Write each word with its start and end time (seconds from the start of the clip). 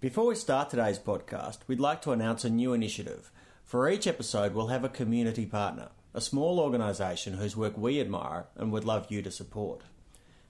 Before 0.00 0.24
we 0.24 0.34
start 0.34 0.70
today's 0.70 0.98
podcast, 0.98 1.58
we'd 1.66 1.78
like 1.78 2.00
to 2.02 2.12
announce 2.12 2.42
a 2.42 2.48
new 2.48 2.72
initiative. 2.72 3.30
For 3.64 3.86
each 3.86 4.06
episode, 4.06 4.54
we'll 4.54 4.68
have 4.68 4.82
a 4.82 4.88
community 4.88 5.44
partner, 5.44 5.90
a 6.14 6.22
small 6.22 6.58
organisation 6.58 7.34
whose 7.34 7.54
work 7.54 7.76
we 7.76 8.00
admire 8.00 8.46
and 8.56 8.72
would 8.72 8.86
love 8.86 9.08
you 9.10 9.20
to 9.20 9.30
support. 9.30 9.82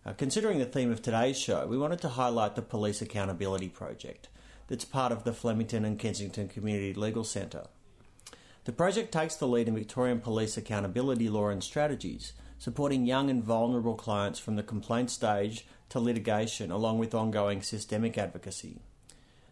Uh, 0.06 0.12
considering 0.12 0.60
the 0.60 0.66
theme 0.66 0.92
of 0.92 1.02
today's 1.02 1.36
show, 1.36 1.66
we 1.66 1.76
wanted 1.76 2.00
to 2.02 2.10
highlight 2.10 2.54
the 2.54 2.62
Police 2.62 3.02
Accountability 3.02 3.68
Project 3.68 4.28
that's 4.68 4.84
part 4.84 5.10
of 5.10 5.24
the 5.24 5.32
Flemington 5.32 5.84
and 5.84 5.98
Kensington 5.98 6.46
Community 6.46 6.94
Legal 6.94 7.24
Centre. 7.24 7.66
The 8.66 8.72
project 8.72 9.10
takes 9.10 9.34
the 9.34 9.48
lead 9.48 9.66
in 9.66 9.74
Victorian 9.74 10.20
police 10.20 10.56
accountability 10.56 11.28
law 11.28 11.48
and 11.48 11.64
strategies, 11.64 12.34
supporting 12.56 13.04
young 13.04 13.28
and 13.28 13.42
vulnerable 13.42 13.96
clients 13.96 14.38
from 14.38 14.54
the 14.54 14.62
complaint 14.62 15.10
stage 15.10 15.66
to 15.88 15.98
litigation, 15.98 16.70
along 16.70 17.00
with 17.00 17.16
ongoing 17.16 17.62
systemic 17.62 18.16
advocacy. 18.16 18.78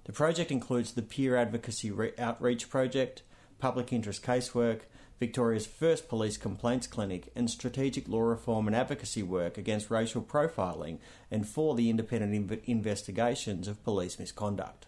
The 0.09 0.15
project 0.15 0.51
includes 0.51 0.93
the 0.93 1.03
Peer 1.03 1.37
Advocacy 1.37 1.91
Re- 1.91 2.13
Outreach 2.19 2.71
Project, 2.71 3.21
Public 3.59 3.93
Interest 3.93 4.23
Casework, 4.23 4.81
Victoria's 5.21 5.67
first 5.67 6.09
police 6.09 6.39
complaints 6.39 6.87
clinic, 6.87 7.31
and 7.37 7.51
strategic 7.51 8.09
law 8.09 8.23
reform 8.23 8.67
and 8.67 8.75
advocacy 8.75 9.23
work 9.23 9.59
against 9.59 9.91
racial 9.91 10.23
profiling 10.23 10.97
and 11.31 11.47
for 11.47 11.75
the 11.75 11.91
independent 11.91 12.49
inv- 12.49 12.65
investigations 12.65 13.69
of 13.69 13.85
police 13.85 14.19
misconduct. 14.19 14.87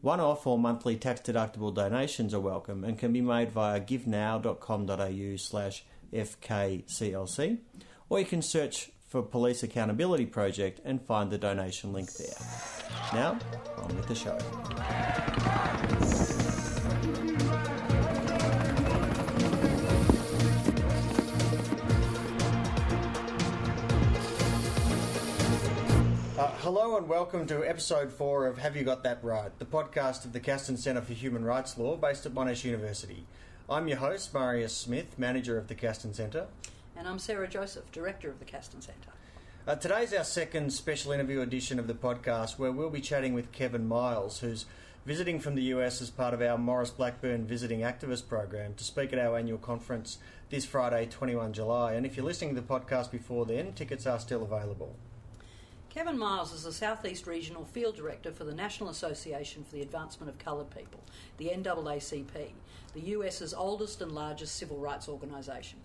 One 0.00 0.18
off 0.18 0.46
or 0.46 0.58
monthly 0.58 0.96
tax 0.96 1.20
deductible 1.20 1.74
donations 1.74 2.32
are 2.32 2.40
welcome 2.40 2.84
and 2.84 2.98
can 2.98 3.12
be 3.12 3.20
made 3.20 3.52
via 3.52 3.82
givenow.com.au 3.82 5.36
slash 5.36 5.84
FKCLC, 6.10 7.58
or 8.08 8.18
you 8.18 8.24
can 8.24 8.40
search 8.40 8.92
for 9.12 9.22
Police 9.22 9.62
Accountability 9.62 10.24
Project 10.24 10.80
and 10.86 10.98
find 11.02 11.30
the 11.30 11.36
donation 11.36 11.92
link 11.92 12.10
there. 12.14 12.34
Now, 13.12 13.38
on 13.76 13.94
with 13.94 14.08
the 14.08 14.14
show. 14.14 14.38
Uh, 26.38 26.50
hello 26.60 26.96
and 26.96 27.06
welcome 27.06 27.46
to 27.46 27.68
episode 27.68 28.10
four 28.10 28.46
of 28.46 28.56
Have 28.56 28.74
You 28.74 28.82
Got 28.82 29.02
That 29.02 29.22
Right, 29.22 29.50
the 29.58 29.66
podcast 29.66 30.24
of 30.24 30.32
the 30.32 30.40
Castan 30.40 30.78
Centre 30.78 31.02
for 31.02 31.12
Human 31.12 31.44
Rights 31.44 31.76
Law 31.76 31.96
based 31.96 32.24
at 32.24 32.32
Monash 32.32 32.64
University. 32.64 33.26
I'm 33.68 33.88
your 33.88 33.98
host, 33.98 34.32
Marius 34.32 34.74
Smith, 34.74 35.18
manager 35.18 35.58
of 35.58 35.68
the 35.68 35.74
Castan 35.74 36.14
Centre. 36.14 36.46
And 36.94 37.08
I'm 37.08 37.18
Sarah 37.18 37.48
Joseph, 37.48 37.90
director 37.90 38.28
of 38.28 38.38
the 38.38 38.44
Castan 38.44 38.82
Centre. 38.82 39.10
Uh, 39.66 39.74
today's 39.76 40.12
our 40.12 40.24
second 40.24 40.72
special 40.72 41.12
interview 41.12 41.40
edition 41.40 41.78
of 41.78 41.86
the 41.86 41.94
podcast 41.94 42.58
where 42.58 42.70
we'll 42.70 42.90
be 42.90 43.00
chatting 43.00 43.32
with 43.32 43.50
Kevin 43.50 43.88
Miles, 43.88 44.40
who's 44.40 44.66
visiting 45.06 45.40
from 45.40 45.54
the 45.54 45.62
US 45.74 46.02
as 46.02 46.10
part 46.10 46.34
of 46.34 46.42
our 46.42 46.58
Maurice 46.58 46.90
Blackburn 46.90 47.46
Visiting 47.46 47.80
Activist 47.80 48.28
Program 48.28 48.74
to 48.74 48.84
speak 48.84 49.12
at 49.12 49.18
our 49.18 49.38
annual 49.38 49.58
conference 49.58 50.18
this 50.50 50.66
Friday, 50.66 51.06
21 51.06 51.54
July. 51.54 51.94
And 51.94 52.04
if 52.04 52.16
you're 52.16 52.26
listening 52.26 52.54
to 52.54 52.60
the 52.60 52.66
podcast 52.66 53.10
before 53.10 53.46
then, 53.46 53.72
tickets 53.72 54.06
are 54.06 54.20
still 54.20 54.42
available. 54.42 54.94
Kevin 55.88 56.18
Miles 56.18 56.52
is 56.52 56.64
the 56.64 56.72
Southeast 56.72 57.26
Regional 57.26 57.64
Field 57.64 57.96
Director 57.96 58.32
for 58.32 58.44
the 58.44 58.54
National 58.54 58.90
Association 58.90 59.64
for 59.64 59.76
the 59.76 59.82
Advancement 59.82 60.30
of 60.30 60.38
Coloured 60.38 60.70
People, 60.70 61.00
the 61.38 61.48
NAACP, 61.48 62.50
the 62.94 63.00
US's 63.00 63.54
oldest 63.54 64.02
and 64.02 64.12
largest 64.12 64.56
civil 64.56 64.78
rights 64.78 65.08
organisation. 65.08 65.78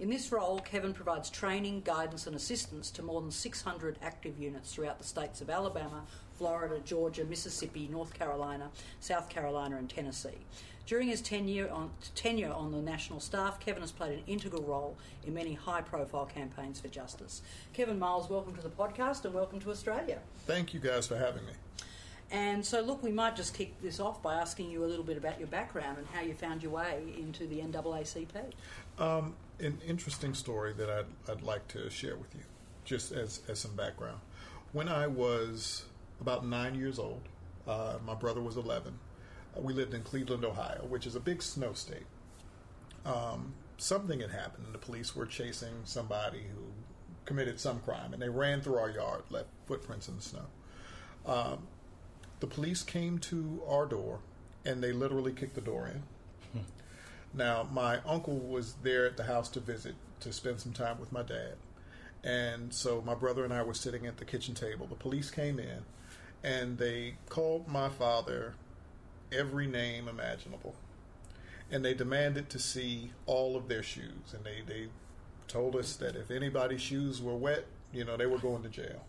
In 0.00 0.10
this 0.10 0.32
role, 0.32 0.58
Kevin 0.58 0.92
provides 0.92 1.30
training, 1.30 1.82
guidance, 1.82 2.26
and 2.26 2.34
assistance 2.34 2.90
to 2.90 3.02
more 3.02 3.20
than 3.20 3.30
600 3.30 3.96
active 4.02 4.36
units 4.36 4.74
throughout 4.74 4.98
the 4.98 5.04
states 5.04 5.40
of 5.40 5.48
Alabama, 5.48 6.02
Florida, 6.36 6.80
Georgia, 6.84 7.24
Mississippi, 7.24 7.88
North 7.90 8.12
Carolina, 8.12 8.70
South 8.98 9.28
Carolina, 9.28 9.76
and 9.76 9.88
Tennessee. 9.88 10.46
During 10.86 11.06
his 11.06 11.20
tenure 11.22 11.70
on, 11.70 11.90
tenure 12.16 12.52
on 12.52 12.72
the 12.72 12.82
national 12.82 13.20
staff, 13.20 13.60
Kevin 13.60 13.82
has 13.82 13.92
played 13.92 14.18
an 14.18 14.24
integral 14.26 14.64
role 14.64 14.96
in 15.24 15.32
many 15.32 15.54
high 15.54 15.80
profile 15.80 16.26
campaigns 16.26 16.80
for 16.80 16.88
justice. 16.88 17.42
Kevin 17.72 17.98
Miles, 17.98 18.28
welcome 18.28 18.54
to 18.56 18.62
the 18.62 18.68
podcast 18.68 19.24
and 19.24 19.32
welcome 19.32 19.60
to 19.60 19.70
Australia. 19.70 20.18
Thank 20.44 20.74
you 20.74 20.80
guys 20.80 21.06
for 21.06 21.16
having 21.16 21.46
me. 21.46 21.52
And 22.30 22.64
so, 22.64 22.80
look, 22.80 23.02
we 23.02 23.12
might 23.12 23.36
just 23.36 23.54
kick 23.54 23.80
this 23.80 24.00
off 24.00 24.22
by 24.22 24.34
asking 24.34 24.70
you 24.70 24.84
a 24.84 24.86
little 24.86 25.04
bit 25.04 25.16
about 25.16 25.38
your 25.38 25.46
background 25.48 25.98
and 25.98 26.06
how 26.08 26.20
you 26.22 26.34
found 26.34 26.62
your 26.62 26.72
way 26.72 27.14
into 27.16 27.46
the 27.46 27.60
NAACP. 27.60 28.52
Um, 28.98 29.34
an 29.60 29.80
interesting 29.86 30.34
story 30.34 30.72
that 30.74 30.90
I'd, 30.90 31.30
I'd 31.30 31.42
like 31.42 31.66
to 31.68 31.88
share 31.90 32.16
with 32.16 32.34
you, 32.34 32.42
just 32.84 33.12
as, 33.12 33.40
as 33.48 33.58
some 33.58 33.74
background. 33.74 34.20
When 34.72 34.88
I 34.88 35.06
was 35.06 35.84
about 36.20 36.46
nine 36.46 36.74
years 36.74 36.98
old, 36.98 37.22
uh, 37.66 37.98
my 38.04 38.14
brother 38.14 38.40
was 38.40 38.56
11. 38.56 38.98
Uh, 39.56 39.60
we 39.60 39.72
lived 39.72 39.94
in 39.94 40.02
Cleveland, 40.02 40.44
Ohio, 40.44 40.84
which 40.88 41.06
is 41.06 41.16
a 41.16 41.20
big 41.20 41.42
snow 41.42 41.72
state. 41.72 42.06
Um, 43.04 43.54
something 43.78 44.20
had 44.20 44.30
happened, 44.30 44.66
and 44.66 44.74
the 44.74 44.78
police 44.78 45.14
were 45.14 45.26
chasing 45.26 45.74
somebody 45.84 46.42
who 46.54 46.62
committed 47.24 47.58
some 47.58 47.80
crime, 47.80 48.12
and 48.12 48.20
they 48.20 48.28
ran 48.28 48.60
through 48.60 48.76
our 48.76 48.90
yard, 48.90 49.22
left 49.30 49.48
footprints 49.66 50.08
in 50.08 50.16
the 50.16 50.22
snow. 50.22 50.46
Um, 51.26 51.66
the 52.40 52.46
police 52.46 52.82
came 52.82 53.18
to 53.20 53.62
our 53.68 53.86
door, 53.86 54.20
and 54.64 54.82
they 54.82 54.92
literally 54.92 55.32
kicked 55.32 55.54
the 55.54 55.60
door 55.60 55.88
in. 55.88 56.02
Now, 57.36 57.68
my 57.72 57.98
uncle 58.06 58.38
was 58.38 58.74
there 58.82 59.06
at 59.06 59.16
the 59.16 59.24
house 59.24 59.48
to 59.50 59.60
visit 59.60 59.94
to 60.20 60.32
spend 60.32 60.60
some 60.60 60.72
time 60.72 60.98
with 61.00 61.12
my 61.12 61.22
dad. 61.22 61.54
And 62.22 62.72
so 62.72 63.02
my 63.04 63.14
brother 63.14 63.44
and 63.44 63.52
I 63.52 63.62
were 63.62 63.74
sitting 63.74 64.06
at 64.06 64.16
the 64.16 64.24
kitchen 64.24 64.54
table. 64.54 64.86
The 64.86 64.94
police 64.94 65.30
came 65.30 65.58
in 65.58 65.82
and 66.42 66.78
they 66.78 67.16
called 67.28 67.68
my 67.68 67.88
father 67.88 68.54
every 69.32 69.66
name 69.66 70.08
imaginable. 70.08 70.74
And 71.70 71.84
they 71.84 71.94
demanded 71.94 72.48
to 72.50 72.58
see 72.58 73.12
all 73.26 73.56
of 73.56 73.68
their 73.68 73.82
shoes. 73.82 74.32
And 74.32 74.44
they, 74.44 74.62
they 74.66 74.88
told 75.48 75.76
us 75.76 75.96
that 75.96 76.14
if 76.14 76.30
anybody's 76.30 76.80
shoes 76.80 77.20
were 77.20 77.34
wet, 77.34 77.64
you 77.92 78.04
know, 78.04 78.16
they 78.16 78.26
were 78.26 78.38
going 78.38 78.62
to 78.62 78.68
jail. 78.68 79.04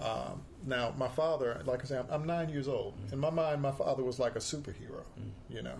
Um, 0.00 0.42
now, 0.66 0.92
my 0.96 1.08
father, 1.08 1.62
like 1.64 1.82
I 1.82 1.84
said, 1.84 2.04
I'm, 2.10 2.22
I'm 2.22 2.26
nine 2.26 2.48
years 2.48 2.68
old. 2.68 2.94
In 3.12 3.18
my 3.18 3.30
mind, 3.30 3.62
my 3.62 3.70
father 3.70 4.02
was 4.02 4.18
like 4.18 4.34
a 4.36 4.40
superhero, 4.40 5.02
you 5.48 5.62
know. 5.62 5.76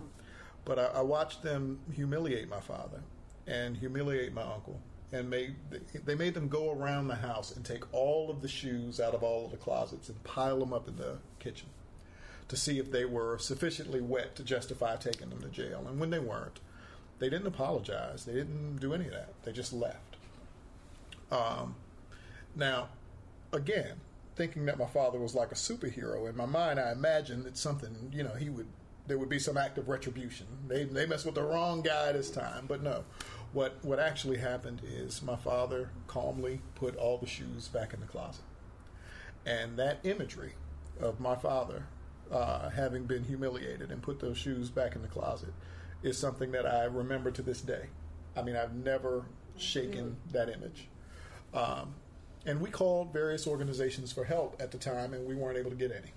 But 0.65 0.79
I, 0.79 0.85
I 0.85 1.01
watched 1.01 1.43
them 1.43 1.79
humiliate 1.93 2.49
my 2.49 2.59
father 2.59 3.01
and 3.47 3.75
humiliate 3.75 4.33
my 4.33 4.43
uncle, 4.43 4.79
and 5.11 5.29
made 5.29 5.55
they 6.05 6.15
made 6.15 6.33
them 6.33 6.47
go 6.47 6.71
around 6.71 7.07
the 7.07 7.15
house 7.15 7.55
and 7.55 7.65
take 7.65 7.83
all 7.93 8.29
of 8.29 8.41
the 8.41 8.47
shoes 8.47 8.99
out 8.99 9.13
of 9.13 9.23
all 9.23 9.45
of 9.45 9.51
the 9.51 9.57
closets 9.57 10.09
and 10.09 10.23
pile 10.23 10.59
them 10.59 10.73
up 10.73 10.87
in 10.87 10.95
the 10.95 11.17
kitchen 11.39 11.67
to 12.47 12.55
see 12.55 12.79
if 12.79 12.91
they 12.91 13.05
were 13.05 13.37
sufficiently 13.37 14.01
wet 14.01 14.35
to 14.35 14.43
justify 14.43 14.95
taking 14.95 15.29
them 15.29 15.41
to 15.41 15.49
jail. 15.49 15.85
And 15.87 15.99
when 15.99 16.09
they 16.09 16.19
weren't, 16.19 16.59
they 17.19 17.29
didn't 17.29 17.47
apologize. 17.47 18.25
They 18.25 18.33
didn't 18.33 18.77
do 18.77 18.93
any 18.93 19.05
of 19.05 19.11
that. 19.11 19.33
They 19.43 19.51
just 19.51 19.73
left. 19.73 20.17
Um, 21.31 21.75
now, 22.55 22.89
again, 23.51 24.01
thinking 24.35 24.65
that 24.65 24.77
my 24.77 24.85
father 24.85 25.19
was 25.19 25.35
like 25.35 25.51
a 25.51 25.55
superhero 25.55 26.29
in 26.29 26.35
my 26.35 26.45
mind, 26.45 26.79
I 26.79 26.91
imagined 26.91 27.45
that 27.45 27.57
something, 27.57 28.11
you 28.11 28.23
know, 28.23 28.33
he 28.33 28.49
would 28.49 28.67
there 29.07 29.17
would 29.17 29.29
be 29.29 29.39
some 29.39 29.57
act 29.57 29.77
of 29.77 29.89
retribution. 29.89 30.47
They 30.67 30.85
they 30.85 31.05
messed 31.05 31.25
with 31.25 31.35
the 31.35 31.43
wrong 31.43 31.81
guy 31.81 32.11
this 32.11 32.31
time, 32.31 32.65
but 32.67 32.81
no. 32.81 33.03
What 33.51 33.77
what 33.83 33.99
actually 33.99 34.37
happened 34.37 34.81
is 34.83 35.21
my 35.21 35.35
father 35.35 35.89
calmly 36.07 36.61
put 36.75 36.95
all 36.95 37.17
the 37.17 37.27
shoes 37.27 37.67
back 37.67 37.93
in 37.93 37.99
the 37.99 38.07
closet, 38.07 38.45
and 39.45 39.77
that 39.77 39.99
imagery 40.03 40.53
of 40.99 41.19
my 41.19 41.35
father 41.35 41.85
uh, 42.31 42.69
having 42.69 43.05
been 43.05 43.23
humiliated 43.23 43.91
and 43.91 44.01
put 44.01 44.19
those 44.19 44.37
shoes 44.37 44.69
back 44.69 44.95
in 44.95 45.01
the 45.01 45.07
closet 45.07 45.53
is 46.01 46.17
something 46.17 46.51
that 46.51 46.65
I 46.65 46.85
remember 46.85 47.31
to 47.31 47.41
this 47.41 47.61
day. 47.61 47.87
I 48.35 48.41
mean, 48.41 48.55
I've 48.55 48.73
never 48.73 49.25
shaken 49.57 50.17
that 50.31 50.49
image. 50.49 50.87
Um, 51.53 51.93
and 52.45 52.59
we 52.59 52.69
called 52.69 53.13
various 53.13 53.47
organizations 53.47 54.11
for 54.11 54.23
help 54.23 54.59
at 54.59 54.71
the 54.71 54.77
time, 54.77 55.13
and 55.13 55.25
we 55.27 55.35
weren't 55.35 55.57
able 55.57 55.69
to 55.69 55.75
get 55.75 55.91
any. 55.91 56.11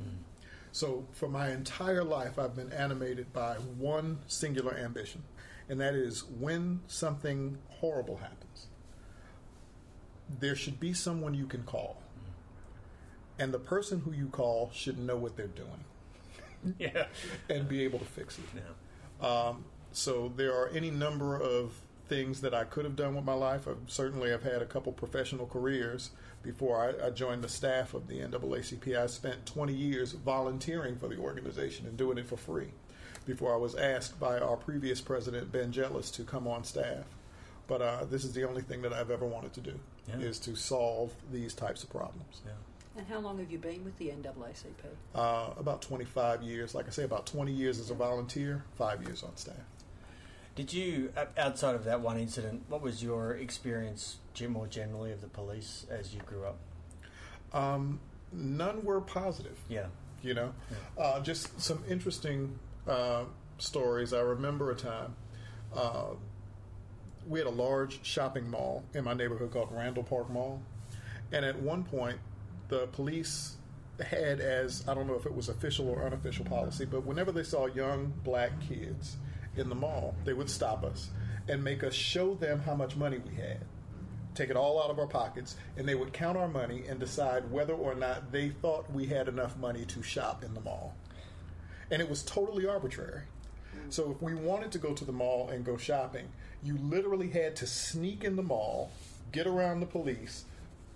So, 0.77 1.07
for 1.13 1.27
my 1.27 1.53
entire 1.53 2.05
life, 2.05 2.39
I've 2.39 2.55
been 2.55 2.71
animated 2.71 3.33
by 3.33 3.55
one 3.55 4.19
singular 4.27 4.77
ambition, 4.77 5.23
and 5.71 5.81
that 5.81 5.95
is 5.95 6.25
when 6.39 6.83
something 6.87 7.57
horrible 7.71 8.19
happens, 8.19 8.67
there 10.39 10.55
should 10.55 10.79
be 10.79 10.93
someone 10.93 11.33
you 11.33 11.47
can 11.47 11.63
call. 11.63 12.03
And 13.39 13.55
the 13.55 13.59
person 13.59 14.01
who 14.01 14.13
you 14.13 14.27
call 14.27 14.71
should 14.75 14.99
know 14.99 15.17
what 15.17 15.35
they're 15.35 15.47
doing 15.47 15.85
Yeah. 16.79 17.07
and 17.49 17.67
be 17.67 17.83
able 17.83 17.99
to 18.01 18.05
fix 18.05 18.39
it. 18.39 19.25
Um, 19.25 19.65
so 19.93 20.31
there 20.37 20.53
are 20.53 20.69
any 20.75 20.91
number 20.91 21.41
of 21.41 21.73
things 22.11 22.43
that 22.43 22.53
I 22.53 22.65
could 22.65 22.85
have 22.85 22.97
done 22.97 23.15
with 23.17 23.25
my 23.25 23.33
life. 23.33 23.67
I've, 23.67 23.79
certainly, 23.87 24.31
I've 24.31 24.43
had 24.43 24.61
a 24.61 24.67
couple 24.67 24.93
professional 24.93 25.47
careers 25.47 26.11
before 26.47 26.95
I, 27.03 27.09
I 27.09 27.11
joined 27.11 27.43
the 27.43 27.49
staff 27.49 27.93
of 27.93 28.07
the 28.07 28.21
NAACP. 28.21 28.97
I 28.97 29.07
spent 29.09 29.45
20 29.47 29.75
years 29.75 30.13
volunteering 30.13 30.97
for 30.97 31.09
the 31.09 31.17
organization 31.19 31.87
and 31.87 31.97
doing 31.97 32.19
it 32.19 32.27
for 32.29 32.37
free 32.37 32.69
before 33.27 33.53
I 33.53 33.57
was 33.57 33.75
asked 33.75 34.21
by 34.21 34.39
our 34.39 34.57
previous 34.57 35.01
president, 35.01 35.51
Ben 35.51 35.73
Jealous, 35.73 36.11
to 36.13 36.23
come 36.23 36.47
on 36.47 36.63
staff. 36.63 37.05
But 37.67 37.83
uh, 37.83 38.05
this 38.05 38.25
is 38.25 38.33
the 38.33 38.45
only 38.49 38.63
thing 38.63 38.83
that 38.83 38.93
I've 38.93 39.11
ever 39.11 39.27
wanted 39.27 39.53
to 39.55 39.61
do 39.61 39.79
Yeah. 40.09 40.19
is 40.25 40.39
to 40.41 40.55
solve 40.55 41.13
these 41.33 41.53
types 41.53 41.83
of 41.83 41.91
problems. 41.91 42.41
Yeah. 42.47 42.53
And 42.97 43.07
how 43.09 43.19
long 43.19 43.39
have 43.41 43.51
you 43.51 43.59
been 43.59 43.85
with 43.85 43.99
the 43.99 44.09
NAACP? 44.11 44.87
Uh, 45.17 45.51
about 45.59 45.83
25 45.83 46.43
years. 46.43 46.75
Like 46.77 46.87
I 46.87 46.91
say, 46.91 47.03
about 47.03 47.27
20 47.27 47.51
years 47.53 47.81
as 47.81 47.91
a 47.91 47.95
volunteer, 47.95 48.63
five 48.77 49.03
years 49.03 49.25
on 49.25 49.37
staff. 49.37 49.57
Did 50.57 50.73
you, 50.73 51.13
outside 51.37 51.75
of 51.75 51.85
that 51.85 52.01
one 52.01 52.19
incident, 52.19 52.63
what 52.69 52.81
was 52.83 53.03
your 53.03 53.33
experience 53.37 54.17
Jim, 54.35 54.53
more 54.53 54.67
generally 54.67 55.13
of 55.13 55.21
the 55.21 55.29
police 55.29 55.87
as 55.91 56.15
you 56.15 56.21
grew 56.23 56.45
up? 56.47 56.57
Um, 57.53 58.01
none 58.33 58.83
were 58.85 59.01
positive. 59.01 59.59
Yeah. 59.69 59.87
You 60.23 60.35
know, 60.35 60.55
Yeah. 60.71 61.03
uh, 61.05 61.21
just 61.21 61.61
some 61.61 61.85
interesting 61.89 62.59
uh, 62.89 63.25
stories. 63.59 64.13
I 64.13 64.21
remember 64.21 64.71
a 64.71 64.75
time 64.75 65.15
uh, 65.75 66.15
we 67.29 67.39
had 67.39 67.47
a 67.47 67.51
large 67.51 68.05
shopping 68.05 68.49
mall 68.51 68.85
in 68.95 69.05
my 69.05 69.13
neighborhood 69.13 69.51
called 69.53 69.69
Randall 69.73 70.05
Park 70.05 70.31
Mall, 70.31 70.63
and 71.33 71.45
at 71.45 71.61
one 71.61 71.85
point, 71.85 72.19
the 72.69 72.87
police 72.89 73.57
had 74.01 74.41
as 74.41 74.85
I 74.89 74.95
don't 74.95 75.07
know 75.07 75.15
if 75.15 75.27
it 75.27 75.35
was 75.35 75.49
official 75.49 75.89
or 75.89 76.05
unofficial 76.07 76.45
policy, 76.45 76.85
but 76.85 77.05
whenever 77.05 77.33
they 77.33 77.43
saw 77.43 77.67
young 77.67 78.13
black 78.25 78.53
kids 78.61 79.17
in 79.57 79.69
the 79.69 79.75
mall, 79.75 80.15
they 80.25 80.33
would 80.33 80.51
stop 80.51 80.85
us 80.85 81.11
and 81.49 81.63
make 81.63 81.85
us 81.85 81.95
show 81.95 82.35
them 82.35 82.61
how 82.61 82.75
much 82.75 82.97
money 82.97 83.19
we 83.19 83.35
had. 83.35 83.61
Take 84.35 84.51
it 84.51 84.57
all 84.57 84.83
out 84.83 84.91
of 84.91 84.99
our 84.99 85.07
pockets, 85.07 85.57
and 85.77 85.89
they 85.89 85.95
would 85.95 86.13
count 86.13 86.37
our 86.37 86.49
money 86.49 86.85
and 86.89 87.01
decide 87.01 87.51
whether 87.51 87.73
or 87.73 87.95
not 87.95 88.33
they 88.33 88.51
thought 88.51 88.93
we 88.93 89.07
had 89.07 89.29
enough 89.29 89.57
money 89.57 89.85
to 89.87 90.03
shop 90.03 90.45
in 90.45 90.53
the 90.55 90.61
mall. 90.61 90.95
And 91.91 92.03
it 92.03 92.11
was 92.11 92.23
totally 92.23 92.67
arbitrary. 92.67 93.23
So 93.89 94.11
if 94.11 94.21
we 94.21 94.35
wanted 94.35 94.73
to 94.73 94.79
go 94.79 94.93
to 94.93 95.05
the 95.05 95.13
mall 95.13 95.49
and 95.49 95.65
go 95.65 95.77
shopping, 95.77 96.29
you 96.63 96.77
literally 96.77 97.31
had 97.31 97.57
to 97.57 97.67
sneak 97.67 98.25
in 98.25 98.37
the 98.37 98.43
mall, 98.43 98.91
get 99.33 99.47
around 99.47 99.81
the 99.81 99.87
police, 99.87 100.45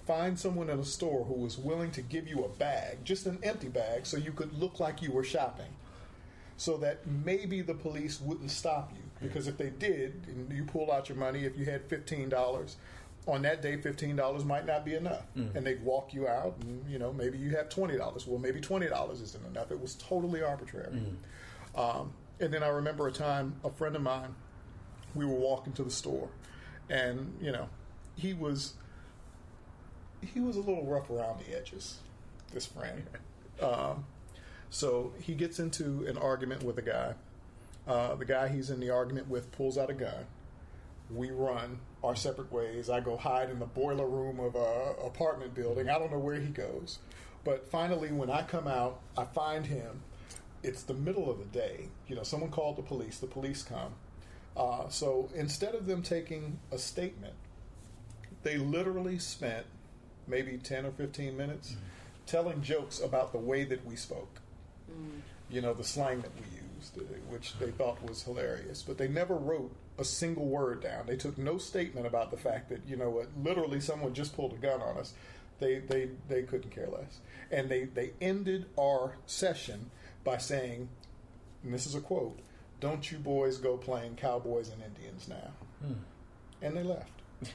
find 0.07 0.39
someone 0.39 0.69
in 0.69 0.79
a 0.79 0.85
store 0.85 1.25
who 1.25 1.35
was 1.35 1.57
willing 1.57 1.93
to 1.93 2.03
give 2.03 2.27
you 2.27 2.45
a 2.45 2.49
bag, 2.49 3.05
just 3.05 3.27
an 3.27 3.39
empty 3.43 3.69
bag, 3.69 4.07
so 4.07 4.17
you 4.17 4.33
could 4.33 4.53
look 4.53 4.81
like 4.81 5.03
you 5.03 5.12
were 5.12 5.25
shopping. 5.25 5.73
So 6.61 6.77
that 6.77 7.07
maybe 7.07 7.62
the 7.62 7.73
police 7.73 8.21
wouldn't 8.21 8.51
stop 8.51 8.93
you. 8.95 9.03
Because 9.27 9.49
if 9.49 9.57
they 9.57 9.71
did, 9.71 10.27
and 10.29 10.53
you 10.53 10.65
pull 10.65 10.93
out 10.93 11.09
your 11.09 11.17
money, 11.17 11.45
if 11.45 11.57
you 11.57 11.65
had 11.65 11.89
$15, 11.89 12.75
on 13.27 13.43
that 13.43 13.62
day, 13.62 13.77
$15 13.79 14.45
might 14.45 14.67
not 14.67 14.85
be 14.85 14.95
enough. 14.95 15.25
And 15.57 15.67
they'd 15.67 15.83
walk 15.83 16.12
you 16.12 16.29
out, 16.29 16.57
and, 16.61 16.85
you 16.91 16.99
know, 16.99 17.12
maybe 17.12 17.39
you 17.39 17.51
have 17.57 17.69
$20. 17.71 18.27
Well, 18.27 18.39
maybe 18.39 18.61
$20 18.61 19.23
isn't 19.23 19.47
enough. 19.47 19.71
It 19.71 19.81
was 19.81 19.95
totally 19.95 20.43
arbitrary. 20.43 20.93
Um, 21.75 22.12
and 22.41 22.53
then 22.53 22.62
I 22.62 22.69
remember 22.69 23.09
a 23.09 23.12
time, 23.12 23.55
a 23.65 23.71
friend 23.71 23.97
of 23.97 24.03
mine, 24.03 24.35
we 25.15 25.25
were 25.25 25.35
walking 25.35 25.73
to 25.75 25.83
the 25.83 25.91
store, 25.91 26.29
and 26.89 27.37
you 27.41 27.53
know, 27.53 27.69
he 28.17 28.33
was 28.35 28.75
he 30.33 30.41
was 30.41 30.57
a 30.57 30.61
little 30.61 30.85
rough 30.85 31.09
around 31.11 31.41
the 31.41 31.57
edges. 31.57 31.99
This 32.53 32.67
friend, 32.67 33.03
um, 33.62 34.05
so 34.71 35.13
he 35.21 35.35
gets 35.35 35.59
into 35.59 36.07
an 36.07 36.17
argument 36.17 36.63
with 36.63 36.79
a 36.79 36.83
guy. 36.83 37.15
Uh, 37.87 38.15
the 38.15 38.25
guy 38.25 38.49
he's 38.49 38.71
in 38.71 38.81
the 38.81 38.91
argument 38.91 39.29
with 39.29 39.51
pulls 39.53 39.77
out 39.77 39.91
a 39.91 39.95
gun. 39.95 40.27
We 41.13 41.31
run 41.31 41.81
our 42.05 42.15
separate 42.15 42.53
ways. 42.53 42.89
I 42.89 43.01
go 43.01 43.17
hide 43.17 43.51
in 43.51 43.59
the 43.59 43.67
boiler 43.67 44.07
room 44.07 44.39
of 44.39 44.55
a 44.55 44.95
apartment 45.05 45.55
building. 45.55 45.89
I 45.89 45.99
don't 45.99 46.13
know 46.13 46.19
where 46.19 46.37
he 46.37 46.49
goes, 46.49 47.01
but 47.45 47.69
finally, 47.69 48.13
when 48.13 48.31
I 48.31 48.43
come 48.43 48.69
out, 48.69 49.01
I 49.19 49.25
find 49.25 49.67
him 49.67 50.03
it's 50.63 50.83
the 50.83 50.95
middle 50.95 51.31
of 51.31 51.39
the 51.39 51.45
day. 51.47 51.89
You 52.07 52.17
know, 52.17 52.23
someone 52.23 52.51
called 52.51 52.77
the 52.77 52.83
police. 52.83 53.19
The 53.19 53.27
police 53.27 53.63
come. 53.63 53.95
Uh, 54.57 54.89
so 54.89 55.31
instead 55.35 55.75
of 55.75 55.87
them 55.87 56.03
taking 56.03 56.59
a 56.71 56.79
statement, 56.79 57.35
they 58.43 58.57
literally 58.57 59.19
spent 59.19 59.67
maybe 60.27 60.59
10 60.59 60.87
or 60.87 60.93
15 60.93 61.37
minutes 61.37 61.77
telling 62.27 62.63
jokes 62.63 63.01
about 63.01 63.33
the 63.33 63.39
way 63.39 63.65
that 63.65 63.85
we 63.85 63.97
spoke. 63.97 64.40
You 65.50 65.61
know, 65.61 65.75
the 65.75 65.85
slang 65.85 66.20
that 66.20 66.31
we 66.35 66.47
used, 66.56 66.99
uh, 66.99 67.17
which 67.29 67.58
they 67.58 67.70
thought 67.73 68.02
was 68.08 68.23
hilarious. 68.23 68.82
But 68.82 68.99
they 68.99 69.08
never 69.08 69.35
wrote 69.35 69.75
a 69.99 70.05
single 70.05 70.47
word 70.47 70.82
down. 70.82 71.06
They 71.06 71.17
took 71.17 71.37
no 71.37 71.58
statement 71.58 72.06
about 72.06 72.31
the 72.31 72.37
fact 72.37 72.69
that, 72.70 72.81
you 72.87 72.97
know 72.97 73.11
what, 73.11 73.29
literally 73.43 73.81
someone 73.81 74.14
just 74.14 74.35
pulled 74.35 74.52
a 74.52 74.56
gun 74.56 74.81
on 74.81 74.97
us. 74.97 75.12
They, 75.58 75.79
they, 75.81 76.08
they 76.29 76.43
couldn't 76.43 76.70
care 76.70 76.87
less. 76.87 77.19
And 77.50 77.69
they, 77.69 77.85
they 77.85 78.12
ended 78.20 78.67
our 78.79 79.17
session 79.26 79.91
by 80.25 80.38
saying, 80.38 80.88
and 81.62 81.75
this 81.75 81.87
is 81.87 81.94
a 81.94 82.00
quote, 82.00 82.38
don't 82.81 83.11
you 83.12 83.19
boys 83.19 83.58
go 83.58 83.76
playing 83.76 84.17
cowboys 84.17 84.70
and 84.70 84.82
Indians 84.82 85.29
now. 85.29 85.50
And 86.62 86.76
they 86.76 86.82
left. 86.82 87.11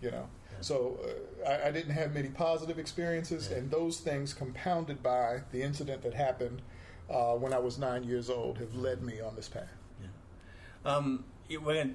You 0.00 0.10
know, 0.10 0.28
so 0.64 0.98
uh, 1.46 1.48
I, 1.50 1.68
I 1.68 1.70
didn't 1.70 1.92
have 1.94 2.14
many 2.14 2.28
positive 2.28 2.78
experiences, 2.78 3.48
Yeah. 3.50 3.58
and 3.58 3.70
those 3.70 3.98
things 4.00 4.32
compounded 4.34 5.02
by 5.02 5.42
the 5.52 5.62
incident 5.62 6.02
that 6.02 6.14
happened 6.14 6.62
uh, 7.10 7.34
when 7.34 7.52
I 7.52 7.58
was 7.58 7.78
nine 7.78 8.04
years 8.04 8.30
old 8.30 8.58
have 8.58 8.74
led 8.74 9.02
me 9.02 9.20
on 9.20 9.36
this 9.36 9.48
path. 9.48 9.72
Yeah. 10.00 10.06
Um, 10.96 11.24
gonna, 11.64 11.90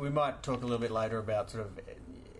we 0.00 0.10
might 0.10 0.42
talk 0.42 0.62
a 0.62 0.64
little 0.64 0.78
bit 0.78 0.90
later 0.90 1.18
about 1.18 1.50
sort 1.50 1.66
of 1.66 1.78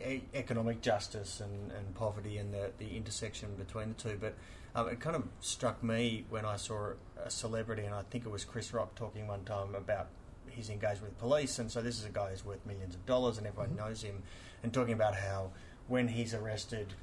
e- 0.06 0.22
economic 0.34 0.80
justice 0.80 1.40
and, 1.40 1.70
and 1.72 1.94
poverty 1.94 2.38
and 2.38 2.52
the, 2.54 2.70
the 2.78 2.96
intersection 2.96 3.54
between 3.56 3.88
the 3.90 3.94
two, 4.10 4.18
but 4.20 4.34
um, 4.74 4.88
it 4.88 5.00
kind 5.00 5.16
of 5.16 5.24
struck 5.40 5.82
me 5.82 6.24
when 6.30 6.44
I 6.46 6.56
saw 6.56 6.92
a 7.22 7.30
celebrity, 7.30 7.84
and 7.84 7.94
I 7.94 8.02
think 8.02 8.24
it 8.24 8.30
was 8.30 8.44
Chris 8.44 8.72
Rock 8.72 8.94
talking 8.94 9.26
one 9.26 9.44
time 9.44 9.74
about 9.74 10.08
his 10.48 10.70
engagement 10.70 11.12
with 11.12 11.18
police, 11.18 11.58
and 11.58 11.70
so 11.70 11.82
this 11.82 11.98
is 11.98 12.04
a 12.06 12.10
guy 12.10 12.30
who's 12.30 12.44
worth 12.44 12.64
millions 12.66 12.94
of 12.94 13.04
dollars, 13.04 13.36
and 13.38 13.46
everyone 13.46 13.76
knows 13.76 14.02
him, 14.02 14.22
and 14.62 14.72
talking 14.72 14.94
about 14.94 15.14
how 15.14 15.50
when 15.88 16.08
he's 16.08 16.34
arrested. 16.34 16.94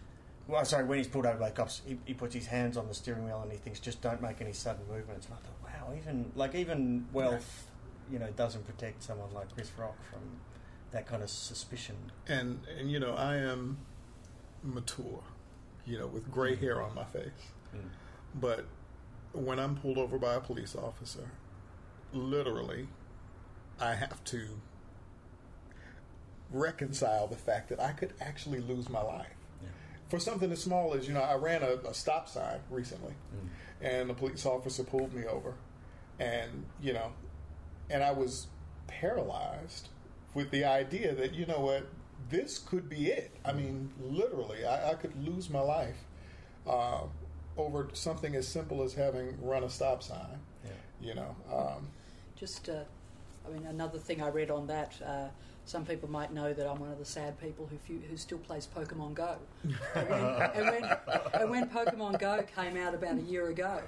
Well, 0.48 0.66
sorry, 0.66 0.86
when 0.86 0.98
he's 0.98 1.08
pulled 1.08 1.26
over 1.26 1.38
by 1.38 1.52
cops, 1.52 1.82
he, 1.86 2.00
he 2.06 2.14
puts 2.14 2.34
his 2.34 2.48
hands 2.48 2.76
on 2.76 2.88
the 2.88 2.94
steering 2.94 3.26
wheel 3.26 3.42
and 3.44 3.52
he 3.52 3.58
thinks, 3.58 3.80
"Just 3.80 4.02
don't 4.02 4.22
make 4.22 4.42
any 4.42 4.54
sudden 4.54 4.82
movements." 4.90 5.28
And 5.28 5.36
I 5.36 5.38
thought, 5.38 5.88
wow, 5.90 5.94
even 5.96 6.32
like 6.36 6.56
even 6.56 7.08
wealth, 7.14 7.68
you 8.12 8.20
know, 8.20 8.30
doesn't 8.32 8.66
protect 8.66 9.04
someone 9.04 9.32
like 9.34 9.54
Chris 9.54 9.72
Rock 9.78 9.96
from 10.10 10.22
that 10.92 11.06
kind 11.06 11.22
of 11.22 11.30
suspicion. 11.30 11.96
And 12.28 12.62
and 12.80 12.92
you 12.92 13.00
know, 13.00 13.14
I 13.14 13.36
am 13.36 13.78
mature, 14.64 15.24
you 15.86 16.00
know, 16.00 16.08
with 16.08 16.32
gray 16.32 16.56
mm. 16.56 16.60
hair 16.60 16.82
on 16.82 16.96
my 16.96 17.06
face. 17.06 17.52
Mm. 17.76 17.90
But 18.36 18.66
when 19.34 19.60
I'm 19.60 19.76
pulled 19.76 19.98
over 19.98 20.18
by 20.18 20.36
a 20.36 20.40
police 20.40 20.76
officer, 20.76 21.32
literally, 22.12 22.88
I 23.80 23.94
have 23.96 24.24
to 24.26 24.60
reconcile 26.52 27.28
the 27.28 27.36
fact 27.36 27.70
that 27.70 27.80
I 27.80 27.92
could 27.92 28.14
actually 28.20 28.60
lose 28.60 28.90
my 28.90 29.02
life. 29.02 29.28
Yeah. 29.62 29.70
For 30.10 30.20
something 30.20 30.52
as 30.52 30.62
small 30.62 30.94
as, 30.94 31.08
you 31.08 31.14
know, 31.14 31.22
I 31.22 31.36
ran 31.36 31.64
a, 31.64 31.76
a 31.88 31.94
stop 31.94 32.28
sign 32.28 32.60
recently, 32.70 33.14
and 33.82 34.10
the 34.10 34.14
police 34.14 34.46
officer 34.46 34.84
pulled 34.84 35.14
me 35.14 35.26
over. 35.26 35.54
And, 36.20 36.66
you 36.82 36.94
know, 36.94 37.12
and 37.90 38.04
I 38.04 38.12
was 38.12 38.48
paralyzed 38.88 39.90
with 40.34 40.52
the 40.52 40.66
idea 40.66 41.14
that, 41.16 41.34
you 41.34 41.46
know 41.46 41.62
what, 41.62 41.88
this 42.30 42.60
could 42.60 42.90
be 42.90 43.08
it. 43.08 43.32
I 43.46 43.54
mean, 43.54 43.92
literally, 44.02 44.66
I, 44.66 44.92
I 44.92 44.94
could 44.96 45.16
lose 45.26 45.50
my 45.50 45.62
life 45.62 45.98
uh, 46.68 47.04
over 47.58 47.90
something 47.94 48.36
as 48.36 48.48
simple 48.48 48.84
as 48.84 48.94
having 48.94 49.38
run 49.42 49.64
a 49.64 49.70
stop 49.70 50.04
sign. 50.04 50.40
Yeah. 50.66 50.72
You 51.02 51.16
know, 51.16 51.36
um, 51.52 51.88
Just, 52.36 52.68
uh, 52.70 52.84
I 53.48 53.50
mean, 53.52 53.66
another 53.66 53.98
thing 53.98 54.22
I 54.22 54.28
read 54.28 54.52
on 54.52 54.68
that. 54.68 54.94
Uh, 55.04 55.30
some 55.70 55.86
people 55.86 56.10
might 56.10 56.34
know 56.34 56.52
that 56.52 56.68
I'm 56.68 56.80
one 56.80 56.90
of 56.90 56.98
the 56.98 57.06
sad 57.06 57.40
people 57.40 57.68
who 57.70 57.78
few, 57.78 58.02
who 58.10 58.18
still 58.18 58.40
plays 58.40 58.68
Pokemon 58.76 59.14
Go. 59.14 59.36
and, 59.94 60.10
when, 60.10 60.24
and, 60.56 60.66
when, 60.66 60.98
and 61.34 61.50
when 61.52 61.70
Pokemon 61.70 62.20
Go 62.20 62.44
came 62.56 62.76
out 62.76 62.96
about 62.96 63.20
a 63.20 63.22
year 63.22 63.50
ago, 63.50 63.82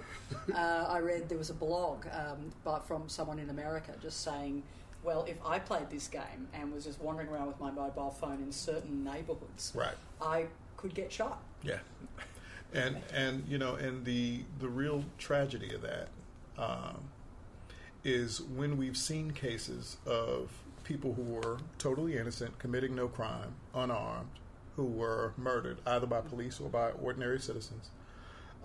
uh, 0.53 0.85
I 0.87 0.99
read 0.99 1.27
there 1.27 1.39
was 1.39 1.49
a 1.49 1.55
blog 1.55 2.05
um, 2.11 2.51
by, 2.63 2.79
from 2.81 3.09
someone 3.09 3.39
in 3.39 3.49
America 3.49 3.93
just 3.99 4.21
saying, 4.21 4.61
"Well, 5.03 5.25
if 5.27 5.37
I 5.43 5.57
played 5.57 5.89
this 5.89 6.07
game 6.07 6.47
and 6.53 6.71
was 6.71 6.85
just 6.85 7.01
wandering 7.01 7.29
around 7.29 7.47
with 7.47 7.59
my 7.59 7.71
mobile 7.71 8.11
phone 8.11 8.43
in 8.43 8.51
certain 8.51 9.03
neighbourhoods, 9.03 9.73
right. 9.73 9.95
I 10.21 10.45
could 10.77 10.93
get 10.93 11.11
shot." 11.11 11.41
Yeah, 11.63 11.79
and 12.73 12.97
and 13.11 13.43
you 13.47 13.57
know, 13.57 13.73
and 13.73 14.05
the 14.05 14.43
the 14.59 14.69
real 14.69 15.03
tragedy 15.17 15.73
of 15.73 15.81
that 15.81 16.09
um, 16.59 17.05
is 18.03 18.39
when 18.39 18.77
we've 18.77 18.97
seen 18.97 19.31
cases 19.31 19.97
of 20.05 20.51
people 20.91 21.13
who 21.13 21.23
were 21.23 21.57
totally 21.77 22.17
innocent, 22.17 22.59
committing 22.59 22.93
no 22.93 23.07
crime, 23.07 23.55
unarmed, 23.73 24.29
who 24.75 24.83
were 24.83 25.33
murdered 25.37 25.77
either 25.85 26.05
by 26.05 26.19
police 26.19 26.59
or 26.59 26.67
by 26.69 26.89
ordinary 26.91 27.39
citizens. 27.39 27.89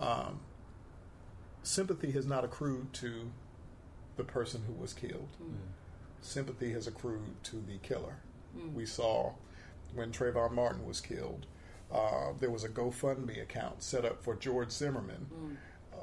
Um, 0.00 0.40
sympathy 1.62 2.10
has 2.12 2.26
not 2.26 2.44
accrued 2.44 2.92
to 2.94 3.30
the 4.16 4.24
person 4.24 4.62
who 4.66 4.72
was 4.72 4.92
killed. 4.92 5.28
Sympathy 6.20 6.72
has 6.72 6.88
accrued 6.88 7.44
to 7.44 7.56
the 7.56 7.78
killer. 7.82 8.16
We 8.74 8.86
saw 8.86 9.32
when 9.94 10.10
Trayvon 10.10 10.52
Martin 10.52 10.84
was 10.84 11.00
killed, 11.00 11.46
uh, 11.92 12.32
there 12.40 12.50
was 12.50 12.64
a 12.64 12.68
GoFundMe 12.68 13.40
account 13.40 13.82
set 13.84 14.04
up 14.04 14.20
for 14.24 14.34
George 14.34 14.70
Zimmerman, 14.70 15.26
uh, 15.94 15.98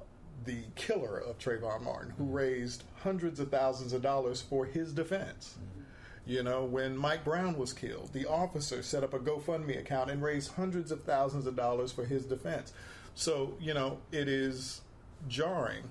the 0.46 0.64
killer 0.76 1.18
of 1.18 1.38
Trayvon 1.38 1.82
Martin, 1.84 2.14
who 2.18 2.24
raised 2.26 2.84
hundreds 3.02 3.40
of 3.42 3.50
thousands 3.52 3.92
of 3.92 4.02
dollars 4.02 4.42
for 4.42 4.66
his 4.66 4.94
defense. 4.94 5.56
You 6.26 6.42
know, 6.42 6.64
when 6.64 6.96
Mike 6.96 7.26
Brown 7.26 7.58
was 7.58 7.74
killed, 7.74 8.14
the 8.14 8.26
officer 8.26 8.82
set 8.82 9.04
up 9.04 9.14
a 9.14 9.20
GoFundMe 9.20 9.78
account 9.78 10.10
and 10.10 10.24
raised 10.24 10.54
hundreds 10.54 10.92
of 10.92 11.04
thousands 11.04 11.46
of 11.46 11.56
dollars 11.56 11.92
for 11.92 12.06
his 12.06 12.24
defense. 12.26 12.72
So, 13.14 13.56
you 13.60 13.74
know, 13.74 14.00
it 14.12 14.30
is 14.30 14.82
jarring 15.28 15.84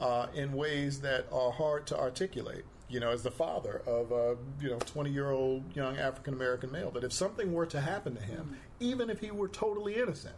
uh, 0.00 0.28
in 0.34 0.52
ways 0.52 1.00
that 1.00 1.26
are 1.30 1.52
hard 1.52 1.86
to 1.88 1.98
articulate. 1.98 2.64
You 2.88 3.00
know, 3.00 3.10
as 3.10 3.22
the 3.22 3.30
father 3.30 3.82
of 3.86 4.12
a 4.12 4.36
you 4.60 4.68
know 4.68 4.78
twenty 4.78 5.10
year 5.10 5.30
old 5.30 5.74
young 5.74 5.96
African 5.96 6.34
American 6.34 6.70
male, 6.70 6.90
that 6.90 7.04
if 7.04 7.12
something 7.12 7.52
were 7.52 7.64
to 7.66 7.80
happen 7.80 8.14
to 8.16 8.20
him, 8.20 8.58
even 8.80 9.08
if 9.08 9.20
he 9.20 9.30
were 9.30 9.48
totally 9.48 9.94
innocent, 9.94 10.34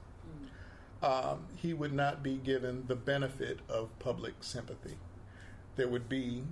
um, 1.03 1.47
he 1.57 1.75
would 1.75 1.93
not 1.93 2.23
be 2.23 2.37
given 2.37 2.85
the 2.87 2.95
benefit 2.95 3.59
of 3.69 3.97
public 3.99 4.35
sympathy. 4.41 4.97
There 5.75 5.89
would 5.89 6.09
be 6.09 6.45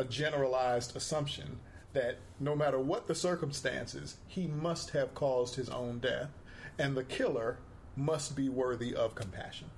a 0.00 0.04
generalized 0.04 0.96
assumption 0.96 1.60
that 1.92 2.16
no 2.38 2.56
matter 2.56 2.78
what 2.78 3.06
the 3.06 3.14
circumstances, 3.14 4.16
he 4.26 4.46
must 4.46 4.90
have 4.90 5.14
caused 5.14 5.56
his 5.56 5.68
own 5.68 5.98
death, 5.98 6.30
and 6.78 6.96
the 6.96 7.04
killer 7.04 7.58
must 7.96 8.34
be 8.34 8.48
worthy 8.48 8.94
of 8.94 9.14
compassion. 9.14 9.70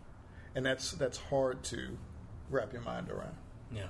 And 0.54 0.64
that's 0.64 0.92
that's 0.92 1.18
hard 1.18 1.64
to 1.64 1.98
wrap 2.50 2.72
your 2.72 2.82
mind 2.82 3.10
around. 3.10 3.34
Yeah. 3.74 3.88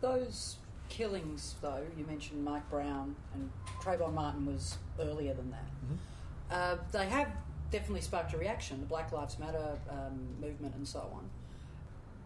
Those 0.00 0.56
killings, 0.88 1.54
though, 1.60 1.82
you 1.96 2.04
mentioned 2.06 2.44
Mike 2.44 2.68
Brown 2.68 3.14
and 3.34 3.50
Trayvon 3.80 4.14
Martin 4.14 4.46
was 4.46 4.78
earlier 4.98 5.34
than 5.34 5.50
that. 5.52 6.54
Uh, 6.54 6.76
they 6.90 7.06
have 7.06 7.28
definitely 7.70 8.00
sparked 8.00 8.32
a 8.32 8.38
reaction, 8.38 8.80
the 8.80 8.86
Black 8.86 9.12
Lives 9.12 9.38
Matter 9.38 9.78
um, 9.90 10.18
movement 10.40 10.74
and 10.74 10.88
so 10.88 11.00
on. 11.14 11.28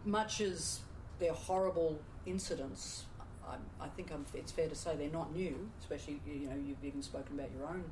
Much 0.05 0.41
as 0.41 0.79
they're 1.19 1.33
horrible 1.33 1.99
incidents, 2.29 3.05
I, 3.47 3.55
I 3.83 3.87
think 3.89 4.11
I'm, 4.11 4.25
it's 4.33 4.51
fair 4.51 4.67
to 4.69 4.75
say 4.75 4.95
they're 4.95 5.09
not 5.09 5.35
new, 5.35 5.69
especially, 5.79 6.19
you 6.25 6.47
know, 6.47 6.55
you've 6.55 6.83
even 6.83 7.01
spoken 7.01 7.39
about 7.39 7.51
your 7.57 7.67
own 7.67 7.85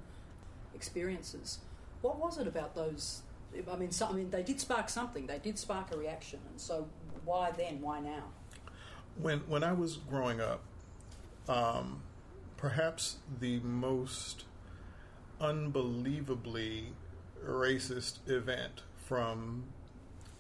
experiences. 0.75 1.60
What 2.01 2.20
was 2.20 2.38
it 2.38 2.48
about 2.48 2.75
those? 2.75 3.22
I 3.72 3.75
mean, 3.75 3.91
so, 3.91 4.08
I 4.08 4.12
mean, 4.12 4.29
they 4.29 4.44
did 4.44 4.60
spark 4.60 4.89
something. 4.89 5.25
They 5.25 5.39
did 5.39 5.58
spark 5.58 5.94
a 5.94 5.98
reaction, 5.98 6.39
and 6.50 6.60
so 6.60 6.88
why 7.25 7.51
then? 7.51 7.82
Why 7.82 8.00
now? 8.00 8.24
When 9.20 9.39
when 9.48 9.63
I 9.63 9.74
was 9.74 9.98
growing 9.98 10.39
up, 10.41 10.62
um, 11.48 12.03
perhaps 12.58 13.17
the 13.39 13.60
most 13.62 14.44
unbelievably 15.39 16.94
racist 17.44 18.20
event 18.29 18.82
from 19.06 19.63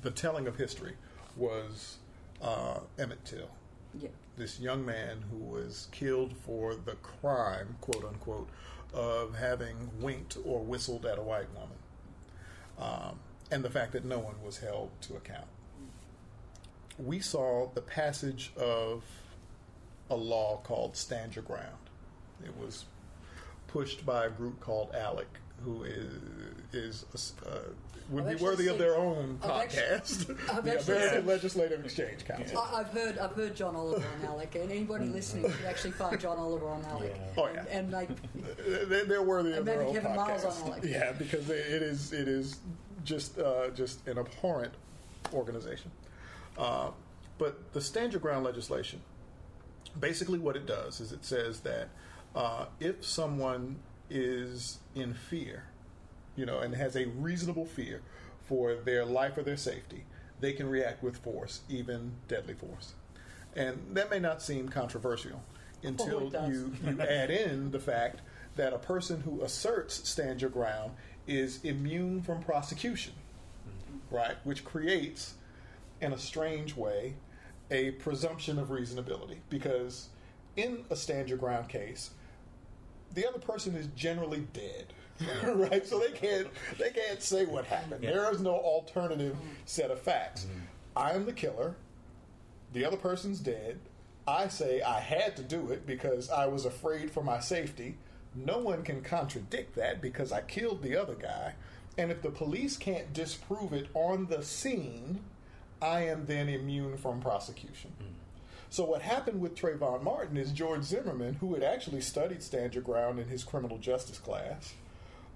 the 0.01 0.11
telling 0.11 0.47
of 0.47 0.57
history 0.57 0.93
was 1.35 1.97
uh, 2.41 2.79
Emmett 2.99 3.23
Till. 3.25 3.49
This 4.37 4.59
young 4.59 4.85
man 4.85 5.23
who 5.31 5.37
was 5.37 5.87
killed 5.91 6.35
for 6.37 6.75
the 6.75 6.95
crime, 6.95 7.75
quote 7.81 8.05
unquote, 8.05 8.49
of 8.93 9.35
having 9.35 9.89
winked 9.99 10.37
or 10.45 10.59
whistled 10.59 11.05
at 11.05 11.17
a 11.17 11.21
white 11.21 11.47
woman, 11.53 11.77
um, 12.79 13.19
and 13.51 13.63
the 13.63 13.69
fact 13.69 13.93
that 13.93 14.05
no 14.05 14.19
one 14.19 14.35
was 14.43 14.59
held 14.59 14.89
to 15.01 15.15
account. 15.15 15.47
We 16.97 17.19
saw 17.19 17.69
the 17.73 17.81
passage 17.81 18.51
of 18.57 19.03
a 20.09 20.15
law 20.15 20.61
called 20.63 20.95
Stand 20.95 21.35
Your 21.35 21.43
Ground. 21.43 21.77
It 22.43 22.55
was 22.57 22.85
pushed 23.67 24.05
by 24.05 24.25
a 24.25 24.29
group 24.29 24.59
called 24.59 24.91
ALEC, 24.93 25.27
who 25.63 25.83
is 25.83 26.13
is 26.73 27.33
uh, 27.45 27.59
would 28.09 28.21
I've 28.23 28.27
be 28.27 28.31
actually 28.33 28.45
worthy 28.45 28.67
of 28.67 28.77
their 28.77 28.95
own 28.95 29.37
I've 29.43 29.49
actually- 29.51 29.81
podcast, 30.35 30.49
I've 30.57 30.63
the 30.63 30.79
American 30.81 31.19
seen- 31.21 31.25
Legislative 31.25 31.83
Exchange 31.85 32.25
Council. 32.25 32.57
I, 32.59 32.79
I've 32.81 32.87
heard 32.89 33.17
I've 33.17 33.31
heard 33.31 33.55
John 33.55 33.75
Oliver 33.75 34.05
on 34.19 34.25
Alec, 34.27 34.55
and 34.55 34.71
anybody 34.71 35.05
listening 35.07 35.51
should 35.51 35.65
actually 35.65 35.91
find 35.91 36.19
John 36.19 36.37
Oliver 36.37 36.67
on 36.69 36.83
Alec. 36.85 37.15
Yeah. 37.17 37.41
Oh, 37.43 37.47
yeah. 37.53 37.59
And, 37.59 37.67
and 37.69 37.91
like, 37.91 38.09
They're, 38.89 39.05
they're 39.05 39.21
worthy 39.23 39.53
of 39.53 39.65
their 39.65 39.81
own 39.81 39.93
Kevin 39.93 40.15
Miles 40.15 40.43
podcast. 40.43 40.63
on 40.63 40.69
Alec. 40.71 40.83
Yeah, 40.85 41.11
because 41.13 41.49
it 41.49 41.57
it 41.67 41.81
is 41.83 42.13
it 42.13 42.27
is 42.27 42.59
just 43.03 43.37
uh, 43.39 43.69
just 43.71 44.07
an 44.07 44.17
abhorrent 44.17 44.73
organization. 45.33 45.91
Uh, 46.57 46.91
but 47.37 47.73
the 47.73 47.81
Stand 47.81 48.13
Your 48.13 48.21
Ground 48.21 48.43
legislation, 48.45 49.01
basically 49.99 50.39
what 50.39 50.55
it 50.55 50.65
does 50.65 50.99
is 51.01 51.11
it 51.11 51.23
says 51.25 51.59
that 51.61 51.89
uh, 52.35 52.65
if 52.79 53.05
someone 53.05 53.77
is 54.09 54.79
in 54.95 55.13
fear, 55.13 55.63
you 56.35 56.45
know, 56.45 56.59
and 56.59 56.75
has 56.75 56.95
a 56.95 57.05
reasonable 57.05 57.65
fear 57.65 58.01
for 58.47 58.75
their 58.75 59.05
life 59.05 59.37
or 59.37 59.43
their 59.43 59.57
safety, 59.57 60.05
they 60.39 60.53
can 60.53 60.69
react 60.69 61.03
with 61.03 61.17
force, 61.17 61.61
even 61.69 62.13
deadly 62.27 62.53
force. 62.53 62.93
And 63.55 63.79
that 63.93 64.09
may 64.09 64.19
not 64.19 64.41
seem 64.41 64.69
controversial 64.69 65.43
until 65.83 66.31
Oh, 66.35 66.47
you, 66.47 66.73
you 66.85 67.01
add 67.09 67.29
in 67.29 67.71
the 67.71 67.79
fact 67.79 68.21
that 68.55 68.73
a 68.73 68.77
person 68.77 69.21
who 69.21 69.41
asserts 69.41 70.07
stand 70.07 70.41
your 70.41 70.49
ground 70.49 70.91
is 71.27 71.63
immune 71.63 72.21
from 72.21 72.41
prosecution, 72.41 73.13
mm-hmm. 73.67 74.15
right? 74.15 74.35
Which 74.43 74.63
creates, 74.63 75.35
in 76.01 76.13
a 76.13 76.17
strange 76.17 76.75
way, 76.75 77.15
a 77.69 77.91
presumption 77.91 78.57
of 78.59 78.69
reasonability. 78.69 79.37
Because 79.49 80.09
in 80.55 80.85
a 80.89 80.95
stand 80.95 81.29
your 81.29 81.37
ground 81.37 81.69
case, 81.69 82.11
the 83.13 83.27
other 83.27 83.39
person 83.39 83.75
is 83.75 83.87
generally 83.95 84.47
dead. 84.53 84.93
right, 85.43 85.85
so 85.85 85.99
they 85.99 86.11
can't 86.11 86.47
they 86.77 86.91
can't 86.91 87.21
say 87.23 87.45
what 87.45 87.65
happened. 87.65 88.03
Yeah. 88.03 88.11
There 88.11 88.31
is 88.31 88.39
no 88.39 88.53
alternative 88.53 89.35
set 89.65 89.89
of 89.89 89.99
facts. 89.99 90.45
Mm-hmm. 90.45 90.59
I 90.95 91.11
am 91.13 91.25
the 91.25 91.33
killer. 91.33 91.75
The 92.73 92.85
other 92.85 92.97
person's 92.97 93.39
dead. 93.39 93.79
I 94.27 94.47
say 94.49 94.81
I 94.81 94.99
had 94.99 95.35
to 95.37 95.43
do 95.43 95.71
it 95.71 95.87
because 95.87 96.29
I 96.29 96.47
was 96.47 96.65
afraid 96.65 97.09
for 97.09 97.23
my 97.23 97.39
safety. 97.39 97.97
No 98.35 98.59
one 98.59 98.83
can 98.83 99.01
contradict 99.01 99.75
that 99.75 100.01
because 100.01 100.31
I 100.31 100.41
killed 100.41 100.83
the 100.83 100.95
other 100.95 101.15
guy. 101.15 101.55
And 101.97 102.11
if 102.11 102.21
the 102.21 102.29
police 102.29 102.77
can't 102.77 103.11
disprove 103.13 103.73
it 103.73 103.87
on 103.95 104.27
the 104.27 104.43
scene, 104.43 105.21
I 105.81 106.01
am 106.01 106.25
then 106.25 106.49
immune 106.49 106.97
from 106.97 107.21
prosecution. 107.21 107.91
Mm. 108.01 108.13
So 108.69 108.83
what 108.83 109.01
happened 109.01 109.39
with 109.39 109.55
Trayvon 109.55 110.03
Martin 110.03 110.37
is 110.37 110.51
George 110.51 110.83
Zimmerman, 110.83 111.35
who 111.35 111.53
had 111.53 111.63
actually 111.63 112.01
studied 112.01 112.43
Stand 112.43 112.75
Your 112.75 112.83
Ground 112.83 113.19
in 113.19 113.27
his 113.27 113.43
criminal 113.43 113.77
justice 113.77 114.19
class, 114.19 114.73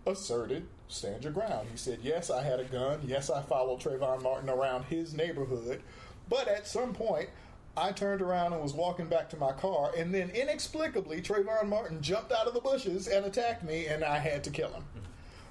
asserted 0.05 0.67
Stand 0.89 1.23
Your 1.23 1.31
Ground. 1.31 1.69
He 1.71 1.77
said, 1.77 1.99
Yes, 2.03 2.29
I 2.29 2.43
had 2.43 2.59
a 2.59 2.65
gun. 2.65 2.99
Yes, 3.05 3.29
I 3.29 3.41
followed 3.41 3.79
Trayvon 3.79 4.21
Martin 4.21 4.49
around 4.49 4.85
his 4.85 5.13
neighborhood. 5.13 5.81
But 6.27 6.47
at 6.47 6.67
some 6.67 6.93
point, 6.93 7.29
I 7.77 7.93
turned 7.93 8.21
around 8.21 8.51
and 8.51 8.61
was 8.61 8.73
walking 8.73 9.07
back 9.07 9.29
to 9.29 9.37
my 9.37 9.53
car, 9.53 9.91
and 9.97 10.13
then 10.13 10.29
inexplicably, 10.31 11.21
Trayvon 11.21 11.69
Martin 11.69 12.01
jumped 12.01 12.33
out 12.33 12.47
of 12.47 12.53
the 12.53 12.59
bushes 12.59 13.07
and 13.07 13.25
attacked 13.25 13.63
me, 13.63 13.87
and 13.87 14.03
I 14.03 14.17
had 14.17 14.43
to 14.43 14.49
kill 14.49 14.71
him. 14.71 14.83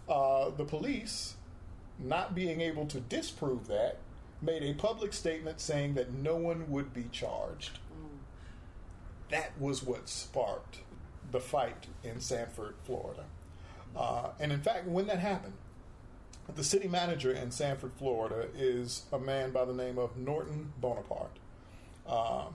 Uh, 0.06 0.50
the 0.50 0.64
police, 0.64 1.36
not 1.98 2.34
being 2.34 2.60
able 2.60 2.84
to 2.86 3.00
disprove 3.00 3.68
that, 3.68 3.98
made 4.42 4.62
a 4.62 4.74
public 4.74 5.12
statement 5.12 5.60
saying 5.60 5.94
that 5.94 6.12
no 6.12 6.36
one 6.36 6.70
would 6.70 6.94
be 6.94 7.04
charged. 7.12 7.78
That 9.30 9.52
was 9.60 9.82
what 9.82 10.08
sparked 10.08 10.78
the 11.30 11.40
fight 11.40 11.86
in 12.02 12.20
Sanford, 12.20 12.74
Florida. 12.84 13.24
Uh, 13.96 14.30
and 14.40 14.52
in 14.52 14.60
fact, 14.60 14.86
when 14.86 15.06
that 15.06 15.18
happened, 15.18 15.54
the 16.56 16.64
city 16.64 16.88
manager 16.88 17.32
in 17.32 17.50
Sanford, 17.50 17.92
Florida, 17.96 18.48
is 18.56 19.04
a 19.12 19.18
man 19.18 19.50
by 19.52 19.64
the 19.64 19.72
name 19.72 19.98
of 19.98 20.16
Norton 20.16 20.72
Bonaparte. 20.80 21.36
Um, 22.08 22.54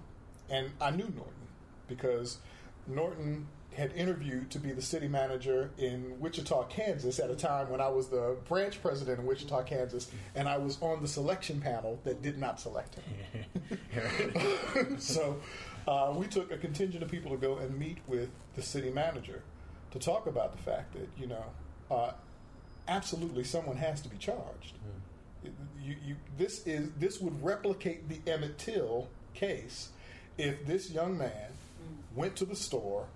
and 0.49 0.71
I 0.81 0.91
knew 0.91 1.11
Norton 1.15 1.47
because 1.87 2.39
Norton 2.87 3.47
had 3.75 3.91
interviewed 3.93 4.49
to 4.51 4.59
be 4.59 4.71
the 4.71 4.81
city 4.81 5.07
manager 5.07 5.69
in 5.77 6.19
Wichita, 6.19 6.63
Kansas 6.65 7.19
at 7.19 7.29
a 7.29 7.35
time 7.35 7.69
when 7.69 7.81
I 7.81 7.89
was 7.89 8.07
the 8.07 8.37
branch 8.47 8.81
president 8.81 9.19
in 9.19 9.25
Wichita, 9.25 9.63
Kansas, 9.63 10.09
and 10.33 10.47
I 10.47 10.57
was 10.57 10.81
on 10.81 11.01
the 11.01 11.07
selection 11.07 11.59
panel 11.59 11.99
that 12.03 12.21
did 12.21 12.37
not 12.37 12.59
select 12.59 12.95
him. 12.95 14.97
so 14.99 15.37
uh, 15.87 16.13
we 16.15 16.27
took 16.27 16.51
a 16.51 16.57
contingent 16.57 17.03
of 17.03 17.11
people 17.11 17.31
to 17.31 17.37
go 17.37 17.57
and 17.57 17.77
meet 17.77 17.97
with 18.07 18.29
the 18.55 18.61
city 18.61 18.89
manager 18.89 19.41
to 19.91 19.99
talk 19.99 20.27
about 20.27 20.55
the 20.55 20.63
fact 20.63 20.93
that, 20.93 21.09
you 21.17 21.27
know, 21.27 21.43
uh, 21.91 22.11
absolutely 22.87 23.43
someone 23.43 23.77
has 23.77 24.01
to 24.01 24.09
be 24.09 24.17
charged. 24.17 24.73
You, 25.81 25.95
you, 26.03 26.15
this 26.37 26.65
is 26.65 26.89
this 26.97 27.21
would 27.21 27.43
replicate 27.43 28.09
the 28.09 28.19
Emmett 28.29 28.57
Till 28.57 29.07
case 29.35 29.89
if 30.37 30.65
this 30.65 30.89
young 30.89 31.17
man 31.17 31.51
went 32.15 32.35
to 32.37 32.45
the 32.45 32.55
store, 32.55 33.07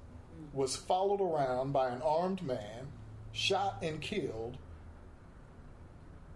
was 0.53 0.75
followed 0.75 1.21
around 1.21 1.71
by 1.73 1.89
an 1.89 2.01
armed 2.01 2.41
man, 2.43 2.87
shot 3.31 3.77
and 3.81 4.01
killed. 4.01 4.57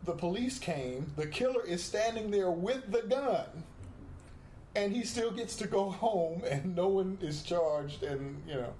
The 0.03 0.13
police 0.13 0.59
came. 0.59 1.11
The 1.15 1.27
killer 1.27 1.65
is 1.65 1.83
standing 1.83 2.31
there 2.31 2.51
with 2.51 2.91
the 2.91 3.01
gun, 3.01 3.63
and 4.75 4.93
he 4.93 5.03
still 5.03 5.31
gets 5.31 5.55
to 5.57 5.67
go 5.67 5.89
home, 5.89 6.43
and 6.49 6.75
no 6.75 6.87
one 6.87 7.17
is 7.21 7.43
charged. 7.43 8.03
And 8.03 8.41
you 8.47 8.55
know, 8.55 8.73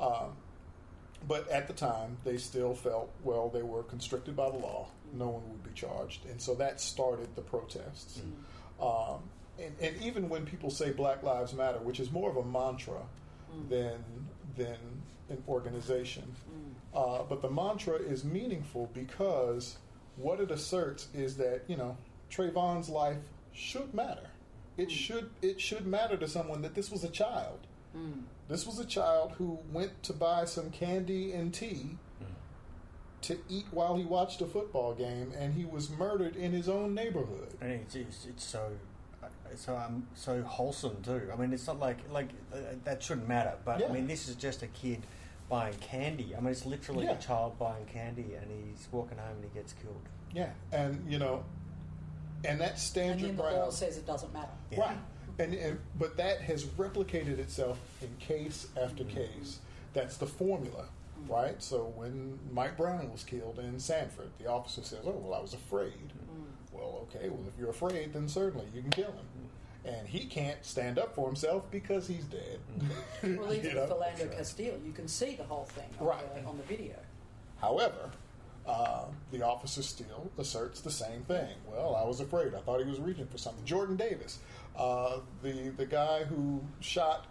um, 0.00 0.32
but 1.26 1.48
at 1.48 1.68
the 1.68 1.74
time, 1.74 2.18
they 2.24 2.36
still 2.36 2.74
felt 2.74 3.10
well 3.22 3.48
they 3.48 3.62
were 3.62 3.82
constricted 3.82 4.36
by 4.36 4.50
the 4.50 4.58
law. 4.58 4.88
No 5.12 5.28
one 5.28 5.48
would 5.48 5.64
be 5.64 5.70
charged, 5.74 6.26
and 6.26 6.40
so 6.40 6.54
that 6.56 6.80
started 6.80 7.34
the 7.34 7.42
protests. 7.42 8.20
Um, 8.80 9.22
and, 9.58 9.74
and 9.80 10.02
even 10.02 10.28
when 10.28 10.46
people 10.46 10.70
say 10.70 10.92
Black 10.92 11.22
Lives 11.22 11.52
Matter, 11.52 11.78
which 11.78 11.98
is 11.98 12.12
more 12.12 12.30
of 12.30 12.36
a 12.36 12.44
mantra 12.44 13.00
than 13.68 14.04
than 14.58 14.76
an 15.30 15.42
organization, 15.48 16.24
mm. 16.50 16.74
uh, 16.94 17.22
but 17.22 17.42
the 17.42 17.50
mantra 17.50 17.96
is 17.96 18.24
meaningful 18.24 18.90
because 18.92 19.78
what 20.16 20.40
it 20.40 20.50
asserts 20.50 21.08
is 21.14 21.36
that 21.36 21.62
you 21.68 21.76
know 21.76 21.96
Trayvon's 22.30 22.88
life 22.88 23.18
should 23.52 23.94
matter. 23.94 24.30
It 24.76 24.88
mm. 24.88 24.92
should 24.92 25.30
it 25.40 25.60
should 25.60 25.86
matter 25.86 26.16
to 26.16 26.28
someone 26.28 26.62
that 26.62 26.74
this 26.74 26.90
was 26.90 27.04
a 27.04 27.10
child. 27.10 27.60
Mm. 27.96 28.22
This 28.48 28.66
was 28.66 28.78
a 28.78 28.84
child 28.84 29.32
who 29.38 29.58
went 29.72 30.02
to 30.04 30.12
buy 30.12 30.44
some 30.44 30.70
candy 30.70 31.32
and 31.32 31.52
tea 31.52 31.96
to 33.22 33.38
eat 33.48 33.66
while 33.70 33.96
he 33.96 34.04
watched 34.04 34.40
a 34.40 34.46
football 34.46 34.94
game, 34.94 35.32
and 35.36 35.54
he 35.54 35.64
was 35.64 35.90
murdered 35.90 36.36
in 36.36 36.52
his 36.52 36.68
own 36.68 36.94
neighborhood. 36.94 37.48
And 37.60 37.72
it's, 37.72 37.94
it's, 37.94 38.26
it's 38.26 38.44
so 38.44 38.70
it's 38.70 38.87
so 39.56 39.76
um, 39.76 40.06
so 40.14 40.42
wholesome 40.42 41.02
too. 41.02 41.30
I 41.32 41.36
mean, 41.36 41.52
it's 41.52 41.66
not 41.66 41.78
like 41.78 41.98
like 42.10 42.28
uh, 42.52 42.56
that 42.84 43.02
shouldn't 43.02 43.28
matter, 43.28 43.54
but 43.64 43.84
I 43.84 43.92
mean, 43.92 44.06
this 44.06 44.28
is 44.28 44.36
just 44.36 44.62
a 44.62 44.66
kid 44.68 45.02
buying 45.48 45.74
candy. 45.80 46.34
I 46.36 46.40
mean, 46.40 46.50
it's 46.50 46.66
literally 46.66 47.06
Yeah. 47.06 47.12
a 47.12 47.18
child 47.18 47.58
buying 47.58 47.86
candy, 47.86 48.34
and 48.34 48.50
he's 48.50 48.86
walking 48.92 49.18
home 49.18 49.36
and 49.36 49.44
he 49.44 49.50
gets 49.58 49.72
killed. 49.74 50.02
Yeah, 50.34 50.50
and 50.72 51.10
you 51.10 51.18
know, 51.18 51.44
and 52.44 52.60
that 52.60 52.78
stands 52.78 53.12
And 53.12 53.20
your 53.22 53.28
then 53.28 53.36
the 53.36 53.42
law 53.42 53.50
ground. 53.60 53.72
says 53.72 53.96
it 53.96 54.06
doesn't 54.06 54.32
matter. 54.32 54.52
Yeah. 54.70 54.80
Right. 54.80 54.98
And, 55.40 55.54
and 55.54 55.78
but 55.98 56.16
that 56.16 56.40
has 56.42 56.64
replicated 56.64 57.38
itself 57.38 57.78
in 58.02 58.08
case 58.18 58.66
after 58.80 59.04
case. 59.04 59.60
That's 59.94 60.16
the 60.16 60.26
formula, 60.26 60.86
right? 61.28 61.62
So 61.62 61.92
when 61.96 62.38
Mike 62.52 62.76
Brown 62.76 63.10
was 63.10 63.22
killed 63.24 63.58
in 63.58 63.78
Sanford, 63.80 64.30
the 64.38 64.48
officer 64.50 64.82
says, 64.82 65.00
"Oh, 65.06 65.12
well, 65.12 65.34
I 65.38 65.40
was 65.40 65.54
afraid." 65.54 66.12
Well, 66.72 67.06
okay. 67.10 67.28
Well, 67.30 67.40
if 67.48 67.58
you're 67.58 67.70
afraid, 67.70 68.12
then 68.12 68.28
certainly 68.28 68.66
you 68.74 68.82
can 68.82 68.90
kill 68.90 69.06
him. 69.12 69.24
And 69.88 70.06
he 70.06 70.26
can't 70.26 70.62
stand 70.64 70.98
up 70.98 71.14
for 71.14 71.26
himself 71.26 71.70
because 71.70 72.06
he's 72.06 72.24
dead. 72.24 72.58
Well, 73.22 73.52
even 73.54 73.70
You 73.70 73.80
with 73.80 73.90
Philando 73.90 74.30
Castile, 74.36 74.78
you 74.84 74.92
can 74.92 75.08
see 75.08 75.34
the 75.36 75.44
whole 75.44 75.64
thing 75.64 75.88
on, 75.98 76.06
Right. 76.06 76.34
the, 76.34 76.42
on 76.48 76.56
the 76.58 76.62
video. 76.64 76.94
However, 77.60 78.10
uh, 78.66 79.04
the 79.32 79.42
officer 79.42 79.82
still 79.82 80.30
asserts 80.36 80.82
the 80.82 80.90
same 80.90 81.22
thing. 81.22 81.54
Well, 81.66 81.96
I 81.96 82.04
was 82.06 82.20
afraid. 82.20 82.54
I 82.54 82.60
thought 82.60 82.80
he 82.80 82.88
was 82.88 83.00
reaching 83.00 83.26
for 83.26 83.38
something. 83.38 83.64
Jordan 83.64 83.96
Davis, 83.96 84.40
uh, 84.76 85.20
the 85.42 85.70
the 85.70 85.86
guy 85.86 86.24
who 86.24 86.60
shot, 86.80 87.26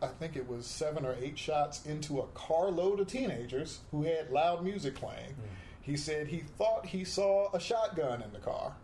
I 0.00 0.06
think 0.06 0.36
it 0.36 0.48
was 0.48 0.64
seven 0.66 1.04
or 1.04 1.16
eight 1.20 1.36
shots 1.36 1.84
into 1.86 2.20
a 2.20 2.26
carload 2.34 3.00
of 3.00 3.08
teenagers 3.08 3.80
who 3.90 4.04
had 4.04 4.30
loud 4.30 4.62
music 4.62 4.94
playing. 4.94 5.34
He 5.82 5.96
said 5.96 6.28
he 6.28 6.38
thought 6.56 6.86
he 6.86 7.04
saw 7.04 7.50
a 7.52 7.58
shotgun 7.60 8.22
in 8.22 8.32
the 8.32 8.38
car. 8.38 8.74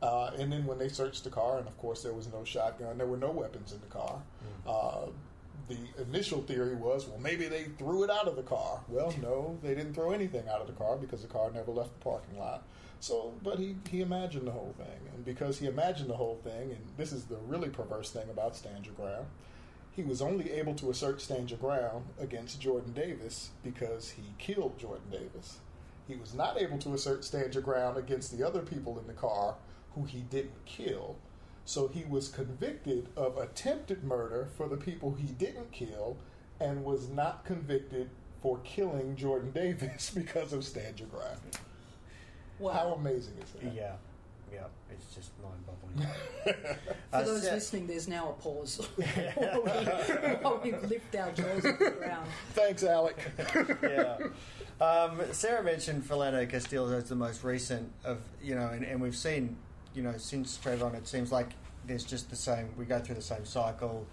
Uh, 0.00 0.30
and 0.38 0.52
then 0.52 0.64
when 0.64 0.78
they 0.78 0.88
searched 0.88 1.24
the 1.24 1.30
car, 1.30 1.58
and 1.58 1.66
of 1.66 1.76
course 1.78 2.02
there 2.02 2.12
was 2.12 2.32
no 2.32 2.44
shotgun, 2.44 2.98
there 2.98 3.06
were 3.06 3.16
no 3.16 3.30
weapons 3.30 3.72
in 3.72 3.80
the 3.80 3.86
car. 3.86 4.20
Uh, 4.66 5.06
the 5.68 5.76
initial 6.02 6.40
theory 6.42 6.74
was, 6.74 7.06
well, 7.06 7.18
maybe 7.18 7.46
they 7.46 7.64
threw 7.78 8.04
it 8.04 8.10
out 8.10 8.26
of 8.26 8.36
the 8.36 8.42
car. 8.42 8.80
Well, 8.88 9.12
no, 9.20 9.58
they 9.62 9.74
didn't 9.74 9.94
throw 9.94 10.12
anything 10.12 10.48
out 10.48 10.60
of 10.60 10.66
the 10.66 10.72
car 10.72 10.96
because 10.96 11.22
the 11.22 11.28
car 11.28 11.50
never 11.50 11.70
left 11.72 11.92
the 11.98 12.04
parking 12.04 12.38
lot. 12.38 12.62
So, 13.00 13.34
but 13.42 13.58
he, 13.58 13.76
he 13.90 14.00
imagined 14.00 14.46
the 14.46 14.52
whole 14.52 14.74
thing. 14.76 15.12
And 15.14 15.24
because 15.24 15.58
he 15.58 15.66
imagined 15.66 16.10
the 16.10 16.16
whole 16.16 16.40
thing, 16.42 16.70
and 16.70 16.80
this 16.96 17.12
is 17.12 17.24
the 17.24 17.36
really 17.46 17.68
perverse 17.68 18.10
thing 18.10 18.28
about 18.30 18.56
Stand 18.56 18.86
Your 18.86 18.94
Ground, 18.94 19.26
he 19.90 20.02
was 20.02 20.22
only 20.22 20.50
able 20.52 20.74
to 20.76 20.90
assert 20.90 21.20
Stand 21.20 21.50
Your 21.50 21.58
Ground 21.58 22.06
against 22.20 22.60
Jordan 22.60 22.92
Davis 22.92 23.50
because 23.62 24.10
he 24.10 24.22
killed 24.38 24.78
Jordan 24.78 25.10
Davis. 25.10 25.58
He 26.06 26.16
was 26.16 26.34
not 26.34 26.60
able 26.60 26.78
to 26.78 26.94
assert 26.94 27.24
Stand 27.24 27.54
Your 27.54 27.62
Ground 27.62 27.98
against 27.98 28.36
the 28.36 28.46
other 28.46 28.60
people 28.60 28.98
in 28.98 29.06
the 29.06 29.12
car 29.12 29.56
who 29.94 30.04
he 30.04 30.20
didn't 30.20 30.64
kill. 30.64 31.16
So 31.64 31.88
he 31.88 32.04
was 32.04 32.28
convicted 32.28 33.08
of 33.16 33.36
attempted 33.36 34.02
murder 34.04 34.48
for 34.56 34.68
the 34.68 34.76
people 34.76 35.14
he 35.14 35.26
didn't 35.28 35.70
kill 35.72 36.16
and 36.60 36.84
was 36.84 37.08
not 37.08 37.44
convicted 37.44 38.08
for 38.42 38.58
killing 38.64 39.16
Jordan 39.16 39.50
Davis 39.50 40.10
because 40.14 40.52
of 40.52 40.64
Stand 40.64 41.00
Your 41.00 41.08
Ground. 41.08 41.40
Wow. 42.58 42.72
How 42.72 42.92
amazing 42.94 43.34
is 43.42 43.50
that? 43.52 43.74
Yeah, 43.74 43.92
yeah, 44.52 44.64
it's 44.90 45.14
just 45.14 45.30
mind-boggling. 45.42 46.08
For 46.44 47.16
Uh, 47.16 47.22
those 47.22 47.44
Sa- 47.44 47.52
listening, 47.52 47.86
there's 47.86 48.08
now 48.08 48.30
a 48.30 48.32
pause 48.42 48.80
while, 48.96 49.62
we, 49.64 49.70
while 50.42 50.60
we 50.64 50.72
lift 50.72 51.14
our 51.14 51.30
jaws 51.32 51.64
off 51.64 51.78
the 51.78 51.94
ground. 51.98 52.26
Thanks, 52.54 52.82
Alec. 52.82 53.16
yeah. 53.82 54.16
Um, 54.80 55.20
Sarah 55.32 55.62
mentioned 55.62 56.02
Philando 56.02 56.48
Castile 56.48 56.92
as 56.94 57.08
the 57.08 57.14
most 57.14 57.44
recent 57.44 57.92
of 58.04 58.18
you 58.42 58.54
know, 58.56 58.68
and, 58.68 58.84
and 58.84 59.00
we've 59.00 59.16
seen 59.16 59.56
you 59.98 60.04
know 60.04 60.14
since 60.16 60.56
Trayvon, 60.64 60.94
it 60.94 61.08
seems 61.08 61.32
like 61.32 61.48
there's 61.84 62.04
just 62.04 62.30
the 62.30 62.36
same. 62.36 62.68
We 62.78 62.84
go 62.84 63.00
through 63.00 63.16
the 63.16 63.20
same 63.20 63.44
cycle. 63.44 64.06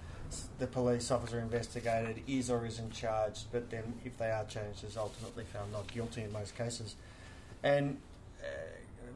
The 0.57 0.65
police 0.65 1.11
officer 1.11 1.39
investigated 1.39 2.23
is 2.27 2.49
or 2.49 2.65
isn't 2.65 2.91
charged, 2.91 3.45
but 3.51 3.69
then 3.69 3.93
if 4.03 4.17
they 4.17 4.31
are 4.31 4.45
charged, 4.45 4.83
is 4.83 4.97
ultimately 4.97 5.43
found 5.43 5.71
not 5.71 5.85
guilty 5.93 6.23
in 6.23 6.33
most 6.33 6.57
cases. 6.57 6.95
And 7.61 7.99
uh, 8.41 8.47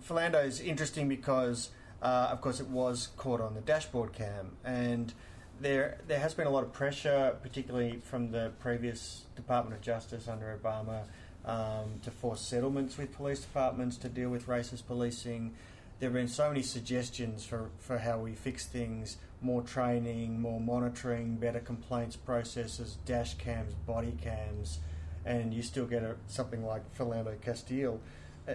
Philando 0.07 0.45
is 0.45 0.61
interesting 0.61 1.09
because, 1.09 1.71
uh, 2.03 2.29
of 2.31 2.39
course, 2.39 2.59
it 2.59 2.67
was 2.67 3.09
caught 3.17 3.41
on 3.41 3.55
the 3.55 3.61
dashboard 3.61 4.13
cam, 4.13 4.51
and 4.63 5.11
there 5.59 5.97
there 6.07 6.19
has 6.19 6.35
been 6.35 6.45
a 6.45 6.51
lot 6.51 6.63
of 6.63 6.71
pressure, 6.71 7.35
particularly 7.41 7.99
from 8.03 8.29
the 8.29 8.51
previous 8.59 9.23
Department 9.35 9.75
of 9.75 9.81
Justice 9.81 10.27
under 10.27 10.55
Obama, 10.63 11.01
um, 11.45 11.99
to 12.03 12.11
force 12.11 12.41
settlements 12.41 12.95
with 12.95 13.11
police 13.15 13.39
departments 13.39 13.97
to 13.97 14.07
deal 14.07 14.29
with 14.29 14.45
racist 14.45 14.85
policing. 14.85 15.55
There 15.99 16.07
have 16.07 16.13
been 16.13 16.29
so 16.29 16.47
many 16.47 16.61
suggestions 16.61 17.43
for, 17.43 17.69
for 17.77 17.97
how 17.97 18.19
we 18.19 18.33
fix 18.33 18.65
things 18.65 19.17
more 19.41 19.61
training, 19.61 20.39
more 20.41 20.59
monitoring, 20.59 21.35
better 21.35 21.59
complaints 21.59 22.15
processes, 22.15 22.97
dash 23.05 23.35
cams, 23.35 23.73
body 23.85 24.17
cams, 24.21 24.79
and 25.25 25.53
you 25.53 25.61
still 25.61 25.85
get 25.85 26.03
a, 26.03 26.15
something 26.27 26.65
like 26.65 26.81
Philando 26.97 27.39
Castile. 27.41 27.99
Uh, 28.47 28.53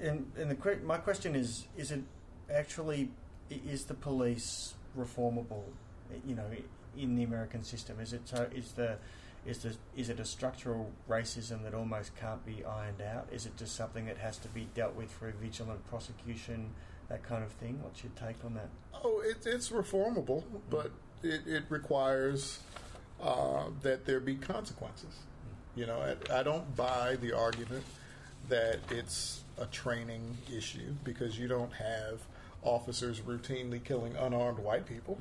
and 0.00 0.30
and 0.36 0.50
the 0.50 0.78
my 0.84 0.98
question 0.98 1.34
is: 1.34 1.66
Is 1.76 1.90
it 1.90 2.02
actually 2.52 3.10
is 3.50 3.84
the 3.84 3.94
police 3.94 4.74
reformable? 4.96 5.62
You 6.26 6.36
know, 6.36 6.44
in 6.96 7.16
the 7.16 7.24
American 7.24 7.64
system, 7.64 7.98
is 8.00 8.12
it 8.12 8.22
so? 8.24 8.48
Is 8.54 8.72
the 8.72 8.98
is 9.46 9.58
the 9.58 9.76
is 9.96 10.08
it 10.08 10.18
a 10.20 10.24
structural 10.24 10.90
racism 11.08 11.62
that 11.62 11.74
almost 11.74 12.16
can't 12.16 12.44
be 12.44 12.64
ironed 12.64 13.00
out? 13.00 13.28
Is 13.32 13.46
it 13.46 13.56
just 13.56 13.76
something 13.76 14.06
that 14.06 14.18
has 14.18 14.38
to 14.38 14.48
be 14.48 14.68
dealt 14.74 14.94
with 14.94 15.10
through 15.10 15.32
vigilant 15.40 15.86
prosecution, 15.88 16.70
that 17.08 17.22
kind 17.22 17.44
of 17.44 17.52
thing? 17.52 17.78
What's 17.82 18.02
your 18.02 18.12
take 18.16 18.44
on 18.44 18.54
that? 18.54 18.68
Oh, 19.04 19.22
it, 19.24 19.46
it's 19.46 19.70
reformable, 19.70 20.42
but 20.68 20.90
it, 21.22 21.46
it 21.46 21.64
requires 21.68 22.60
uh, 23.22 23.64
that 23.82 24.04
there 24.04 24.20
be 24.20 24.34
consequences. 24.34 25.14
You 25.76 25.86
know, 25.86 26.00
I, 26.00 26.40
I 26.40 26.42
don't 26.42 26.74
buy 26.74 27.16
the 27.16 27.32
argument 27.32 27.84
that 28.48 28.78
it's 28.90 29.42
a 29.58 29.66
training 29.66 30.36
issue 30.54 30.94
because 31.04 31.38
you 31.38 31.48
don't 31.48 31.72
have 31.72 32.20
officers 32.62 33.20
routinely 33.20 33.82
killing 33.82 34.16
unarmed 34.16 34.58
white 34.58 34.86
people. 34.86 35.18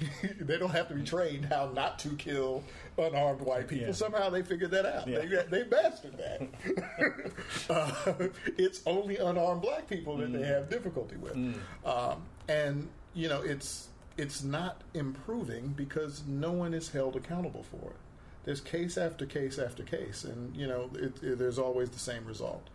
they 0.40 0.58
don't 0.58 0.70
have 0.70 0.88
to 0.88 0.94
be 0.94 1.02
trained 1.02 1.46
how 1.46 1.70
not 1.74 1.98
to 2.00 2.10
kill 2.16 2.62
unarmed 2.98 3.40
white 3.40 3.68
people. 3.68 3.86
Yeah. 3.86 3.92
Somehow 3.92 4.30
they 4.30 4.42
figured 4.42 4.70
that 4.72 4.84
out. 4.86 5.06
Yeah. 5.08 5.20
They, 5.20 5.62
they 5.62 5.68
mastered 5.68 6.18
that. 6.18 7.32
uh, 7.70 8.28
it's 8.58 8.82
only 8.86 9.16
unarmed 9.16 9.62
black 9.62 9.88
people 9.88 10.16
that 10.18 10.32
they 10.32 10.44
have 10.46 10.68
difficulty 10.70 11.16
with, 11.16 11.36
um, 11.84 12.22
and 12.48 12.88
you 13.14 13.28
know 13.28 13.42
it's 13.42 13.88
it's 14.18 14.42
not 14.42 14.80
improving 14.94 15.68
because 15.76 16.22
no 16.26 16.52
one 16.52 16.72
is 16.74 16.90
held 16.90 17.16
accountable 17.16 17.62
for 17.64 17.90
it. 17.90 17.96
There's 18.44 18.60
case 18.60 18.96
after 18.96 19.26
case 19.26 19.58
after 19.58 19.82
case, 19.82 20.24
and 20.24 20.54
you 20.56 20.66
know 20.66 20.90
it, 20.94 21.22
it- 21.22 21.38
there's 21.38 21.58
always 21.58 21.90
the 21.90 21.98
same 21.98 22.24
result. 22.26 22.66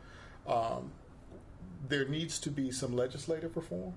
Um, 0.47 0.91
there 1.87 2.07
needs 2.07 2.39
to 2.39 2.49
be 2.51 2.71
some 2.71 2.95
legislative 2.95 3.55
reform 3.55 3.93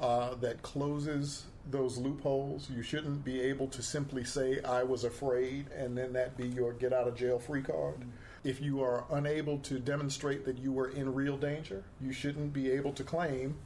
uh, 0.00 0.34
that 0.36 0.62
closes 0.62 1.44
those 1.70 1.98
loopholes. 1.98 2.68
You 2.70 2.82
shouldn't 2.82 3.24
be 3.24 3.40
able 3.40 3.68
to 3.68 3.82
simply 3.82 4.24
say, 4.24 4.60
I 4.62 4.82
was 4.82 5.04
afraid, 5.04 5.66
and 5.76 5.96
then 5.96 6.12
that 6.14 6.36
be 6.36 6.48
your 6.48 6.72
get 6.72 6.92
out 6.92 7.08
of 7.08 7.16
jail 7.16 7.38
free 7.38 7.62
card. 7.62 8.00
Mm-hmm. 8.00 8.10
If 8.42 8.60
you 8.60 8.82
are 8.82 9.04
unable 9.10 9.58
to 9.58 9.78
demonstrate 9.78 10.44
that 10.46 10.58
you 10.58 10.72
were 10.72 10.88
in 10.88 11.14
real 11.14 11.36
danger, 11.36 11.84
you 12.00 12.12
shouldn't 12.12 12.52
be 12.52 12.70
able 12.70 12.92
to 12.94 13.04
claim 13.04 13.56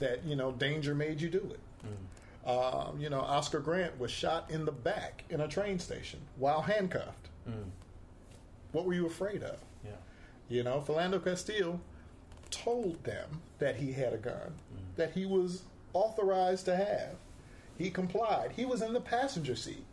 that, 0.00 0.24
you 0.24 0.34
know, 0.34 0.50
danger 0.52 0.94
made 0.94 1.20
you 1.20 1.28
do 1.28 1.48
it. 1.50 1.60
Uh, 2.46 2.90
you 2.98 3.08
know, 3.08 3.20
Oscar 3.20 3.58
Grant 3.58 3.98
was 3.98 4.10
shot 4.10 4.50
in 4.50 4.64
the 4.64 4.72
back 4.72 5.24
in 5.30 5.40
a 5.40 5.48
train 5.48 5.78
station 5.78 6.20
while 6.36 6.60
handcuffed. 6.60 7.28
Mm. 7.48 7.70
What 8.72 8.84
were 8.84 8.92
you 8.92 9.06
afraid 9.06 9.42
of? 9.42 9.58
Yeah. 9.82 9.92
You 10.48 10.62
know, 10.62 10.84
Philando 10.86 11.24
Castile 11.24 11.80
told 12.50 13.02
them 13.04 13.40
that 13.58 13.76
he 13.76 13.92
had 13.92 14.12
a 14.12 14.18
gun, 14.18 14.34
mm. 14.74 14.96
that 14.96 15.12
he 15.12 15.24
was 15.24 15.62
authorized 15.94 16.66
to 16.66 16.76
have. 16.76 17.14
He 17.76 17.90
complied. 17.90 18.52
He 18.56 18.64
was 18.64 18.82
in 18.82 18.92
the 18.92 19.00
passenger 19.00 19.56
seat. 19.56 19.84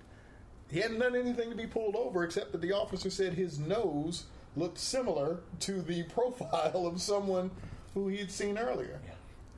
He 0.70 0.80
hadn't 0.80 1.00
done 1.00 1.15
anything 1.15 1.50
to 1.50 1.56
be 1.56 1.67
pulled 1.67 1.96
over 1.96 2.24
except 2.24 2.52
that 2.54 2.62
the 2.62 2.72
officer 2.72 3.10
said 3.10 3.34
his 3.34 3.60
nose 3.60 4.26
looked 4.56 4.78
similar 4.78 5.39
to 5.62 5.82
the 5.82 6.04
profile 6.15 6.88
of 6.88 7.02
someone 7.02 7.52
who 7.94 8.08
he 8.08 8.17
had 8.17 8.32
seen 8.32 8.58
earlier. 8.58 9.00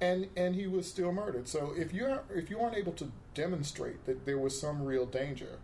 And 0.01 0.27
and 0.35 0.55
he 0.55 0.67
was 0.67 0.87
still 0.87 1.11
murdered. 1.11 1.47
So 1.47 1.73
if 1.77 1.93
you 1.93 2.05
are 2.05 2.23
if 2.33 2.49
you 2.49 2.59
aren't 2.59 2.75
able 2.75 2.93
to 2.93 3.11
demonstrate 3.35 4.05
that 4.05 4.25
there 4.25 4.37
was 4.37 4.59
some 4.59 4.83
real 4.83 5.05
danger, 5.05 5.59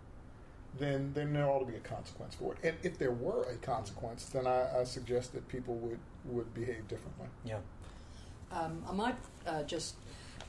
then 0.77 1.11
then 1.13 1.33
there 1.33 1.49
ought 1.49 1.59
to 1.59 1.65
be 1.65 1.75
a 1.75 1.79
consequence 1.79 2.35
for 2.35 2.53
it. 2.53 2.59
And 2.63 2.77
if 2.83 2.97
there 2.97 3.11
were 3.11 3.43
a 3.43 3.55
consequence, 3.55 4.25
then 4.25 4.47
I, 4.47 4.81
I 4.81 4.83
suggest 4.83 5.33
that 5.33 5.47
people 5.47 5.75
would 5.75 5.99
would 6.25 6.53
behave 6.53 6.87
differently. 6.87 7.27
Yeah. 7.43 7.57
Um, 8.51 8.83
I 8.89 8.93
might 8.93 9.15
uh, 9.45 9.63
just 9.63 9.95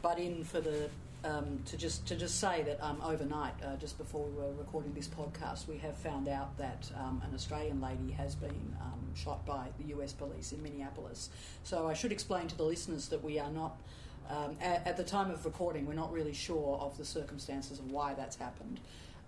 butt 0.02 0.18
in 0.18 0.44
for 0.44 0.60
the 0.60 0.88
um, 1.24 1.60
to 1.66 1.76
just 1.76 2.06
to 2.08 2.16
just 2.16 2.40
say 2.40 2.62
that 2.62 2.82
um, 2.82 3.00
overnight, 3.04 3.54
uh, 3.64 3.76
just 3.76 3.98
before 3.98 4.24
we 4.24 4.32
were 4.32 4.52
recording 4.52 4.92
this 4.94 5.08
podcast, 5.08 5.68
we 5.68 5.78
have 5.78 5.96
found 5.96 6.28
out 6.28 6.56
that 6.58 6.90
um, 6.96 7.22
an 7.26 7.34
Australian 7.34 7.80
lady 7.80 8.12
has 8.12 8.34
been 8.34 8.74
um, 8.80 9.00
shot 9.14 9.44
by 9.44 9.68
the 9.78 9.94
US 9.96 10.12
police 10.12 10.52
in 10.52 10.62
Minneapolis. 10.62 11.30
So 11.62 11.88
I 11.88 11.94
should 11.94 12.12
explain 12.12 12.48
to 12.48 12.56
the 12.56 12.64
listeners 12.64 13.08
that 13.08 13.22
we 13.22 13.38
are 13.38 13.50
not. 13.50 13.80
Um, 14.28 14.56
at, 14.60 14.86
at 14.86 14.96
the 14.96 15.02
time 15.02 15.32
of 15.32 15.44
recording, 15.44 15.86
we're 15.86 15.94
not 15.94 16.12
really 16.12 16.32
sure 16.32 16.78
of 16.78 16.96
the 16.96 17.04
circumstances 17.04 17.80
of 17.80 17.90
why 17.90 18.14
that's 18.14 18.36
happened, 18.36 18.78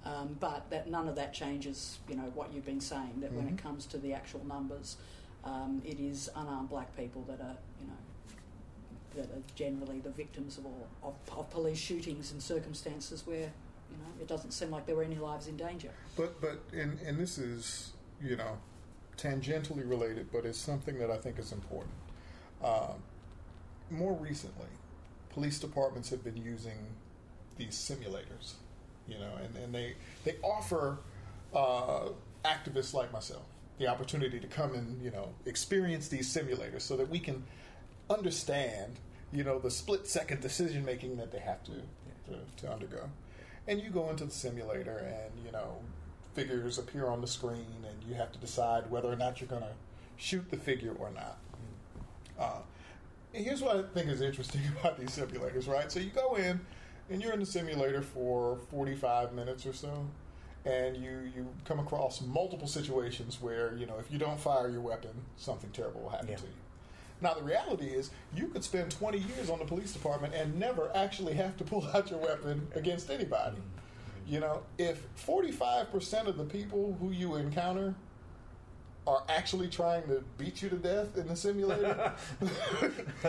um, 0.05 0.37
but 0.39 0.71
that 0.71 0.89
none 0.89 1.09
of 1.09 1.17
that 1.17 1.35
changes, 1.35 1.99
you 2.09 2.15
know, 2.15 2.31
what 2.35 2.55
you've 2.55 2.65
been 2.65 2.81
saying. 2.81 3.15
That 3.21 3.33
when 3.33 3.49
it 3.49 3.59
comes 3.59 3.85
to 3.87 3.99
the 3.99 4.13
actual 4.15 4.47
numbers, 4.47 4.97
um, 5.45 5.83
it 5.85 5.99
is 5.99 6.31
unarmed 6.37 6.69
black 6.69 6.97
people 6.97 7.23
that 7.23 7.41
are, 7.41 7.57
you 7.81 7.89
know, 7.89 7.97
that 9.15 9.27
are 9.27 9.43
generally 9.55 10.01
the 10.01 10.11
victims 10.11 10.59
of, 10.59 10.67
all, 10.67 10.89
of, 11.03 11.39
of 11.39 11.51
police 11.51 11.79
shootings 11.79 12.33
in 12.33 12.41
circumstances 12.41 13.27
where 13.27 13.51
you 13.91 13.99
know 13.99 14.11
it 14.21 14.29
doesn't 14.29 14.53
seem 14.53 14.71
like 14.71 14.87
there 14.87 14.97
were 14.97 15.03
any 15.05 15.17
lives 15.17 15.49
in 15.49 15.57
danger. 15.57 15.91
But 16.17 16.41
but 16.41 16.61
and 16.73 16.99
and 17.01 17.19
this 17.19 17.39
is 17.39 17.93
you 18.23 18.37
know 18.37 18.59
tangentially 19.17 19.89
related, 19.89 20.31
but 20.33 20.45
it's 20.45 20.59
something 20.59 20.99
that 20.99 21.11
I 21.11 21.17
think 21.17 21.39
is 21.39 21.53
important. 21.53 21.95
Uh, 22.63 22.93
more 23.91 24.15
recently, 24.15 24.69
police 25.31 25.59
departments 25.59 26.11
have 26.11 26.25
been 26.25 26.37
using 26.37 26.79
these 27.57 27.75
simulators, 27.75 28.55
you 29.07 29.19
know, 29.19 29.33
and, 29.43 29.57
and 29.57 29.75
they 29.75 29.95
they 30.25 30.37
offer 30.43 30.99
uh, 31.55 32.09
activists 32.45 32.95
like 32.95 33.13
myself 33.13 33.43
the 33.79 33.87
opportunity 33.87 34.39
to 34.39 34.47
come 34.47 34.75
and 34.75 35.03
you 35.03 35.11
know 35.11 35.29
experience 35.47 36.09
these 36.09 36.33
simulators 36.33 36.83
so 36.83 36.97
that 36.97 37.09
we 37.09 37.19
can 37.19 37.43
understand 38.11 38.99
you 39.33 39.45
know 39.45 39.59
the 39.59 39.71
split 39.71 40.07
second 40.07 40.41
decision 40.43 40.85
making 40.85 41.17
that 41.17 41.33
they 41.33 41.39
have 41.39 41.63
to, 41.65 41.73
to 42.27 42.39
to 42.59 42.73
undergo. 42.73 43.09
And 43.67 43.81
you 43.81 43.91
go 43.91 44.11
into 44.11 44.25
the 44.25 44.31
simulator, 44.31 44.99
and 44.99 45.45
you 45.45 45.53
know 45.53 45.77
figures 46.35 46.79
appear 46.79 47.07
on 47.07 47.21
the 47.21 47.27
screen, 47.27 47.67
and 47.89 48.09
you 48.09 48.15
have 48.15 48.33
to 48.33 48.39
decide 48.39 48.91
whether 48.91 49.09
or 49.11 49.17
not 49.17 49.41
you're 49.41 49.49
going 49.49 49.63
to 49.63 49.73
shoot 50.17 50.51
the 50.51 50.57
figure 50.57 50.93
or 50.99 51.11
not. 51.11 51.39
Uh, 52.39 52.61
and 53.35 53.45
here's 53.45 53.63
what 53.63 53.77
I 53.77 53.83
think 53.83 54.09
is 54.09 54.21
interesting 54.21 54.61
about 54.81 54.99
these 54.99 55.11
simulators, 55.11 55.69
right? 55.69 55.91
So 55.91 56.01
you 56.01 56.11
go 56.11 56.35
in, 56.35 56.61
and 57.11 57.23
you're 57.23 57.33
in 57.33 57.41
the 57.41 57.47
simulator 57.47 58.03
for 58.03 58.59
45 58.71 59.33
minutes 59.33 59.65
or 59.67 59.73
so, 59.73 60.07
and 60.65 60.97
you 60.97 61.31
you 61.35 61.49
come 61.65 61.79
across 61.79 62.21
multiple 62.21 62.69
situations 62.69 63.41
where 63.41 63.75
you 63.77 63.87
know 63.87 63.97
if 63.99 64.11
you 64.13 64.19
don't 64.19 64.39
fire 64.41 64.69
your 64.69 64.81
weapon, 64.83 65.11
something 65.37 65.71
terrible 65.71 66.03
will 66.03 66.11
happen 66.11 66.29
Yeah. 66.29 66.37
to 66.37 66.43
you. 66.43 66.53
Now 67.23 67.35
the 67.35 67.43
reality 67.43 67.87
is, 67.87 68.11
you 68.35 68.49
could 68.49 68.65
spend 68.65 68.91
20 68.91 69.19
years 69.19 69.49
on 69.49 69.61
the 69.61 69.65
police 69.65 69.93
department 69.93 70.35
and 70.35 70.59
never 70.59 70.91
actually 70.95 71.35
have 71.35 71.57
to 71.59 71.65
pull 71.65 71.87
out 71.95 72.11
your 72.11 72.19
weapon 72.19 72.67
against 72.75 73.11
anybody. 73.11 73.57
Mm-hmm. 73.57 74.33
You 74.33 74.41
know, 74.41 74.63
if 74.79 75.03
45% 75.27 76.27
of 76.27 76.37
the 76.37 76.45
people 76.45 76.97
who 77.01 77.11
you 77.11 77.37
encounter 77.37 77.95
are 79.05 79.25
actually 79.29 79.69
trying 79.69 80.07
to 80.07 80.23
beat 80.39 80.63
you 80.63 80.69
to 80.69 80.77
death 80.77 81.17
in 81.17 81.27
the 81.27 81.35
simulator, 81.35 82.13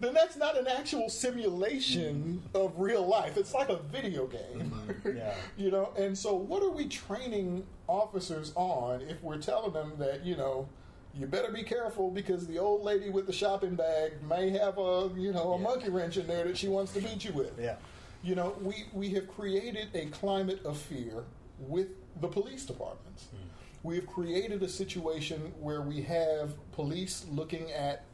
then 0.00 0.14
that's 0.14 0.36
not 0.36 0.56
an 0.56 0.68
actual 0.68 1.08
simulation 1.08 2.42
mm-hmm. 2.46 2.56
of 2.56 2.78
real 2.78 3.04
life. 3.04 3.36
It's 3.36 3.52
like 3.52 3.70
a 3.70 3.78
video 3.78 4.26
game. 4.26 4.72
Mm-hmm. 4.86 5.16
Yeah. 5.16 5.34
you 5.56 5.70
know, 5.72 5.92
and 5.96 6.16
so 6.16 6.34
what 6.34 6.62
are 6.62 6.70
we 6.70 6.86
training 6.86 7.66
officers 7.88 8.52
on 8.54 9.02
if 9.02 9.20
we're 9.22 9.38
telling 9.38 9.72
them 9.72 9.94
that, 9.98 10.24
you 10.24 10.36
know, 10.36 10.68
you 11.16 11.26
better 11.26 11.52
be 11.52 11.62
careful 11.62 12.10
because 12.10 12.46
the 12.46 12.58
old 12.58 12.82
lady 12.82 13.08
with 13.10 13.26
the 13.26 13.32
shopping 13.32 13.74
bag 13.76 14.12
may 14.28 14.50
have 14.50 14.78
a, 14.78 15.10
you 15.16 15.32
know, 15.32 15.52
a 15.52 15.56
Yeah. 15.56 15.62
monkey 15.62 15.90
wrench 15.90 16.16
in 16.16 16.26
there 16.26 16.44
that 16.44 16.56
she 16.58 16.68
wants 16.68 16.92
to 16.94 17.00
beat 17.00 17.24
you 17.24 17.32
with. 17.32 17.58
Yeah. 17.60 17.76
You 18.22 18.34
know, 18.34 18.54
we, 18.60 18.84
we 18.92 19.10
have 19.10 19.28
created 19.28 19.88
a 19.94 20.06
climate 20.06 20.64
of 20.64 20.76
fear 20.76 21.24
with 21.58 21.88
the 22.20 22.28
police 22.28 22.64
departments. 22.64 23.24
Hmm. 23.30 23.36
We 23.82 23.96
have 23.96 24.06
created 24.06 24.62
a 24.62 24.68
situation 24.68 25.52
where 25.60 25.82
we 25.82 26.02
have 26.02 26.54
police 26.72 27.26
looking 27.30 27.70
at 27.72 28.04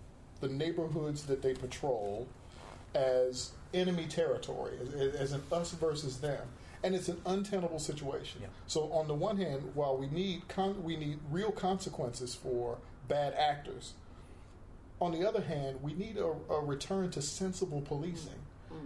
the 0.40 0.48
neighborhoods 0.48 1.22
that 1.26 1.42
they 1.42 1.54
patrol 1.54 2.26
as 2.94 3.52
enemy 3.72 4.06
territory, 4.06 4.72
as, 4.82 5.14
as 5.14 5.32
an 5.32 5.42
us 5.52 5.70
versus 5.72 6.18
them. 6.18 6.42
And 6.82 6.94
it's 6.94 7.08
an 7.08 7.20
untenable 7.26 7.78
situation. 7.78 8.40
Yeah. 8.42 8.48
So 8.66 8.90
on 8.92 9.06
the 9.06 9.14
one 9.14 9.36
hand, 9.36 9.62
while 9.74 9.96
we 9.96 10.06
need 10.08 10.48
con- 10.48 10.82
we 10.82 10.96
need 10.96 11.18
real 11.30 11.52
consequences 11.52 12.34
for 12.34 12.78
bad 13.11 13.35
actors, 13.35 13.92
on 15.01 15.12
the 15.12 15.27
other 15.29 15.42
hand, 15.42 15.83
we 15.83 15.92
need 15.92 16.16
a, 16.16 16.33
a 16.53 16.61
return 16.64 17.11
to 17.11 17.20
sensible 17.20 17.83
policing. 17.83 18.33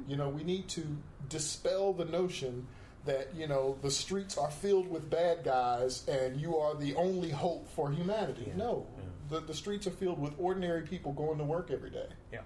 You 0.09 0.17
know, 0.17 0.29
we 0.31 0.43
need 0.45 0.67
to 0.71 0.83
dispel 1.29 1.93
the 1.93 2.05
notion 2.07 2.67
that 3.05 3.29
you 3.37 3.47
know 3.47 3.77
the 3.83 3.91
streets 3.91 4.39
are 4.39 4.51
filled 4.51 4.89
with 4.91 5.11
bad 5.11 5.45
guys 5.45 6.09
and 6.09 6.41
you 6.41 6.57
are 6.57 6.75
the 6.75 6.95
only 6.95 7.29
hope 7.31 7.69
for 7.77 7.91
humanity. 7.93 8.45
Yeah. 8.49 8.57
No, 8.57 8.87
Yeah. 8.97 9.05
the 9.41 9.47
the 9.47 9.55
streets 9.55 9.87
are 9.87 9.91
filled 9.91 10.19
with 10.21 10.33
ordinary 10.39 10.83
people 10.83 11.13
going 11.13 11.37
to 11.39 11.45
work 11.45 11.71
every 11.71 11.91
day. 11.91 12.09
Yeah. 12.33 12.41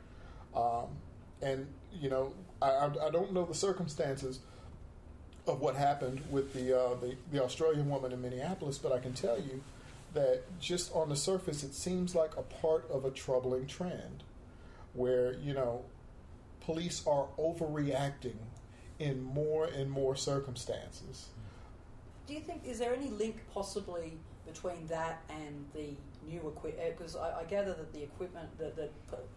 Um, 0.54 0.86
and 1.40 1.66
you 1.92 2.10
know, 2.10 2.32
I, 2.60 2.70
I, 2.70 3.06
I 3.06 3.10
don't 3.10 3.32
know 3.32 3.44
the 3.44 3.54
circumstances 3.54 4.40
of 5.46 5.60
what 5.60 5.76
happened 5.76 6.20
with 6.30 6.52
the, 6.54 6.76
uh, 6.78 6.94
the 6.96 7.14
the 7.30 7.42
Australian 7.42 7.88
woman 7.88 8.10
in 8.12 8.20
Minneapolis, 8.20 8.78
but 8.78 8.90
I 8.92 8.98
can 8.98 9.12
tell 9.12 9.38
you 9.38 9.62
that 10.14 10.42
just 10.60 10.92
on 10.94 11.08
the 11.08 11.16
surface, 11.16 11.62
it 11.62 11.74
seems 11.74 12.14
like 12.14 12.36
a 12.36 12.42
part 12.42 12.88
of 12.90 13.04
a 13.04 13.10
troubling 13.10 13.66
trend, 13.66 14.24
where 14.94 15.34
you 15.34 15.54
know, 15.54 15.84
police 16.60 17.06
are 17.06 17.26
overreacting 17.38 18.36
in 18.98 19.22
more 19.22 19.66
and 19.66 19.90
more 19.90 20.16
circumstances. 20.16 21.28
Do 22.26 22.34
you 22.34 22.40
think 22.40 22.62
is 22.66 22.78
there 22.78 22.94
any 22.94 23.08
link 23.08 23.36
possibly 23.54 24.12
between 24.46 24.86
that 24.88 25.22
and 25.30 25.64
the 25.74 25.94
new 26.28 26.48
equipment? 26.48 26.76
Eh, 26.80 26.90
because 26.96 27.16
I, 27.16 27.40
I 27.40 27.44
gather 27.44 27.72
that 27.72 27.92
the 27.92 28.02
equipment 28.02 28.48
that 28.58 28.76
the 28.76 28.90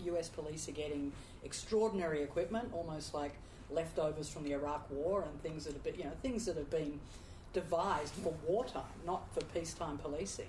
U.S. 0.06 0.30
police 0.30 0.68
are 0.68 0.74
getting 0.74 1.12
extraordinary 1.44 2.22
equipment, 2.22 2.70
almost 2.74 3.14
like 3.14 3.34
leftovers 3.70 4.30
from 4.30 4.44
the 4.44 4.52
Iraq 4.52 4.90
War 4.90 5.24
and 5.24 5.42
things 5.42 5.66
that 5.66 5.74
have 5.74 5.84
been, 5.84 5.96
you 5.96 6.04
know, 6.04 6.12
things 6.22 6.46
that 6.46 6.58
have 6.58 6.70
been 6.70 7.00
devised 7.54 8.14
for 8.14 8.34
wartime, 8.48 8.84
not 9.06 9.34
for 9.34 9.42
peacetime 9.54 9.98
policing. 9.98 10.48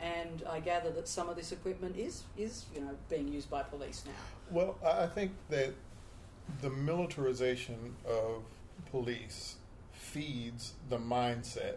And 0.00 0.42
I 0.50 0.60
gather 0.60 0.90
that 0.90 1.06
some 1.06 1.28
of 1.28 1.36
this 1.36 1.52
equipment 1.52 1.96
is 1.96 2.24
is 2.36 2.66
you 2.74 2.80
know 2.80 2.96
being 3.08 3.28
used 3.28 3.48
by 3.48 3.62
police 3.62 4.02
now. 4.04 4.12
Well, 4.50 4.78
I 4.84 5.04
I 5.04 5.06
think 5.06 5.32
that 5.50 5.74
the 6.60 6.70
militarization 6.70 7.94
of 8.06 8.42
police 8.90 9.56
feeds 9.92 10.74
the 10.88 10.98
mindset 10.98 11.76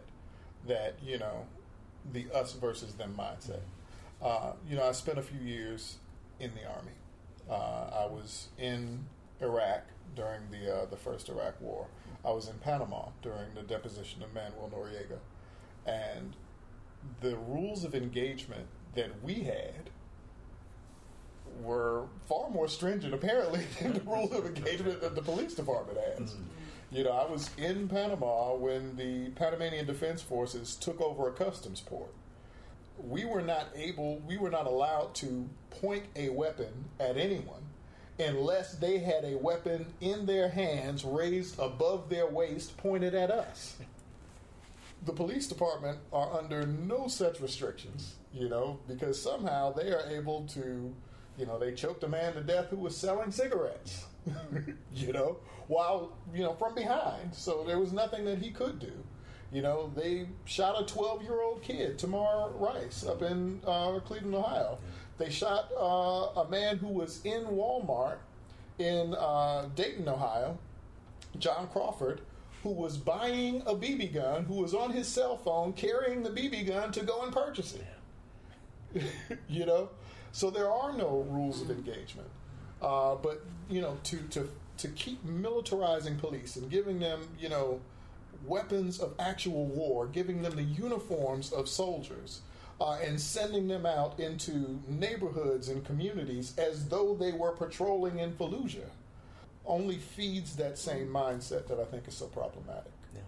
that 0.67 0.95
you 1.04 1.19
know 1.19 1.45
the 2.12 2.25
us 2.34 2.54
versus 2.54 2.93
them 2.95 3.15
mindset. 3.17 3.62
Uh, 4.21 4.54
you 4.67 4.75
know, 4.75 4.88
I 4.88 4.91
spent 4.93 5.17
a 5.17 5.21
few 5.21 5.39
years 5.39 5.97
in 6.39 6.51
the 6.56 6.65
army. 6.67 6.91
Uh, 7.49 8.04
I 8.04 8.06
was 8.08 8.47
in 8.58 9.06
Iraq 9.41 9.84
during 10.15 10.41
the 10.49 10.73
uh, 10.73 10.86
the 10.86 10.97
first 10.97 11.30
Iraq 11.30 11.60
War. 11.62 11.88
I 12.25 12.31
was 12.31 12.47
in 12.47 12.55
Panama 12.55 13.09
during 13.21 13.53
the 13.53 13.61
deposition 13.61 14.23
of 14.23 14.33
Manuel 14.33 14.71
Noriega, 14.73 15.19
and 15.85 16.35
the 17.21 17.35
rules 17.35 17.83
of 17.83 17.93
engagement 17.93 18.67
that 18.95 19.23
we 19.23 19.43
had 19.43 19.91
were 21.61 22.05
far 22.27 22.49
more 22.49 22.67
stringent, 22.67 23.13
apparently, 23.13 23.65
than 23.81 23.93
the 23.93 24.01
rules 24.01 24.31
of 24.31 24.45
engagement 24.45 25.01
that 25.01 25.15
the 25.15 25.21
police 25.21 25.53
department 25.53 25.99
has. 25.99 26.31
Mm-hmm. 26.31 26.43
You 26.91 27.03
know, 27.03 27.11
I 27.11 27.29
was 27.29 27.49
in 27.57 27.88
Panama 27.88 28.55
when 28.55 28.95
the 28.95 29.29
Panamanian 29.31 29.85
Defense 29.85 30.21
Forces 30.21 30.75
took 30.75 31.01
over 31.01 31.27
a 31.27 31.31
customs 31.31 31.81
port. 31.81 32.13
We 32.97 33.25
were 33.25 33.41
not 33.41 33.67
able, 33.75 34.19
we 34.19 34.38
were 34.38 34.49
not 34.49 34.65
allowed 34.65 35.13
to 35.15 35.49
point 35.69 36.05
a 36.15 36.29
weapon 36.29 36.85
at 36.99 37.17
anyone 37.17 37.63
unless 38.19 38.75
they 38.75 38.99
had 38.99 39.23
a 39.25 39.38
weapon 39.38 39.86
in 40.01 40.25
their 40.25 40.49
hands 40.49 41.04
raised 41.04 41.60
above 41.60 42.10
their 42.10 42.28
waist 42.28 42.78
pointed 42.78 43.13
at 43.13 43.32
us. 43.32 43.78
The 45.06 45.13
police 45.13 45.47
department 45.47 45.99
are 46.12 46.38
under 46.38 46.65
no 46.65 47.08
such 47.08 47.39
restrictions, 47.39 48.15
you 48.34 48.49
know, 48.49 48.80
because 48.88 49.21
somehow 49.21 49.73
they 49.73 49.91
are 49.91 50.10
able 50.10 50.45
to, 50.47 50.93
you 51.38 51.45
know, 51.45 51.60
they 51.60 51.73
choked 51.73 52.04
a 52.04 52.08
man 52.08 52.34
to 52.34 52.41
death 52.41 52.69
who 52.69 52.78
was 52.78 52.95
selling 52.97 53.32
cigarettes, 53.32 54.06
you 54.95 55.13
know, 55.13 55.38
while, 55.67 56.13
you 56.34 56.41
know, 56.41 56.54
from 56.54 56.73
behind. 56.73 57.36
So 57.36 57.63
there 57.67 57.80
was 57.80 57.91
nothing 57.91 58.25
that 58.25 58.39
he 58.39 58.51
could 58.51 58.80
do. 58.80 58.93
You 59.51 59.62
know, 59.62 59.91
they 59.95 60.28
shot 60.45 60.82
a 60.82 60.86
12 60.86 61.21
year 61.23 61.41
old 61.41 61.62
kid, 61.62 61.97
Tamir 61.97 62.60
Rice, 62.60 63.06
up 63.06 63.21
in 63.21 63.62
uh, 63.65 63.99
Cleveland, 63.99 64.36
Ohio. 64.36 64.80
They 65.17 65.30
shot 65.30 65.71
uh, 65.78 66.41
a 66.41 66.47
man 66.49 66.78
who 66.78 66.88
was 66.88 67.21
in 67.23 67.45
Walmart 67.45 68.17
in 68.80 69.15
uh, 69.15 69.69
Dayton, 69.75 70.10
Ohio, 70.10 70.58
John 71.39 71.67
Crawford, 71.67 72.21
who 72.63 72.71
was 72.71 72.97
buying 72.97 73.62
a 73.65 73.75
BB 73.75 74.13
gun, 74.13 74.45
who 74.45 74.56
was 74.56 74.73
on 74.73 74.91
his 74.91 75.08
cell 75.08 75.38
phone 75.38 75.73
carrying 75.73 76.23
the 76.23 76.30
BB 76.30 76.67
gun 76.67 76.91
to 76.91 77.04
go 77.04 77.21
and 77.21 77.32
purchase 77.32 77.75
it. 77.75 79.04
you 79.47 79.65
know, 79.65 79.89
so 80.32 80.49
there 80.49 80.71
are 80.71 80.91
no 80.93 81.25
rules 81.30 81.62
of 81.62 81.69
engagement. 81.69 82.30
Uh, 82.82 83.15
but 83.15 83.43
you 83.69 83.82
know, 83.82 83.97
to 84.04 84.17
to 84.30 84.49
to 84.78 84.88
keep 84.89 85.25
militarizing 85.25 86.17
police 86.17 86.58
and 86.58 86.69
giving 86.69 86.99
them, 86.99 87.21
you 87.39 87.47
know, 87.47 87.80
weapons 88.45 88.99
of 88.99 89.13
actual 89.19 89.65
war, 89.65 90.08
giving 90.08 90.41
them 90.41 90.56
the 90.56 90.63
uniforms 90.63 91.51
of 91.51 91.69
soldiers, 91.69 92.41
uh, 92.79 92.97
and 93.03 93.19
sending 93.19 93.67
them 93.67 93.85
out 93.85 94.19
into 94.19 94.79
neighborhoods 94.88 95.69
and 95.69 95.85
communities 95.85 96.53
as 96.57 96.88
though 96.89 97.15
they 97.15 97.31
were 97.31 97.51
patrolling 97.51 98.19
in 98.19 98.33
Fallujah, 98.33 98.89
only 99.65 99.97
feeds 99.97 100.55
that 100.57 100.77
same 100.77 101.07
mindset 101.07 101.67
that 101.67 101.79
I 101.79 101.85
think 101.85 102.07
is 102.07 102.15
so 102.15 102.27
problematic. 102.27 102.91
Yeah. 103.13 103.21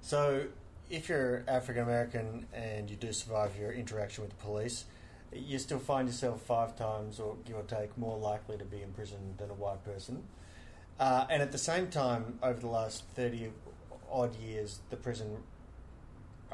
So, 0.00 0.46
if 0.90 1.08
you're 1.08 1.44
African 1.48 1.82
American 1.82 2.46
and 2.52 2.90
you 2.90 2.96
do 2.96 3.12
survive 3.12 3.56
your 3.58 3.72
interaction 3.72 4.22
with 4.22 4.36
the 4.36 4.44
police, 4.44 4.84
you 5.32 5.58
still 5.58 5.78
find 5.78 6.08
yourself 6.08 6.42
five 6.42 6.76
times, 6.76 7.18
or 7.18 7.36
give 7.44 7.56
or 7.56 7.62
take, 7.62 7.96
more 7.98 8.18
likely 8.18 8.56
to 8.58 8.64
be 8.64 8.82
in 8.82 8.92
prison 8.92 9.34
than 9.38 9.50
a 9.50 9.54
white 9.54 9.84
person. 9.84 10.22
Uh, 10.98 11.26
and 11.28 11.42
at 11.42 11.52
the 11.52 11.58
same 11.58 11.88
time, 11.88 12.38
over 12.42 12.58
the 12.58 12.68
last 12.68 13.04
30 13.14 13.50
odd 14.10 14.34
years, 14.36 14.80
the 14.90 14.96
prison 14.96 15.38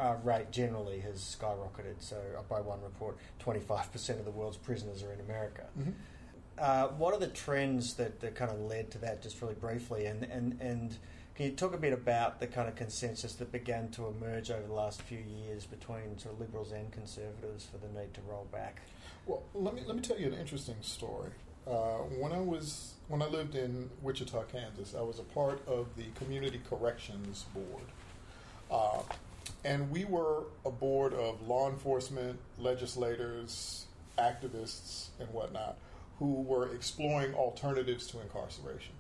uh, 0.03 0.17
rate 0.25 0.51
generally 0.51 0.99
has 1.01 1.37
skyrocketed. 1.41 2.01
So, 2.01 2.17
uh, 2.37 2.43
by 2.49 2.61
one 2.61 2.83
report, 2.83 3.17
25% 3.45 4.19
of 4.19 4.25
the 4.25 4.31
world's 4.31 4.57
prisoners 4.57 5.03
are 5.03 5.13
in 5.13 5.21
America. 5.21 5.67
Mm-hmm. 5.79 5.91
Uh, 6.59 6.89
what 6.99 7.15
are 7.15 7.21
the 7.21 7.29
trends 7.29 7.95
that, 7.95 8.21
that 8.21 8.35
kind 8.35 8.51
of 8.51 8.59
led 8.61 8.91
to 8.91 8.99
that, 8.99 9.23
just 9.23 9.41
really 9.41 9.55
briefly? 9.55 10.07
And, 10.07 10.25
and, 10.25 10.61
and 10.61 10.97
can 11.35 11.47
you 11.47 11.53
talk 11.53 11.73
a 11.73 11.79
bit 11.79 11.93
about 11.93 12.41
the 12.41 12.47
kind 12.47 12.69
of 12.69 12.75
consensus 12.75 13.35
that 13.35 13.53
began 13.53 13.89
to 13.91 14.09
emerge 14.09 14.51
over 14.51 14.67
the 14.67 14.75
last 14.75 15.01
few 15.03 15.19
years 15.21 15.67
between 15.67 16.19
sort 16.19 16.35
of 16.35 16.41
liberals 16.41 16.73
and 16.73 16.91
conservatives 16.93 17.65
for 17.65 17.79
the 17.79 17.89
need 17.99 18.13
to 18.15 18.21
roll 18.23 18.47
back? 18.53 18.83
Well, 19.25 19.45
let 19.55 19.75
me 19.75 19.83
let 19.87 19.95
me 19.95 20.03
tell 20.03 20.19
you 20.19 20.27
an 20.27 20.35
interesting 20.35 20.77
story. 20.81 21.31
Uh, 21.65 21.99
when 22.19 22.33
I 22.33 22.41
was 22.41 22.95
when 23.07 23.23
I 23.23 23.27
lived 23.29 23.55
in 23.55 23.89
Wichita, 24.03 24.43
Kansas, 24.45 24.97
I 24.99 25.01
was 25.01 25.21
a 25.21 25.23
part 25.23 25.67
of 25.69 25.95
the 25.97 26.07
Community 26.17 26.61
Corrections 26.69 27.47
Board, 27.55 27.85
uh, 28.69 29.03
and 29.65 29.91
we 29.91 30.05
were 30.05 30.45
a 30.65 30.71
board 30.71 31.15
of 31.15 31.47
law 31.47 31.71
enforcement, 31.71 32.39
legislators, 32.59 33.87
activists, 34.19 35.09
and 35.21 35.29
whatnot 35.31 35.77
who 36.19 36.43
were 36.43 36.73
exploring 36.75 37.35
alternatives 37.35 38.07
to 38.07 38.21
incarceration. 38.21 38.93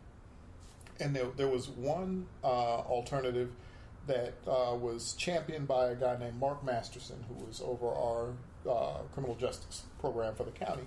And 0.98 1.14
there, 1.14 1.26
there 1.36 1.48
was 1.48 1.68
one 1.68 2.26
uh, 2.42 2.46
alternative 2.46 3.52
that 4.06 4.34
uh, 4.46 4.74
was 4.74 5.14
championed 5.14 5.68
by 5.68 5.90
a 5.90 5.94
guy 5.94 6.16
named 6.18 6.38
Mark 6.40 6.64
Masterson, 6.64 7.24
who 7.28 7.44
was 7.44 7.60
over 7.60 7.86
our 7.86 8.32
uh, 8.68 9.02
criminal 9.12 9.36
justice 9.36 9.82
program 10.00 10.34
for 10.34 10.44
the 10.44 10.50
county, 10.50 10.82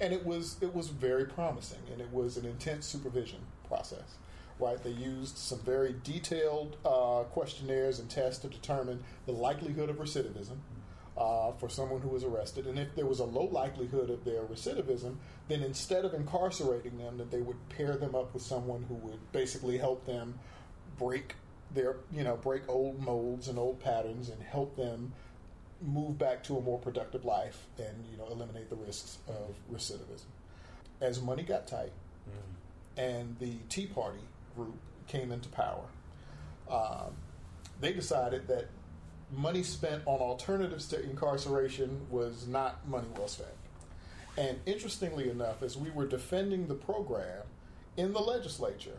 and 0.00 0.12
it 0.12 0.26
was 0.26 0.56
it 0.60 0.74
was 0.74 0.88
very 0.88 1.24
promising, 1.24 1.78
and 1.92 2.00
it 2.00 2.12
was 2.12 2.36
an 2.36 2.44
intense 2.44 2.86
supervision 2.86 3.38
process. 3.68 4.16
Right, 4.58 4.82
they 4.82 4.90
used 4.90 5.36
some 5.36 5.58
very 5.60 5.94
detailed 6.02 6.78
uh, 6.82 7.24
questionnaires 7.24 7.98
and 7.98 8.08
tests 8.08 8.40
to 8.40 8.48
determine 8.48 9.04
the 9.26 9.32
likelihood 9.32 9.90
of 9.90 9.96
recidivism 9.96 10.56
uh, 11.18 11.52
for 11.52 11.68
someone 11.68 12.00
who 12.00 12.08
was 12.08 12.24
arrested, 12.24 12.66
and 12.66 12.78
if 12.78 12.94
there 12.94 13.06
was 13.06 13.20
a 13.20 13.24
low 13.24 13.44
likelihood 13.44 14.08
of 14.08 14.24
their 14.24 14.42
recidivism, 14.42 15.16
then 15.48 15.62
instead 15.62 16.04
of 16.04 16.14
incarcerating 16.14 16.96
them, 16.96 17.18
that 17.18 17.30
they 17.30 17.42
would 17.42 17.68
pair 17.68 17.96
them 17.96 18.14
up 18.14 18.32
with 18.32 18.42
someone 18.42 18.84
who 18.88 18.94
would 18.94 19.32
basically 19.32 19.76
help 19.76 20.06
them 20.06 20.38
break 20.98 21.34
their 21.72 21.96
you 22.12 22.22
know 22.22 22.36
break 22.36 22.62
old 22.68 23.00
molds 23.00 23.48
and 23.48 23.58
old 23.58 23.80
patterns 23.80 24.28
and 24.28 24.42
help 24.42 24.76
them 24.76 25.12
move 25.82 26.18
back 26.18 26.42
to 26.42 26.56
a 26.56 26.60
more 26.60 26.78
productive 26.78 27.24
life 27.24 27.66
and 27.78 28.04
you 28.10 28.16
know 28.16 28.26
eliminate 28.30 28.70
the 28.70 28.76
risks 28.76 29.18
of 29.28 29.54
recidivism. 29.72 30.26
As 31.00 31.20
money 31.20 31.42
got 31.42 31.66
tight, 31.66 31.92
mm. 32.28 33.02
and 33.02 33.36
the 33.38 33.56
Tea 33.68 33.86
Party 33.86 34.20
group 34.56 34.74
came 35.06 35.30
into 35.30 35.48
power, 35.50 35.84
um, 36.70 37.12
they 37.80 37.92
decided 37.92 38.48
that 38.48 38.66
money 39.32 39.62
spent 39.62 40.02
on 40.06 40.20
alternatives 40.20 40.86
to 40.88 41.02
incarceration 41.02 42.06
was 42.10 42.46
not 42.46 42.88
money 42.88 43.08
well 43.16 43.28
spent. 43.28 43.50
And 44.36 44.58
interestingly 44.66 45.30
enough, 45.30 45.62
as 45.62 45.76
we 45.76 45.90
were 45.90 46.06
defending 46.06 46.66
the 46.66 46.74
program 46.74 47.42
in 47.96 48.12
the 48.12 48.20
legislature, 48.20 48.98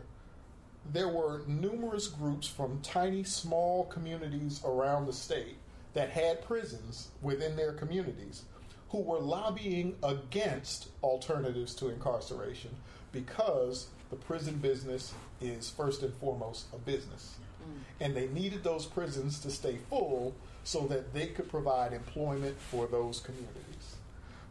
there 0.92 1.08
were 1.08 1.42
numerous 1.46 2.08
groups 2.08 2.48
from 2.48 2.80
tiny, 2.82 3.22
small 3.22 3.84
communities 3.86 4.60
around 4.64 5.06
the 5.06 5.12
state 5.12 5.56
that 5.94 6.10
had 6.10 6.44
prisons 6.44 7.08
within 7.22 7.56
their 7.56 7.72
communities 7.72 8.44
who 8.90 9.00
were 9.00 9.18
lobbying 9.18 9.94
against 10.02 10.88
alternatives 11.02 11.74
to 11.74 11.88
incarceration 11.88 12.70
because 13.12 13.88
the 14.10 14.16
prison 14.16 14.56
business 14.56 15.12
is 15.40 15.70
first 15.70 16.02
and 16.02 16.14
foremost 16.14 16.66
a 16.72 16.78
business. 16.78 17.36
Mm. 17.62 18.04
And 18.04 18.16
they 18.16 18.28
needed 18.28 18.64
those 18.64 18.86
prisons 18.86 19.40
to 19.40 19.50
stay 19.50 19.78
full 19.88 20.34
so 20.64 20.86
that 20.88 21.14
they 21.14 21.28
could 21.28 21.48
provide 21.48 21.92
employment 21.92 22.58
for 22.58 22.86
those 22.86 23.20
communities. 23.20 23.96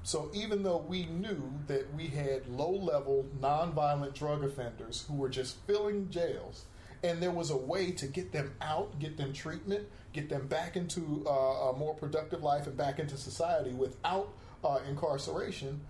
So 0.03 0.31
even 0.33 0.63
though 0.63 0.77
we 0.77 1.05
knew 1.05 1.51
that 1.67 1.93
we 1.93 2.07
had 2.07 2.47
low 2.47 2.71
level, 2.71 3.25
nonviolent 3.41 4.13
drug 4.13 4.43
offenders 4.43 5.05
who 5.07 5.15
were 5.15 5.29
just 5.29 5.57
filling 5.67 6.09
jails, 6.09 6.65
and 7.03 7.21
there 7.21 7.31
was 7.31 7.51
a 7.51 7.57
way 7.57 7.91
to 7.91 8.07
get 8.07 8.31
them 8.31 8.53
out, 8.61 8.99
get 8.99 9.17
them 9.17 9.33
treatment, 9.33 9.87
get 10.13 10.29
them 10.29 10.47
back 10.47 10.75
into 10.77 11.25
uh, 11.27 11.69
a 11.69 11.77
more 11.77 11.93
productive 11.93 12.41
life 12.41 12.67
and 12.67 12.77
back 12.77 12.99
into 12.99 13.17
society 13.17 13.71
without 13.71 14.29
uh, 14.63 14.79
incarceration, 14.89 15.81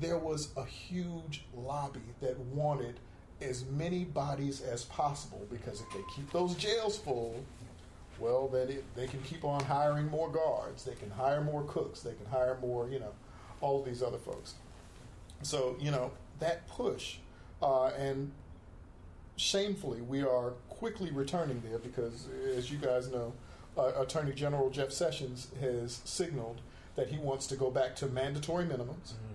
there 0.00 0.18
was 0.18 0.50
a 0.56 0.64
huge 0.64 1.44
lobby 1.54 2.00
that 2.20 2.38
wanted 2.38 3.00
as 3.40 3.64
many 3.66 4.04
bodies 4.04 4.62
as 4.62 4.84
possible 4.84 5.46
because 5.50 5.80
if 5.80 5.90
they 5.90 6.00
keep 6.14 6.30
those 6.32 6.54
jails 6.54 6.98
full, 6.98 7.44
well, 8.18 8.48
then 8.48 8.68
it, 8.70 8.84
they 8.94 9.06
can 9.06 9.20
keep 9.22 9.44
on 9.44 9.62
hiring 9.64 10.08
more 10.08 10.30
guards, 10.30 10.84
they 10.84 10.94
can 10.94 11.10
hire 11.10 11.42
more 11.42 11.62
cooks, 11.64 12.00
they 12.00 12.14
can 12.14 12.26
hire 12.26 12.56
more, 12.60 12.88
you 12.88 12.98
know, 12.98 13.12
all 13.60 13.82
these 13.82 14.02
other 14.02 14.18
folks. 14.18 14.54
So, 15.42 15.76
you 15.78 15.90
know, 15.90 16.12
that 16.38 16.66
push, 16.68 17.16
uh, 17.62 17.88
and 17.88 18.32
shamefully, 19.36 20.00
we 20.00 20.22
are 20.22 20.52
quickly 20.70 21.10
returning 21.10 21.62
there 21.68 21.78
because, 21.78 22.28
as 22.56 22.70
you 22.70 22.78
guys 22.78 23.08
know, 23.08 23.34
uh, 23.76 23.92
Attorney 23.98 24.32
General 24.32 24.70
Jeff 24.70 24.92
Sessions 24.92 25.48
has 25.60 26.00
signaled 26.04 26.62
that 26.94 27.08
he 27.08 27.18
wants 27.18 27.46
to 27.48 27.56
go 27.56 27.70
back 27.70 27.94
to 27.96 28.06
mandatory 28.06 28.64
minimums. 28.64 29.12
Mm-hmm 29.12 29.25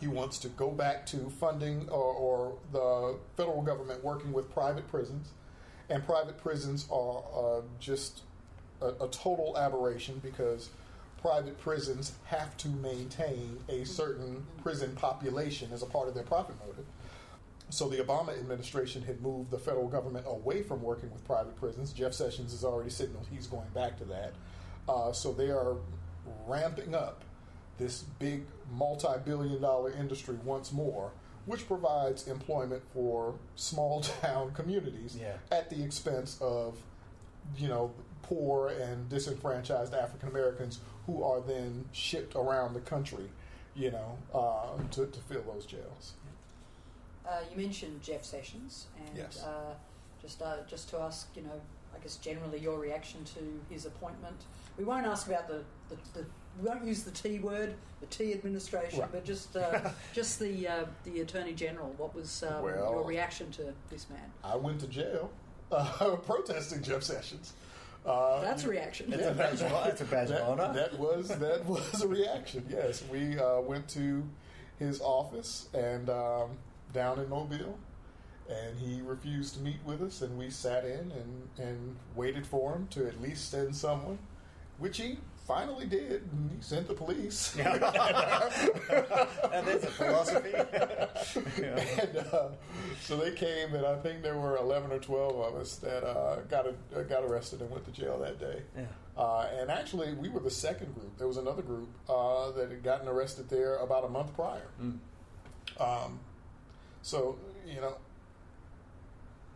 he 0.00 0.06
wants 0.06 0.38
to 0.38 0.48
go 0.48 0.70
back 0.70 1.06
to 1.06 1.30
funding 1.30 1.88
or, 1.88 2.12
or 2.14 2.58
the 2.72 3.16
federal 3.36 3.62
government 3.62 4.02
working 4.04 4.32
with 4.32 4.52
private 4.52 4.88
prisons. 4.88 5.30
And 5.88 6.04
private 6.04 6.38
prisons 6.38 6.86
are 6.90 7.22
uh, 7.36 7.60
just 7.78 8.22
a, 8.80 8.88
a 9.04 9.08
total 9.08 9.56
aberration 9.56 10.20
because 10.22 10.70
private 11.20 11.58
prisons 11.58 12.12
have 12.24 12.56
to 12.58 12.68
maintain 12.68 13.58
a 13.68 13.84
certain 13.84 14.44
prison 14.62 14.94
population 14.94 15.70
as 15.72 15.82
a 15.82 15.86
part 15.86 16.08
of 16.08 16.14
their 16.14 16.24
profit 16.24 16.56
motive. 16.66 16.84
So 17.70 17.88
the 17.88 17.96
Obama 17.96 18.38
administration 18.38 19.02
had 19.02 19.22
moved 19.22 19.50
the 19.50 19.58
federal 19.58 19.88
government 19.88 20.26
away 20.28 20.62
from 20.62 20.82
working 20.82 21.10
with 21.10 21.24
private 21.24 21.56
prisons. 21.56 21.92
Jeff 21.92 22.12
Sessions 22.12 22.52
has 22.52 22.64
already 22.64 22.90
signaled 22.90 23.26
he's 23.32 23.46
going 23.46 23.68
back 23.74 23.96
to 23.98 24.04
that. 24.04 24.34
Uh, 24.88 25.12
so 25.12 25.32
they 25.32 25.50
are 25.50 25.76
ramping 26.46 26.94
up 26.94 27.24
this 27.78 28.02
big 28.18 28.44
multi 28.72 29.08
billion 29.24 29.60
dollar 29.60 29.92
industry 29.92 30.36
once 30.44 30.72
more, 30.72 31.10
which 31.46 31.66
provides 31.66 32.26
employment 32.28 32.82
for 32.92 33.34
small 33.56 34.00
town 34.22 34.52
communities 34.52 35.16
yeah. 35.20 35.36
at 35.50 35.70
the 35.70 35.82
expense 35.82 36.38
of, 36.40 36.78
you 37.56 37.68
know, 37.68 37.92
poor 38.22 38.68
and 38.68 39.08
disenfranchised 39.08 39.92
African 39.94 40.28
Americans 40.28 40.80
who 41.06 41.22
are 41.22 41.40
then 41.40 41.84
shipped 41.92 42.34
around 42.34 42.72
the 42.72 42.80
country, 42.80 43.28
you 43.74 43.90
know, 43.90 44.18
uh, 44.34 44.82
to, 44.90 45.06
to 45.06 45.20
fill 45.20 45.42
those 45.42 45.66
jails. 45.66 46.14
Uh, 47.28 47.40
you 47.50 47.56
mentioned 47.56 48.02
Jeff 48.02 48.24
Sessions, 48.24 48.86
and 48.98 49.16
yes. 49.16 49.42
uh, 49.42 49.74
just 50.20 50.42
uh, 50.42 50.56
just 50.66 50.90
to 50.90 50.98
ask, 50.98 51.28
you 51.34 51.42
know, 51.42 51.60
I 51.94 51.98
guess 52.02 52.16
generally 52.16 52.58
your 52.58 52.78
reaction 52.78 53.24
to 53.24 53.60
his 53.72 53.86
appointment. 53.86 54.36
We 54.76 54.84
won't 54.84 55.06
ask 55.06 55.26
about 55.26 55.48
the, 55.48 55.62
the, 55.88 55.96
the 56.12 56.26
we 56.60 56.68
won't 56.68 56.84
use 56.84 57.02
the 57.02 57.10
T 57.10 57.38
word, 57.38 57.74
the 58.00 58.06
T 58.06 58.32
administration, 58.32 59.00
right. 59.00 59.12
but 59.12 59.24
just 59.24 59.56
uh, 59.56 59.90
just 60.12 60.38
the 60.38 60.68
uh, 60.68 60.84
the 61.04 61.20
Attorney 61.20 61.54
General. 61.54 61.92
What 61.96 62.14
was 62.14 62.42
um, 62.42 62.62
well, 62.62 62.92
your 62.92 63.04
reaction 63.04 63.50
to 63.52 63.72
this 63.90 64.08
man? 64.10 64.30
I 64.42 64.56
went 64.56 64.80
to 64.80 64.86
jail 64.86 65.30
uh, 65.72 66.16
protesting 66.26 66.82
Jeff 66.82 67.02
Sessions. 67.02 67.54
Uh, 68.06 68.40
That's 68.42 68.64
a 68.64 68.68
reaction. 68.68 69.12
It's 69.12 69.26
a 69.26 69.32
badge, 69.32 69.62
it's 69.62 70.00
a 70.00 70.04
badge 70.04 70.28
that, 70.28 70.42
of 70.42 70.58
honor. 70.60 70.72
That 70.74 70.98
was 70.98 71.28
that 71.28 71.64
was 71.64 72.02
a 72.02 72.08
reaction. 72.08 72.66
Yes, 72.68 73.02
we 73.10 73.38
uh, 73.38 73.60
went 73.60 73.88
to 73.90 74.22
his 74.78 75.00
office 75.00 75.68
and 75.72 76.10
um, 76.10 76.50
down 76.92 77.18
in 77.18 77.28
Mobile, 77.28 77.78
and 78.48 78.78
he 78.78 79.00
refused 79.02 79.54
to 79.54 79.60
meet 79.60 79.78
with 79.84 80.02
us, 80.02 80.22
and 80.22 80.36
we 80.36 80.50
sat 80.50 80.84
in 80.84 81.12
and, 81.12 81.48
and 81.58 81.96
waited 82.14 82.46
for 82.46 82.74
him 82.74 82.86
to 82.88 83.06
at 83.06 83.20
least 83.22 83.50
send 83.50 83.74
someone, 83.74 84.18
which 84.78 84.98
he 84.98 85.18
finally 85.46 85.86
did. 85.86 86.22
And 86.32 86.50
he 86.50 86.60
sent 86.60 86.88
the 86.88 86.94
police. 86.94 87.56
and 87.58 87.66
there's 89.66 89.84
a 89.84 89.90
philosophy. 89.90 90.52
and 91.62 92.16
uh, 92.32 92.48
so 93.00 93.16
they 93.16 93.32
came, 93.32 93.74
and 93.74 93.86
I 93.86 93.96
think 93.96 94.22
there 94.22 94.38
were 94.38 94.56
eleven 94.56 94.90
or 94.92 94.98
twelve 94.98 95.38
of 95.38 95.60
us 95.60 95.76
that 95.76 96.04
uh, 96.04 96.40
got 96.42 96.66
a, 96.66 97.02
got 97.04 97.24
arrested 97.24 97.60
and 97.60 97.70
went 97.70 97.84
to 97.84 97.92
jail 97.92 98.18
that 98.18 98.38
day. 98.40 98.62
Yeah. 98.76 98.84
Uh, 99.16 99.48
and 99.58 99.70
actually, 99.70 100.12
we 100.14 100.28
were 100.28 100.40
the 100.40 100.50
second 100.50 100.94
group. 100.94 101.16
There 101.18 101.28
was 101.28 101.36
another 101.36 101.62
group 101.62 101.88
uh, 102.08 102.50
that 102.52 102.70
had 102.70 102.82
gotten 102.82 103.08
arrested 103.08 103.48
there 103.48 103.76
about 103.76 104.04
a 104.04 104.08
month 104.08 104.34
prior. 104.34 104.68
Mm. 104.82 104.98
Um, 105.78 106.20
so 107.02 107.38
you 107.66 107.80
know, 107.80 107.96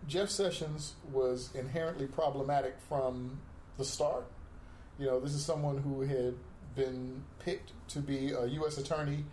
Jeff 0.07 0.31
Sessions 0.31 0.95
was 1.13 1.51
inherently 1.55 2.07
problematic 2.07 2.77
from 2.89 3.41
the 3.77 3.85
start. 3.85 4.27
You 4.99 5.07
know, 5.07 5.21
this 5.21 5.35
is 5.35 5.45
someone 5.45 5.79
who 5.79 6.03
had 6.03 6.35
been 6.75 7.23
picked 7.39 7.73
to 7.89 8.01
be 8.01 8.33
a 8.33 8.47
U.S. 8.47 8.79
attorney 8.79 9.25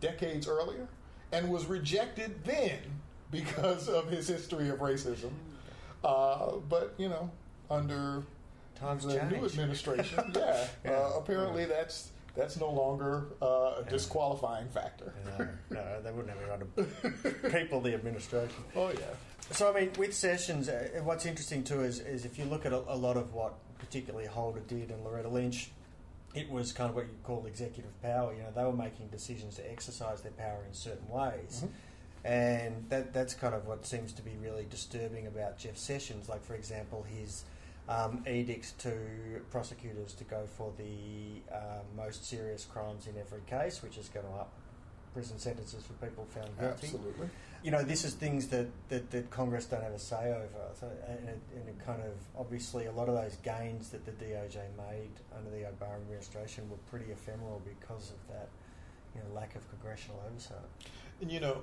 decades 0.00 0.48
earlier 0.48 0.88
and 1.32 1.50
was 1.50 1.66
rejected 1.66 2.44
then 2.44 2.78
because 3.30 3.88
of 3.88 4.10
his 4.10 4.28
history 4.28 4.68
of 4.68 4.78
racism. 4.78 5.30
Uh, 6.02 6.56
but 6.68 6.94
you 6.96 7.08
know, 7.08 7.30
under 7.70 8.22
Times 8.74 9.04
the 9.04 9.22
new 9.24 9.44
administration, 9.44 10.32
yeah, 10.34 10.66
Yeah. 10.84 10.90
Uh, 10.92 11.12
apparently 11.18 11.66
that's 11.66 12.12
that's 12.34 12.58
no 12.58 12.70
longer 12.70 13.26
uh, 13.42 13.74
a 13.80 13.86
disqualifying 13.88 14.68
factor. 14.68 15.12
No, 15.38 15.48
no, 15.70 16.02
they 16.02 16.10
wouldn't 16.10 16.34
have 16.34 16.48
gone 16.48 17.12
to 17.42 17.50
people 17.50 17.80
the 17.80 17.92
administration. 17.92 18.64
Oh 18.74 18.88
yeah. 18.88 19.00
So 19.50 19.70
I 19.70 19.80
mean, 19.80 19.90
with 19.98 20.14
Sessions, 20.14 20.68
uh, 20.68 21.00
what's 21.02 21.26
interesting 21.26 21.62
too 21.62 21.82
is, 21.82 22.00
is 22.00 22.24
if 22.24 22.38
you 22.38 22.46
look 22.46 22.64
at 22.64 22.72
a, 22.72 22.78
a 22.88 22.96
lot 22.96 23.16
of 23.16 23.34
what 23.34 23.54
particularly 23.80 24.26
Holder 24.26 24.60
did 24.60 24.90
and 24.90 25.02
Loretta 25.02 25.28
Lynch, 25.28 25.70
it 26.34 26.48
was 26.50 26.72
kind 26.72 26.90
of 26.90 26.96
what 26.96 27.06
you 27.06 27.14
call 27.24 27.44
executive 27.46 28.00
power. 28.02 28.32
You 28.32 28.42
know, 28.42 28.50
they 28.54 28.64
were 28.64 28.72
making 28.72 29.08
decisions 29.08 29.56
to 29.56 29.70
exercise 29.70 30.20
their 30.20 30.32
power 30.32 30.60
in 30.66 30.74
certain 30.74 31.08
ways. 31.08 31.64
And 32.24 32.84
that, 32.90 33.12
that's 33.12 33.34
kind 33.34 33.54
of 33.54 33.66
what 33.66 33.86
seems 33.86 34.12
to 34.12 34.22
be 34.22 34.32
really 34.42 34.66
disturbing 34.68 35.26
about 35.26 35.58
Jeff 35.58 35.76
Sessions. 35.76 36.28
Like, 36.28 36.44
for 36.44 36.54
example, 36.54 37.04
his 37.08 37.44
um, 37.88 38.22
edicts 38.28 38.72
to 38.72 38.92
prosecutors 39.50 40.12
to 40.14 40.24
go 40.24 40.46
for 40.56 40.72
the 40.76 41.40
uh, 41.52 41.80
most 41.96 42.28
serious 42.28 42.64
crimes 42.64 43.06
in 43.06 43.14
every 43.18 43.40
case, 43.46 43.82
which 43.82 43.96
is 43.96 44.08
going 44.08 44.26
to 44.26 44.32
up 44.32 44.52
prison 45.12 45.38
sentences 45.38 45.82
for 45.82 45.92
people 46.04 46.26
found 46.30 46.48
guilty 46.58 46.86
Absolutely. 46.86 47.28
you 47.62 47.70
know, 47.70 47.82
this 47.82 48.04
is 48.04 48.14
things 48.14 48.46
that, 48.48 48.66
that, 48.88 49.10
that 49.10 49.30
Congress 49.30 49.66
don't 49.66 49.82
have 49.82 49.92
a 49.92 49.98
say 49.98 50.30
over. 50.30 50.74
So, 50.78 50.88
and, 51.08 51.28
it, 51.28 51.40
and 51.54 51.68
it 51.68 51.84
kind 51.84 52.02
of 52.02 52.12
obviously 52.38 52.86
a 52.86 52.92
lot 52.92 53.08
of 53.08 53.14
those 53.14 53.36
gains 53.36 53.90
that 53.90 54.04
the 54.06 54.12
DOJ 54.12 54.56
made 54.76 55.10
under 55.36 55.50
the 55.50 55.64
Obama 55.64 55.96
administration 55.96 56.68
were 56.70 56.78
pretty 56.88 57.10
ephemeral 57.10 57.60
because 57.64 58.10
of 58.10 58.28
that, 58.28 58.48
you 59.14 59.20
know, 59.20 59.34
lack 59.34 59.54
of 59.56 59.68
congressional 59.70 60.22
oversight. 60.28 60.58
And 61.20 61.30
you 61.30 61.40
know, 61.40 61.62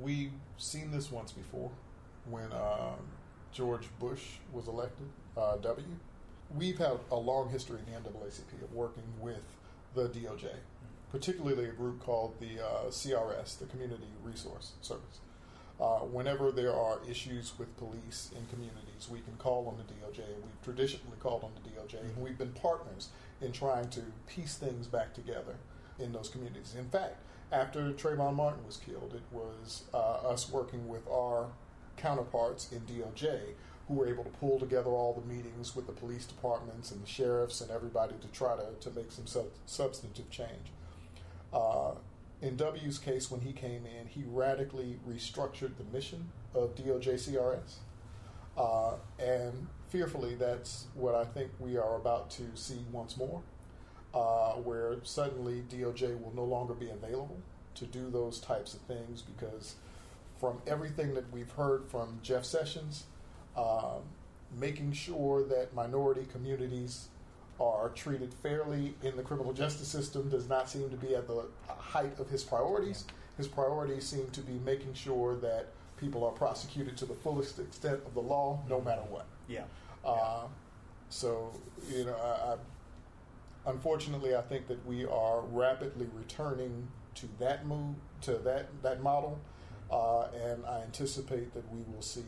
we've 0.00 0.32
seen 0.56 0.90
this 0.90 1.10
once 1.10 1.32
before 1.32 1.70
when 2.28 2.52
um, 2.52 2.98
George 3.52 3.88
Bush 3.98 4.24
was 4.52 4.68
elected, 4.68 5.06
uh, 5.36 5.56
W. 5.56 5.86
We've 6.56 6.78
had 6.78 6.98
a 7.10 7.16
long 7.16 7.48
history 7.48 7.78
in 7.78 8.02
the 8.02 8.10
NAACP 8.10 8.62
of 8.62 8.72
working 8.72 9.04
with 9.20 9.42
the 9.94 10.08
DOJ, 10.08 10.48
particularly 11.10 11.64
a 11.64 11.72
group 11.72 12.00
called 12.00 12.38
the 12.40 12.64
uh, 12.64 12.86
CRS, 12.88 13.58
the 13.58 13.66
Community 13.66 14.08
Resource 14.22 14.72
Service. 14.80 15.20
Uh, 15.80 16.00
whenever 16.00 16.52
there 16.52 16.74
are 16.74 17.00
issues 17.08 17.58
with 17.58 17.74
police 17.78 18.30
in 18.36 18.46
communities, 18.46 19.08
we 19.10 19.20
can 19.20 19.34
call 19.38 19.66
on 19.66 19.76
the 19.78 19.82
DOJ, 19.82 20.26
we've 20.26 20.62
traditionally 20.62 21.16
called 21.20 21.42
on 21.42 21.50
the 21.54 21.70
DOJ, 21.70 22.00
and 22.00 22.16
we've 22.18 22.36
been 22.36 22.52
partners 22.52 23.08
in 23.40 23.50
trying 23.50 23.88
to 23.88 24.02
piece 24.28 24.56
things 24.56 24.86
back 24.86 25.14
together 25.14 25.56
in 25.98 26.12
those 26.12 26.28
communities. 26.28 26.74
In 26.78 26.84
fact, 26.90 27.16
after 27.50 27.92
Trayvon 27.92 28.34
Martin 28.34 28.64
was 28.66 28.76
killed, 28.76 29.14
it 29.14 29.22
was 29.32 29.84
uh, 29.94 30.28
us 30.28 30.50
working 30.50 30.86
with 30.86 31.08
our 31.08 31.46
counterparts 31.96 32.70
in 32.72 32.80
DOJ 32.80 33.40
who 33.88 33.94
were 33.94 34.08
able 34.08 34.22
to 34.22 34.30
pull 34.30 34.58
together 34.58 34.90
all 34.90 35.14
the 35.14 35.34
meetings 35.34 35.74
with 35.74 35.86
the 35.86 35.92
police 35.92 36.24
departments 36.24 36.92
and 36.92 37.02
the 37.02 37.08
sheriffs 37.08 37.60
and 37.60 37.70
everybody 37.70 38.14
to 38.20 38.28
try 38.28 38.54
to, 38.54 38.66
to 38.80 38.94
make 38.96 39.10
some 39.10 39.26
sub- 39.26 39.50
substantive 39.66 40.30
change. 40.30 40.72
Uh, 41.52 41.92
in 42.42 42.56
W's 42.56 42.98
case, 42.98 43.30
when 43.30 43.40
he 43.40 43.52
came 43.52 43.84
in, 43.86 44.06
he 44.08 44.22
radically 44.26 44.98
restructured 45.08 45.76
the 45.76 45.84
mission 45.92 46.30
of 46.54 46.74
DOJ 46.74 47.14
CRS. 47.14 47.76
Uh, 48.56 48.94
and 49.18 49.66
fearfully, 49.88 50.34
that's 50.34 50.86
what 50.94 51.14
I 51.14 51.24
think 51.24 51.50
we 51.58 51.76
are 51.76 51.96
about 51.96 52.30
to 52.30 52.44
see 52.54 52.78
once 52.92 53.16
more, 53.16 53.42
uh, 54.14 54.52
where 54.52 54.96
suddenly 55.02 55.62
DOJ 55.68 56.20
will 56.20 56.32
no 56.34 56.44
longer 56.44 56.74
be 56.74 56.88
available 56.88 57.38
to 57.74 57.84
do 57.86 58.10
those 58.10 58.40
types 58.40 58.74
of 58.74 58.80
things 58.80 59.22
because, 59.22 59.76
from 60.38 60.60
everything 60.66 61.14
that 61.14 61.30
we've 61.32 61.50
heard 61.52 61.86
from 61.88 62.20
Jeff 62.22 62.44
Sessions, 62.44 63.04
um, 63.56 64.02
making 64.58 64.92
sure 64.92 65.44
that 65.44 65.74
minority 65.74 66.26
communities 66.30 67.08
are 67.60 67.90
treated 67.90 68.32
fairly 68.32 68.94
in 69.02 69.16
the 69.16 69.22
criminal 69.22 69.52
justice 69.52 69.88
system 69.88 70.28
does 70.30 70.48
not 70.48 70.68
seem 70.68 70.88
to 70.88 70.96
be 70.96 71.14
at 71.14 71.26
the 71.26 71.44
height 71.68 72.18
of 72.18 72.28
his 72.28 72.42
priorities. 72.42 73.04
His 73.36 73.46
priorities 73.46 74.06
seem 74.06 74.30
to 74.30 74.40
be 74.40 74.54
making 74.64 74.94
sure 74.94 75.36
that 75.36 75.68
people 75.98 76.24
are 76.24 76.32
prosecuted 76.32 76.96
to 76.96 77.04
the 77.04 77.14
fullest 77.14 77.58
extent 77.58 78.00
of 78.06 78.14
the 78.14 78.20
law, 78.20 78.62
no 78.68 78.80
matter 78.80 79.02
what. 79.02 79.26
Yeah. 79.46 79.64
Uh, 80.04 80.46
so, 81.10 81.52
you 81.92 82.04
know, 82.06 82.16
I, 82.16 82.54
I, 83.68 83.70
unfortunately, 83.70 84.34
I 84.34 84.40
think 84.40 84.66
that 84.68 84.84
we 84.86 85.04
are 85.04 85.42
rapidly 85.42 86.08
returning 86.14 86.88
to 87.16 87.28
that 87.38 87.66
move, 87.66 87.96
to 88.22 88.34
that 88.38 88.68
that 88.82 89.02
model, 89.02 89.38
uh, 89.90 90.28
and 90.44 90.64
I 90.64 90.80
anticipate 90.82 91.52
that 91.52 91.70
we 91.70 91.82
will 91.92 92.02
see 92.02 92.24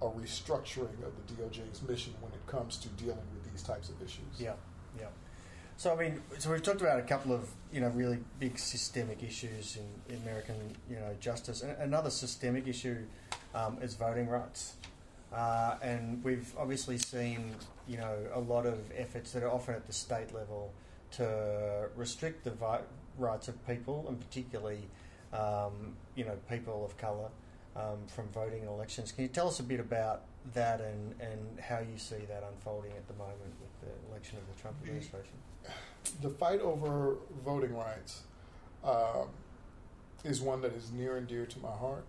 a 0.00 0.06
restructuring 0.06 1.02
of 1.04 1.12
the 1.16 1.34
DOJ's 1.34 1.82
mission 1.82 2.14
when 2.20 2.32
it 2.32 2.46
comes 2.46 2.76
to 2.78 2.88
dealing 2.88 3.18
these 3.54 3.62
types 3.62 3.88
of 3.88 4.00
issues. 4.02 4.24
Yeah, 4.38 4.54
yeah. 4.98 5.06
So 5.76 5.92
I 5.92 5.96
mean, 5.96 6.22
so 6.38 6.50
we've 6.50 6.62
talked 6.62 6.80
about 6.80 6.98
a 6.98 7.02
couple 7.02 7.32
of 7.32 7.48
you 7.72 7.80
know 7.80 7.88
really 7.88 8.18
big 8.38 8.58
systemic 8.58 9.22
issues 9.22 9.76
in, 9.76 10.14
in 10.14 10.22
American 10.22 10.56
you 10.90 10.96
know 10.96 11.14
justice. 11.20 11.62
And 11.62 11.76
another 11.78 12.10
systemic 12.10 12.66
issue 12.66 12.98
um, 13.54 13.78
is 13.80 13.94
voting 13.94 14.28
rights, 14.28 14.74
uh, 15.32 15.76
and 15.82 16.22
we've 16.24 16.52
obviously 16.58 16.98
seen 16.98 17.54
you 17.88 17.96
know 17.96 18.16
a 18.34 18.40
lot 18.40 18.66
of 18.66 18.78
efforts 18.96 19.32
that 19.32 19.42
are 19.42 19.50
often 19.50 19.74
at 19.74 19.86
the 19.86 19.92
state 19.92 20.34
level 20.34 20.72
to 21.12 21.88
restrict 21.96 22.44
the 22.44 22.50
vote 22.50 22.86
rights 23.18 23.48
of 23.48 23.66
people, 23.66 24.04
and 24.08 24.20
particularly 24.20 24.88
um, 25.32 25.96
you 26.14 26.24
know 26.24 26.36
people 26.48 26.84
of 26.84 26.96
colour. 26.98 27.28
Um, 27.76 28.06
from 28.06 28.28
voting 28.28 28.62
in 28.62 28.68
elections. 28.68 29.10
Can 29.10 29.24
you 29.24 29.28
tell 29.28 29.48
us 29.48 29.58
a 29.58 29.64
bit 29.64 29.80
about 29.80 30.22
that 30.52 30.80
and, 30.80 31.20
and 31.20 31.58
how 31.58 31.80
you 31.80 31.98
see 31.98 32.24
that 32.28 32.44
unfolding 32.48 32.92
at 32.92 33.08
the 33.08 33.14
moment 33.14 33.52
with 33.60 33.80
the 33.80 34.10
election 34.12 34.38
of 34.38 34.46
the 34.54 34.62
Trump 34.62 34.76
administration? 34.84 35.32
The 36.22 36.30
fight 36.30 36.60
over 36.60 37.16
voting 37.44 37.74
rights 37.74 38.22
um, 38.84 39.26
is 40.22 40.40
one 40.40 40.60
that 40.60 40.72
is 40.74 40.92
near 40.92 41.16
and 41.16 41.26
dear 41.26 41.46
to 41.46 41.58
my 41.58 41.72
heart 41.72 42.04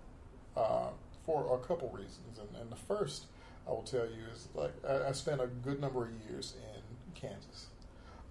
uh, 0.56 0.90
for 1.26 1.56
a 1.56 1.68
couple 1.68 1.90
reasons. 1.90 2.38
And, 2.38 2.62
and 2.62 2.72
the 2.72 2.76
first, 2.76 3.26
I 3.68 3.72
will 3.72 3.82
tell 3.82 4.06
you, 4.06 4.22
is 4.32 4.50
like 4.54 4.74
I, 4.88 5.10
I 5.10 5.12
spent 5.14 5.42
a 5.42 5.48
good 5.48 5.82
number 5.82 6.04
of 6.04 6.12
years 6.30 6.54
in 6.62 6.82
Kansas. 7.20 7.70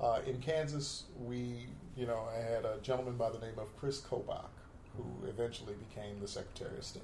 Uh, 0.00 0.20
in 0.24 0.38
Kansas, 0.40 1.06
we, 1.18 1.66
you 1.96 2.06
know, 2.06 2.28
I 2.32 2.38
had 2.38 2.64
a 2.64 2.78
gentleman 2.80 3.16
by 3.16 3.30
the 3.30 3.40
name 3.40 3.58
of 3.58 3.76
Chris 3.76 4.00
Kobach, 4.00 4.54
who 4.96 5.26
eventually 5.26 5.74
became 5.88 6.20
the 6.20 6.28
Secretary 6.28 6.78
of 6.78 6.84
State. 6.84 7.02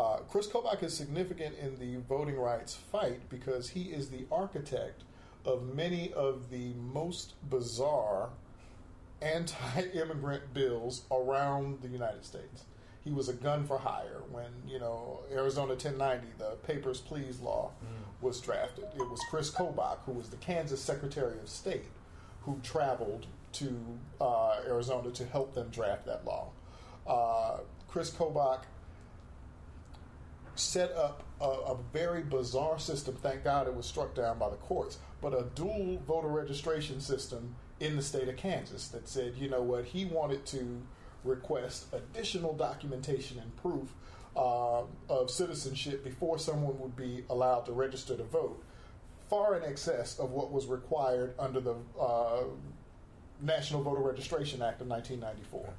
Uh, 0.00 0.16
Chris 0.30 0.46
Kobach 0.46 0.82
is 0.82 0.96
significant 0.96 1.54
in 1.58 1.78
the 1.78 2.00
voting 2.08 2.36
rights 2.38 2.74
fight 2.74 3.28
because 3.28 3.68
he 3.68 3.82
is 3.82 4.08
the 4.08 4.24
architect 4.32 5.02
of 5.44 5.74
many 5.74 6.10
of 6.14 6.48
the 6.48 6.72
most 6.72 7.34
bizarre 7.50 8.30
anti-immigrant 9.20 10.54
bills 10.54 11.02
around 11.10 11.82
the 11.82 11.88
United 11.88 12.24
States. 12.24 12.64
He 13.04 13.10
was 13.10 13.28
a 13.28 13.34
gun 13.34 13.66
for 13.66 13.76
hire 13.76 14.22
when 14.30 14.50
you 14.66 14.78
know 14.78 15.20
Arizona 15.30 15.74
1090, 15.74 16.28
the 16.38 16.56
Papers 16.66 17.02
Please 17.02 17.40
law, 17.40 17.70
was 18.22 18.40
drafted. 18.40 18.86
It 18.94 19.06
was 19.06 19.20
Chris 19.28 19.50
Kobach, 19.50 19.98
who 20.06 20.12
was 20.12 20.30
the 20.30 20.36
Kansas 20.36 20.80
Secretary 20.80 21.38
of 21.38 21.48
State, 21.50 21.84
who 22.44 22.58
traveled 22.62 23.26
to 23.52 23.78
uh, 24.18 24.60
Arizona 24.66 25.10
to 25.10 25.26
help 25.26 25.52
them 25.54 25.68
draft 25.68 26.06
that 26.06 26.24
law. 26.24 26.48
Uh, 27.06 27.58
Chris 27.86 28.10
Kobach 28.10 28.62
set 30.60 30.92
up 30.92 31.22
a, 31.40 31.44
a 31.44 31.76
very 31.92 32.22
bizarre 32.22 32.78
system. 32.78 33.16
Thank 33.16 33.44
God 33.44 33.66
it 33.66 33.74
was 33.74 33.86
struck 33.86 34.14
down 34.14 34.38
by 34.38 34.50
the 34.50 34.56
courts, 34.56 34.98
but 35.20 35.32
a 35.32 35.46
dual 35.54 36.00
voter 36.06 36.28
registration 36.28 37.00
system 37.00 37.54
in 37.80 37.96
the 37.96 38.02
state 38.02 38.28
of 38.28 38.36
Kansas 38.36 38.88
that 38.88 39.08
said, 39.08 39.34
you 39.36 39.48
know 39.48 39.62
what, 39.62 39.86
he 39.86 40.04
wanted 40.04 40.44
to 40.46 40.82
request 41.24 41.86
additional 41.92 42.54
documentation 42.54 43.38
and 43.38 43.56
proof 43.56 43.88
uh, 44.36 44.82
of 45.08 45.30
citizenship 45.30 46.04
before 46.04 46.38
someone 46.38 46.78
would 46.78 46.96
be 46.96 47.24
allowed 47.30 47.66
to 47.66 47.72
register 47.72 48.16
to 48.16 48.24
vote, 48.24 48.62
far 49.28 49.56
in 49.56 49.64
excess 49.64 50.18
of 50.18 50.30
what 50.30 50.52
was 50.52 50.66
required 50.66 51.34
under 51.38 51.60
the 51.60 51.74
uh, 51.98 52.42
National 53.40 53.82
Voter 53.82 54.02
Registration 54.02 54.62
Act 54.62 54.80
of 54.80 54.88
1994. 54.88 55.70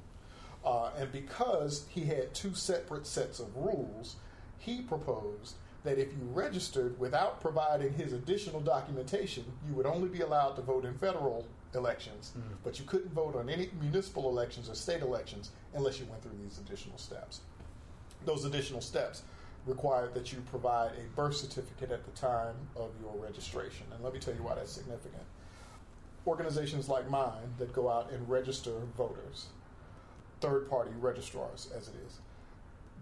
Uh, 0.64 0.90
and 0.98 1.10
because 1.10 1.86
he 1.88 2.02
had 2.02 2.32
two 2.34 2.54
separate 2.54 3.06
sets 3.06 3.40
of 3.40 3.56
rules, 3.56 4.16
he 4.62 4.80
proposed 4.80 5.56
that 5.84 5.98
if 5.98 6.12
you 6.12 6.20
registered 6.32 6.98
without 6.98 7.40
providing 7.40 7.92
his 7.92 8.12
additional 8.12 8.60
documentation, 8.60 9.44
you 9.66 9.74
would 9.74 9.86
only 9.86 10.08
be 10.08 10.20
allowed 10.20 10.54
to 10.54 10.62
vote 10.62 10.84
in 10.84 10.96
federal 10.98 11.44
elections, 11.74 12.32
mm-hmm. 12.38 12.54
but 12.62 12.78
you 12.78 12.84
couldn't 12.84 13.12
vote 13.12 13.34
on 13.34 13.48
any 13.48 13.70
municipal 13.80 14.28
elections 14.28 14.68
or 14.68 14.74
state 14.74 15.02
elections 15.02 15.50
unless 15.74 15.98
you 15.98 16.06
went 16.06 16.22
through 16.22 16.38
these 16.40 16.58
additional 16.58 16.96
steps. 16.98 17.40
Those 18.24 18.44
additional 18.44 18.80
steps 18.80 19.22
required 19.66 20.14
that 20.14 20.32
you 20.32 20.40
provide 20.50 20.92
a 20.92 21.16
birth 21.16 21.36
certificate 21.36 21.90
at 21.90 22.04
the 22.04 22.12
time 22.12 22.54
of 22.76 22.90
your 23.00 23.14
registration. 23.16 23.86
And 23.92 24.04
let 24.04 24.12
me 24.12 24.20
tell 24.20 24.34
you 24.34 24.42
why 24.42 24.54
that's 24.54 24.72
significant. 24.72 25.22
Organizations 26.26 26.88
like 26.88 27.10
mine 27.10 27.54
that 27.58 27.72
go 27.72 27.88
out 27.88 28.12
and 28.12 28.28
register 28.28 28.72
voters, 28.96 29.46
third 30.40 30.70
party 30.70 30.92
registrars 31.00 31.68
as 31.76 31.88
it 31.88 31.94
is, 32.06 32.20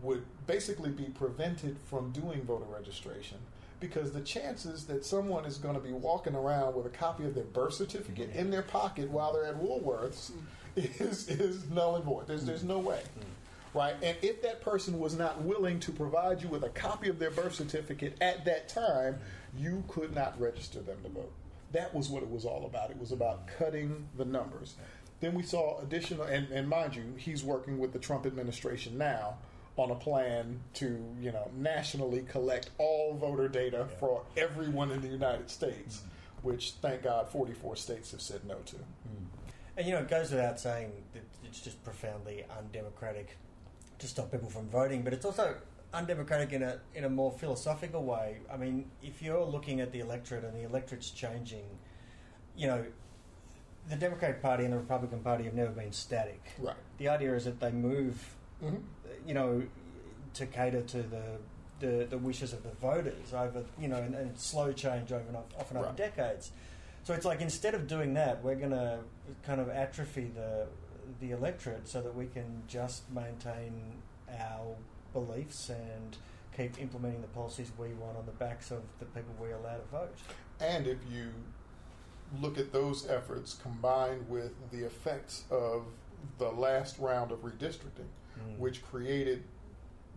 would 0.03 0.25
basically 0.47 0.91
be 0.91 1.05
prevented 1.05 1.77
from 1.89 2.11
doing 2.13 2.43
voter 2.43 2.65
registration 2.65 3.39
because 3.81 4.13
the 4.13 4.21
chances 4.21 4.85
that 4.85 5.05
someone 5.05 5.45
is 5.47 5.57
going 5.57 5.75
to 5.75 5.81
be 5.81 5.93
walking 5.93 6.35
around 6.35 6.75
with 6.75 6.87
a 6.87 6.91
copy 6.91 7.25
of 7.25 7.35
their 7.35 7.45
birth 7.45 7.75
certificate 7.75 8.31
in 8.35 8.51
their 8.51 8.63
pocket 8.63 9.11
while 9.11 9.33
they're 9.33 9.47
at 9.47 9.57
Woolworths 9.57 10.33
is, 10.77 11.29
is 11.29 11.69
null 11.71 11.97
and 11.97 12.05
void. 12.05 12.27
There's, 12.27 12.45
there's 12.45 12.65
no 12.65 12.79
way. 12.79 13.01
Right? 13.73 13.95
And 14.03 14.17
if 14.21 14.43
that 14.43 14.61
person 14.61 14.99
was 14.99 15.17
not 15.17 15.43
willing 15.43 15.81
to 15.81 15.93
provide 15.93 16.43
you 16.43 16.49
with 16.49 16.65
a 16.65 16.69
copy 16.71 17.09
of 17.09 17.19
their 17.19 17.31
birth 17.31 17.55
certificate 17.55 18.17
at 18.21 18.45
that 18.45 18.69
time, 18.69 19.19
you 19.57 19.85
could 19.89 20.15
not 20.15 20.39
register 20.41 20.81
them 20.81 20.99
to 21.05 21.09
vote. 21.09 21.33
That 21.73 21.95
was 21.95 22.09
what 22.09 22.23
it 22.23 22.31
was 22.31 22.45
all 22.45 22.67
about. 22.67 22.91
It 22.91 22.99
was 22.99 23.13
about 23.13 23.47
cutting 23.47 24.09
the 24.19 24.25
numbers. 24.25 24.75
Then 25.21 25.35
we 25.35 25.43
saw 25.43 25.79
additional, 25.81 26.25
and, 26.25 26.51
and 26.51 26.69
mind 26.69 26.97
you, 26.97 27.15
he's 27.17 27.45
working 27.45 27.79
with 27.79 27.93
the 27.93 27.99
Trump 27.99 28.27
administration 28.27 28.99
now 28.99 29.37
on 29.77 29.91
a 29.91 29.95
plan 29.95 30.61
to, 30.75 31.03
you 31.21 31.33
know, 31.33 31.51
nationally 31.57 32.23
collect 32.29 32.71
all 32.79 33.15
voter 33.15 33.49
data 33.49 33.87
yeah. 33.89 33.97
for 33.99 34.23
everyone 34.37 34.91
in 34.91 35.01
the 35.01 35.09
United 35.09 35.49
States, 35.49 35.99
mm-hmm. 35.99 36.49
which 36.49 36.73
thank 36.83 37.03
God 37.03 37.29
44 37.29 37.77
states 37.77 38.11
have 38.11 38.21
said 38.21 38.45
no 38.45 38.57
to. 38.67 38.77
Mm. 38.77 39.27
And 39.77 39.87
you 39.87 39.95
know, 39.95 40.01
it 40.01 40.09
goes 40.09 40.31
without 40.31 40.61
saying 40.61 40.93
that 41.15 41.23
it's 41.45 41.61
just 41.61 41.83
profoundly 41.85 42.45
undemocratic 42.59 43.37
to 43.99 44.07
stop 44.07 44.31
people 44.31 44.51
from 44.51 44.69
voting, 44.69 45.03
but 45.03 45.13
it's 45.13 45.25
also 45.25 45.55
undemocratic 45.93 46.53
in 46.53 46.63
a 46.63 46.79
in 46.95 47.05
a 47.05 47.09
more 47.09 47.33
philosophical 47.33 48.03
way. 48.05 48.39
I 48.53 48.57
mean, 48.57 48.91
if 49.03 49.23
you're 49.23 49.45
looking 49.45 49.81
at 49.81 49.93
the 49.93 50.01
electorate 50.01 50.45
and 50.45 50.55
the 50.55 50.65
electorate's 50.65 51.11
changing, 51.11 51.65
you 52.57 52.67
know, 52.67 52.85
the 53.89 53.97
Democratic 53.97 54.43
Party 54.43 54.65
and 54.65 54.73
the 54.73 54.79
Republican 54.79 55.21
Party 55.21 55.45
have 55.45 55.55
never 55.55 55.71
been 55.71 55.93
static. 55.93 56.43
Right. 56.59 56.77
The 56.99 57.09
idea 57.09 57.35
is 57.35 57.45
that 57.45 57.61
they 57.61 57.73
move 57.73 58.37
mm-hmm. 58.63 58.77
You 59.27 59.35
know, 59.35 59.63
to 60.35 60.47
cater 60.47 60.83
to 60.83 61.03
the, 61.03 61.23
the, 61.81 62.07
the 62.11 62.19
wishes 62.19 62.53
of 62.53 62.63
the 62.63 62.71
voters 62.71 63.33
over, 63.33 63.65
you 63.81 63.89
know, 63.89 63.97
and, 63.97 64.15
and 64.15 64.39
slow 64.39 64.73
change 64.73 65.13
over 65.13 65.25
often 65.59 65.77
over 65.77 65.87
right. 65.87 65.97
decades. 65.97 66.53
So 67.03 67.15
it's 67.15 67.25
like 67.25 67.41
instead 67.41 67.75
of 67.75 67.87
doing 67.87 68.15
that, 68.15 68.43
we're 68.45 68.57
going 68.57 68.71
to 68.71 69.01
kind 69.45 69.61
of 69.61 69.69
atrophy 69.69 70.31
the 70.35 70.67
the 71.21 71.33
electorate 71.33 71.89
so 71.89 72.01
that 72.01 72.15
we 72.15 72.27
can 72.27 72.63
just 72.69 73.03
maintain 73.11 73.73
our 74.39 74.77
beliefs 75.13 75.69
and 75.69 76.17
keep 76.57 76.81
implementing 76.81 77.21
the 77.21 77.29
policies 77.29 77.71
we 77.79 77.89
want 77.95 78.17
on 78.17 78.27
the 78.27 78.33
backs 78.33 78.71
of 78.71 78.83
the 78.99 79.07
people 79.07 79.35
we 79.41 79.51
allow 79.51 79.77
to 79.77 79.85
vote. 79.91 80.15
And 80.61 80.87
if 80.87 80.99
you 81.11 81.31
look 82.41 82.59
at 82.59 82.73
those 82.73 83.09
efforts 83.09 83.55
combined 83.55 84.29
with 84.29 84.53
the 84.71 84.85
effects 84.85 85.45
of 85.51 85.85
the 86.39 86.51
last 86.51 86.99
round 86.99 87.33
of 87.33 87.43
redistricting, 87.43 88.09
mm. 88.43 88.59
which 88.59 88.83
created 88.85 89.43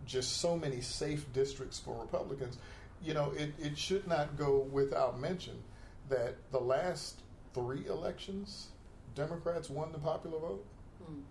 just 0.06 0.38
so 0.38 0.56
many 0.56 0.80
safe 0.80 1.32
districts 1.32 1.78
for 1.78 1.98
Republicans. 2.00 2.58
You 3.02 3.14
know, 3.14 3.32
it, 3.36 3.52
it 3.58 3.76
should 3.78 4.06
not 4.06 4.36
go 4.36 4.66
without 4.70 5.20
mention 5.20 5.62
that 6.08 6.36
the 6.50 6.60
last 6.60 7.20
three 7.54 7.86
elections, 7.86 8.68
Democrats 9.14 9.70
won 9.70 9.92
the 9.92 9.98
popular 9.98 10.38
vote. 10.38 10.64
Mm. 11.02 11.22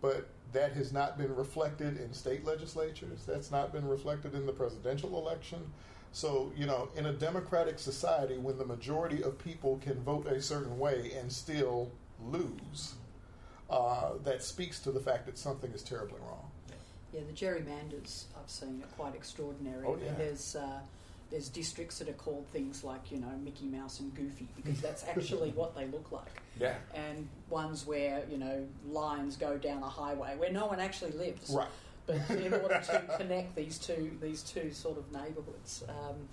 But 0.00 0.28
that 0.52 0.72
has 0.72 0.92
not 0.92 1.18
been 1.18 1.34
reflected 1.34 1.98
in 1.98 2.12
state 2.12 2.44
legislatures. 2.44 3.24
That's 3.26 3.50
not 3.50 3.72
been 3.72 3.86
reflected 3.86 4.34
in 4.34 4.46
the 4.46 4.52
presidential 4.52 5.18
election. 5.18 5.60
So, 6.12 6.52
you 6.56 6.66
know, 6.66 6.90
in 6.96 7.06
a 7.06 7.12
democratic 7.12 7.78
society, 7.78 8.38
when 8.38 8.56
the 8.56 8.64
majority 8.64 9.22
of 9.22 9.36
people 9.36 9.78
can 9.78 10.00
vote 10.04 10.26
a 10.26 10.40
certain 10.40 10.78
way 10.78 11.12
and 11.18 11.32
still 11.32 11.90
lose, 12.24 12.94
uh, 13.74 14.12
that 14.22 14.42
speaks 14.42 14.78
to 14.80 14.92
the 14.92 15.00
fact 15.00 15.26
that 15.26 15.36
something 15.36 15.72
is 15.72 15.82
terribly 15.82 16.20
wrong. 16.20 16.48
Yeah, 17.12 17.20
the 17.26 17.32
gerrymanders 17.32 18.24
I've 18.40 18.48
seen 18.48 18.82
are 18.82 18.96
quite 18.96 19.14
extraordinary. 19.14 19.84
Oh, 19.86 19.98
yeah. 20.02 20.12
There's 20.16 20.54
uh, 20.54 20.78
there's 21.30 21.48
districts 21.48 21.98
that 21.98 22.08
are 22.08 22.12
called 22.12 22.46
things 22.52 22.84
like 22.84 23.10
you 23.10 23.18
know 23.18 23.32
Mickey 23.42 23.66
Mouse 23.66 23.98
and 23.98 24.14
Goofy 24.14 24.46
because 24.54 24.80
that's 24.80 25.04
actually 25.08 25.50
what 25.50 25.74
they 25.74 25.86
look 25.86 26.12
like. 26.12 26.40
Yeah. 26.60 26.76
And 26.94 27.28
ones 27.50 27.84
where 27.84 28.22
you 28.30 28.38
know 28.38 28.64
lines 28.88 29.36
go 29.36 29.58
down 29.58 29.82
a 29.82 29.88
highway 29.88 30.36
where 30.36 30.52
no 30.52 30.66
one 30.66 30.78
actually 30.78 31.12
lives. 31.12 31.50
Right. 31.50 31.68
But 32.06 32.16
in 32.30 32.52
order 32.52 32.80
to 32.80 33.02
connect 33.18 33.56
these 33.56 33.78
two 33.78 34.16
these 34.20 34.42
two 34.42 34.72
sort 34.72 34.98
of 34.98 35.10
neighbourhoods. 35.12 35.82
Um, 35.88 36.28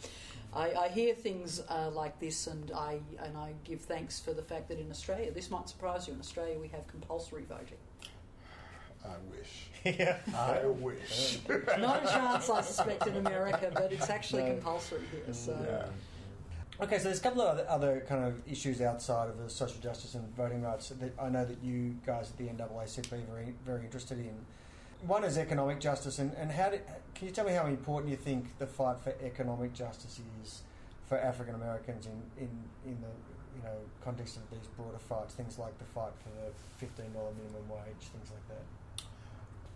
I, 0.53 0.71
I, 0.73 0.87
hear 0.89 1.13
things 1.13 1.61
uh, 1.69 1.89
like 1.93 2.19
this, 2.19 2.47
and 2.47 2.71
I 2.71 2.99
and 3.23 3.37
I 3.37 3.53
give 3.63 3.81
thanks 3.81 4.19
for 4.19 4.33
the 4.33 4.41
fact 4.41 4.67
that 4.67 4.79
in 4.79 4.91
Australia, 4.91 5.31
this 5.31 5.49
might 5.49 5.69
surprise 5.69 6.07
you. 6.07 6.13
In 6.13 6.19
Australia, 6.19 6.59
we 6.59 6.67
have 6.69 6.85
compulsory 6.87 7.43
voting. 7.47 7.77
I 9.05 9.15
wish. 9.31 9.69
yeah. 9.99 10.17
I 10.35 10.65
wish. 10.65 11.39
Not 11.79 12.05
a 12.05 12.07
chance, 12.07 12.49
I 12.49 12.61
suspect, 12.61 13.07
in 13.07 13.15
America, 13.15 13.71
but 13.73 13.91
it's 13.91 14.09
actually 14.09 14.43
no. 14.43 14.49
compulsory 14.49 15.01
here. 15.11 15.33
So. 15.33 15.57
Yeah. 15.67 15.85
Okay, 16.83 16.97
so 16.97 17.05
there's 17.05 17.19
a 17.19 17.23
couple 17.23 17.41
of 17.41 17.59
other, 17.59 17.69
other, 17.69 18.05
kind 18.07 18.25
of 18.25 18.41
issues 18.51 18.81
outside 18.81 19.29
of 19.29 19.37
the 19.37 19.49
social 19.49 19.79
justice 19.81 20.15
and 20.15 20.35
voting 20.35 20.63
rights 20.63 20.89
that 20.89 21.13
I 21.19 21.29
know 21.29 21.45
that 21.45 21.63
you 21.63 21.95
guys 22.05 22.31
at 22.31 22.37
the 22.37 22.45
NAACP 22.45 23.13
are 23.13 23.17
very, 23.31 23.53
very 23.65 23.81
interested 23.81 24.17
in. 24.17 24.33
One 25.05 25.23
is 25.23 25.37
economic 25.37 25.79
justice, 25.79 26.19
and, 26.19 26.33
and 26.35 26.51
how 26.51 26.69
did, 26.69 26.81
can 27.15 27.27
you 27.27 27.33
tell 27.33 27.45
me 27.45 27.53
how 27.53 27.65
important 27.65 28.11
you 28.11 28.17
think 28.17 28.57
the 28.59 28.67
fight 28.67 28.99
for 28.99 29.13
economic 29.23 29.73
justice 29.73 30.19
is 30.43 30.61
for 31.07 31.17
African 31.17 31.55
Americans 31.55 32.05
in, 32.05 32.21
in, 32.37 32.49
in 32.85 32.97
the 33.01 33.07
you 33.57 33.63
know 33.63 33.77
context 34.03 34.37
of 34.37 34.49
these 34.51 34.67
broader 34.77 34.99
fights, 34.99 35.33
things 35.33 35.57
like 35.57 35.77
the 35.79 35.85
fight 35.85 36.11
for 36.23 36.29
the 36.29 36.51
fifteen 36.77 37.11
dollar 37.13 37.31
minimum 37.37 37.67
wage, 37.67 38.09
things 38.11 38.31
like 38.31 38.47
that? 38.47 39.03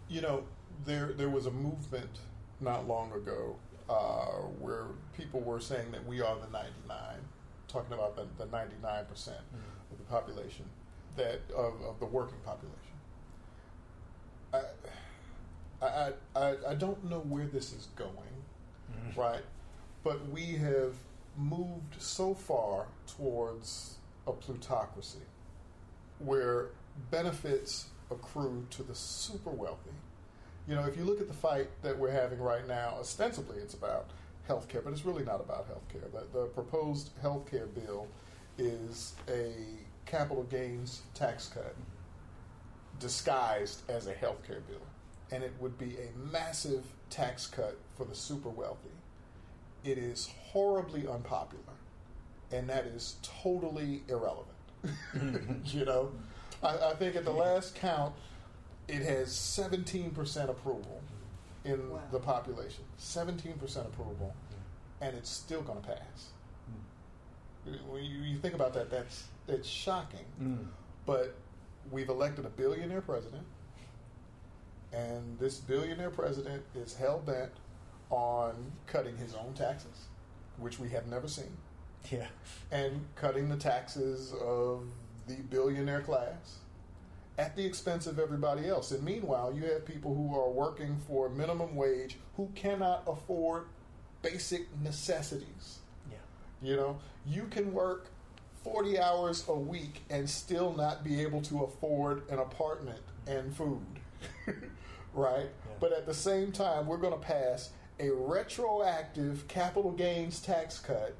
You 0.07 0.21
know, 0.21 0.43
there 0.85 1.13
there 1.13 1.29
was 1.29 1.45
a 1.47 1.51
movement 1.51 2.19
not 2.61 2.87
long 2.87 3.11
ago 3.13 3.55
uh, 3.89 4.41
where 4.59 4.85
people 5.17 5.41
were 5.41 5.59
saying 5.59 5.91
that 5.91 6.05
we 6.05 6.21
are 6.21 6.35
the 6.35 6.51
99, 6.51 6.97
talking 7.67 7.93
about 7.93 8.15
the, 8.15 8.25
the 8.43 8.49
99 8.49 9.05
percent 9.05 9.37
mm-hmm. 9.37 9.91
of 9.93 9.97
the 9.97 10.05
population 10.05 10.65
that 11.15 11.41
of, 11.55 11.81
of 11.81 11.99
the 11.99 12.05
working 12.05 12.39
population. 12.45 12.79
I, 14.53 14.61
I, 15.81 16.13
I, 16.35 16.55
I 16.69 16.75
don't 16.75 17.03
know 17.09 17.19
where 17.19 17.45
this 17.45 17.73
is 17.73 17.87
going, 17.95 18.11
mm-hmm. 18.11 19.19
right? 19.19 19.43
But 20.03 20.27
we 20.29 20.53
have 20.53 20.93
moved 21.37 21.95
so 21.99 22.33
far 22.33 22.87
towards 23.07 23.95
a 24.27 24.31
plutocracy 24.31 25.19
where 26.19 26.67
benefits 27.11 27.87
accrue 28.09 28.65
to 28.71 28.83
the 28.83 28.95
super 28.95 29.49
wealthy. 29.49 29.91
You 30.67 30.75
know, 30.75 30.85
if 30.85 30.97
you 30.97 31.03
look 31.03 31.21
at 31.21 31.27
the 31.27 31.33
fight 31.33 31.67
that 31.83 31.97
we're 31.97 32.11
having 32.11 32.39
right 32.39 32.67
now, 32.67 32.95
ostensibly 32.99 33.57
it's 33.57 33.73
about 33.73 34.09
health 34.47 34.67
care, 34.67 34.81
but 34.81 34.93
it's 34.93 35.05
really 35.05 35.23
not 35.23 35.41
about 35.41 35.67
health 35.67 35.87
care. 35.91 36.01
The, 36.11 36.39
the 36.39 36.45
proposed 36.47 37.11
health 37.21 37.49
care 37.49 37.67
bill 37.67 38.07
is 38.57 39.13
a 39.27 39.53
capital 40.05 40.43
gains 40.43 41.01
tax 41.13 41.47
cut 41.47 41.75
disguised 42.99 43.81
as 43.89 44.07
a 44.07 44.13
health 44.13 44.45
care 44.47 44.61
bill. 44.61 44.81
And 45.31 45.43
it 45.43 45.53
would 45.59 45.77
be 45.77 45.95
a 45.97 46.31
massive 46.31 46.83
tax 47.09 47.47
cut 47.47 47.77
for 47.95 48.05
the 48.05 48.15
super 48.15 48.49
wealthy. 48.49 48.89
It 49.83 49.97
is 49.97 50.29
horribly 50.51 51.07
unpopular, 51.07 51.63
and 52.51 52.69
that 52.69 52.85
is 52.85 53.15
totally 53.21 54.03
irrelevant. 54.07 54.47
you 55.65 55.85
know, 55.85 56.11
I, 56.63 56.77
I, 56.77 56.93
think 56.95 57.15
at 57.15 57.25
the 57.25 57.31
last 57.31 57.75
count, 57.75 58.13
it 58.87 59.01
has 59.01 59.29
17% 59.29 60.49
approval 60.49 61.01
in 61.63 61.89
wow. 61.89 61.99
the 62.11 62.19
population. 62.19 62.83
17% 62.99 63.53
approval, 63.77 64.35
and 65.01 65.15
it's 65.15 65.29
still 65.29 65.61
going 65.61 65.81
to 65.81 65.87
pass. 65.87 66.29
When 67.89 68.03
you, 68.03 68.19
you, 68.21 68.37
think 68.37 68.53
about 68.53 68.73
that, 68.75 68.91
that's 68.91 69.23
it's 69.47 69.67
shocking. 69.67 70.25
Mm. 70.41 70.67
But 71.05 71.35
we've 71.91 72.09
elected 72.09 72.45
a 72.45 72.49
billionaire 72.49 73.01
president, 73.01 73.43
and 74.95 75.37
this 75.39 75.57
billionaire 75.57 76.09
president 76.09 76.63
is 76.75 76.95
hell 76.95 77.19
bent 77.19 77.51
on 78.09 78.71
cutting 78.87 79.17
his 79.17 79.33
own 79.35 79.53
taxes, 79.53 80.05
which 80.57 80.79
we 80.79 80.89
have 80.89 81.07
never 81.07 81.27
seen, 81.27 81.57
Yeah. 82.09 82.27
and 82.71 83.05
cutting 83.15 83.49
the 83.49 83.57
taxes 83.57 84.33
of 84.41 84.87
the 85.27 85.35
billionaire 85.49 86.01
class 86.01 86.59
at 87.37 87.55
the 87.55 87.65
expense 87.65 88.07
of 88.07 88.19
everybody 88.19 88.69
else. 88.69 88.91
And 88.91 89.03
meanwhile, 89.03 89.53
you 89.53 89.63
have 89.65 89.85
people 89.85 90.15
who 90.15 90.39
are 90.39 90.49
working 90.49 90.97
for 91.07 91.27
minimum 91.29 91.75
wage 91.75 92.17
who 92.37 92.49
cannot 92.55 93.03
afford 93.07 93.65
basic 94.21 94.67
necessities. 94.81 95.79
Yeah. 96.09 96.17
You 96.61 96.75
know, 96.77 96.99
you 97.25 97.47
can 97.47 97.73
work 97.73 98.07
40 98.63 98.97
hours 98.99 99.43
a 99.49 99.53
week 99.53 100.03
and 100.09 100.29
still 100.29 100.73
not 100.73 101.03
be 101.03 101.21
able 101.21 101.41
to 101.41 101.63
afford 101.63 102.27
an 102.29 102.39
apartment 102.39 103.01
and 103.27 103.53
food. 103.55 103.85
right? 105.15 105.49
But 105.79 105.93
at 105.93 106.05
the 106.05 106.13
same 106.13 106.51
time, 106.51 106.85
we're 106.85 106.97
going 106.97 107.13
to 107.13 107.19
pass 107.19 107.71
a 107.99 108.09
retroactive 108.09 109.47
capital 109.47 109.91
gains 109.91 110.39
tax 110.39 110.79
cut 110.79 111.15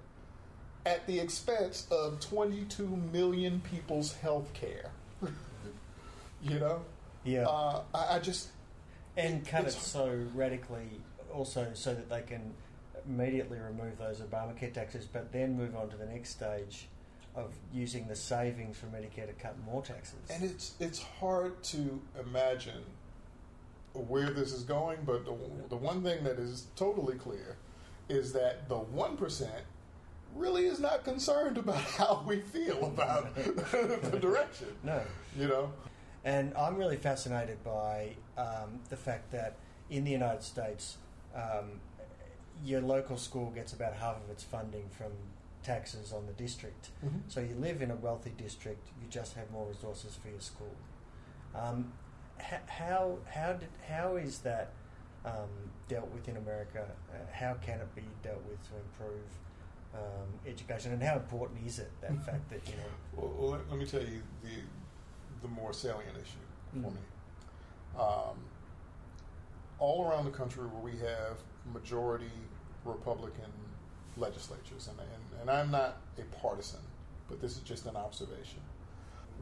at 0.85 1.07
the 1.07 1.19
expense 1.19 1.87
of 1.89 2.19
22 2.19 2.85
million 3.11 3.61
people's 3.61 4.13
health 4.13 4.53
care. 4.53 4.91
you 6.43 6.59
know? 6.59 6.81
Yeah. 7.23 7.47
Uh, 7.47 7.81
I, 7.93 8.15
I 8.15 8.19
just. 8.19 8.49
and 9.17 9.45
cut 9.47 9.65
it 9.65 9.71
so 9.71 10.19
radically 10.33 11.01
also 11.33 11.71
so 11.73 11.93
that 11.93 12.09
they 12.09 12.21
can 12.21 12.53
immediately 13.07 13.59
remove 13.59 13.97
those 13.97 14.19
Obamacare 14.19 14.73
taxes, 14.73 15.05
but 15.11 15.31
then 15.31 15.57
move 15.57 15.75
on 15.75 15.89
to 15.89 15.97
the 15.97 16.05
next 16.05 16.29
stage 16.31 16.87
of 17.35 17.53
using 17.73 18.07
the 18.07 18.15
savings 18.15 18.77
from 18.77 18.89
Medicare 18.89 19.27
to 19.27 19.33
cut 19.33 19.55
more 19.65 19.81
taxes. 19.81 20.19
And 20.29 20.43
it's 20.43 20.73
it's 20.79 20.99
hard 20.99 21.61
to 21.65 21.99
imagine 22.19 22.83
where 23.99 24.29
this 24.31 24.51
is 24.53 24.63
going, 24.63 24.99
but 25.05 25.25
the, 25.25 25.33
the 25.69 25.75
one 25.75 26.03
thing 26.03 26.23
that 26.23 26.37
is 26.39 26.67
totally 26.75 27.15
clear 27.17 27.57
is 28.09 28.33
that 28.33 28.67
the 28.69 28.77
one 28.77 29.17
percent 29.17 29.63
really 30.35 30.65
is 30.65 30.79
not 30.79 31.03
concerned 31.03 31.57
about 31.63 31.81
how 31.81 32.23
we 32.27 32.39
feel 32.41 32.85
about 32.85 33.33
the 33.35 34.19
direction. 34.21 34.67
no. 34.83 35.01
You 35.37 35.47
know, 35.47 35.73
And 36.23 36.53
I'm 36.55 36.75
really 36.77 36.97
fascinated 36.97 37.63
by 37.63 38.11
um, 38.37 38.79
the 38.89 38.97
fact 38.97 39.31
that 39.31 39.55
in 39.89 40.03
the 40.03 40.11
United 40.11 40.43
States, 40.43 40.97
um, 41.35 41.79
your 42.63 42.81
local 42.81 43.17
school 43.17 43.51
gets 43.51 43.73
about 43.73 43.93
half 43.93 44.15
of 44.23 44.29
its 44.29 44.43
funding 44.43 44.85
from 44.89 45.11
taxes 45.63 46.13
on 46.13 46.25
the 46.25 46.33
district. 46.33 46.89
Mhm. 47.05 47.21
So 47.27 47.39
you 47.41 47.55
live 47.55 47.81
in 47.81 47.91
a 47.91 47.95
wealthy 47.95 48.31
district, 48.37 48.87
you 49.01 49.07
just 49.09 49.33
have 49.35 49.49
more 49.51 49.65
resources 49.67 50.15
for 50.15 50.29
your 50.29 50.39
school. 50.39 50.75
Um, 51.53 51.91
how 52.39 53.17
how 53.33 53.53
did 53.53 53.69
how 53.87 54.15
is 54.17 54.39
that 54.39 54.71
um, 55.25 55.49
dealt 55.87 56.09
with 56.11 56.27
in 56.27 56.37
America? 56.37 56.85
Uh, 57.11 57.15
how 57.33 57.53
can 57.55 57.79
it 57.79 57.95
be 57.95 58.03
dealt 58.23 58.43
with 58.47 58.61
to 58.69 58.75
improve 58.77 59.23
um, 59.93 60.27
education? 60.47 60.91
And 60.91 61.01
how 61.01 61.15
important 61.15 61.59
is 61.65 61.79
it 61.79 61.91
that 62.01 62.15
fact 62.25 62.49
that 62.49 62.61
you 62.67 62.75
know? 62.75 62.83
well, 63.15 63.33
well, 63.37 63.49
let, 63.51 63.69
let 63.69 63.79
me 63.79 63.85
tell 63.85 64.01
you 64.01 64.21
the 64.43 64.61
the 65.41 65.47
more 65.47 65.73
salient 65.73 66.15
issue 66.17 66.37
for 66.73 66.89
Mm. 66.89 66.93
me. 66.95 67.01
Um, 67.97 68.37
all 69.79 70.05
around 70.09 70.25
the 70.25 70.31
country 70.31 70.65
where 70.65 70.81
we 70.93 70.99
have 70.99 71.37
majority 71.73 72.31
Republican 72.83 73.51
legislatures, 74.17 74.89
and, 74.89 74.99
and, 74.99 75.41
and 75.41 75.49
I'm 75.49 75.71
not 75.71 75.97
a 76.17 76.23
partisan, 76.37 76.79
but 77.29 77.39
this 77.41 77.53
is 77.53 77.59
just 77.59 77.85
an 77.85 77.95
observation. 77.95 78.59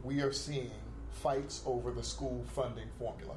We 0.04 0.20
are 0.20 0.32
seeing 0.32 0.70
fights 1.14 1.62
over 1.66 1.90
the 1.90 2.02
school 2.02 2.44
funding 2.54 2.88
formula, 2.98 3.34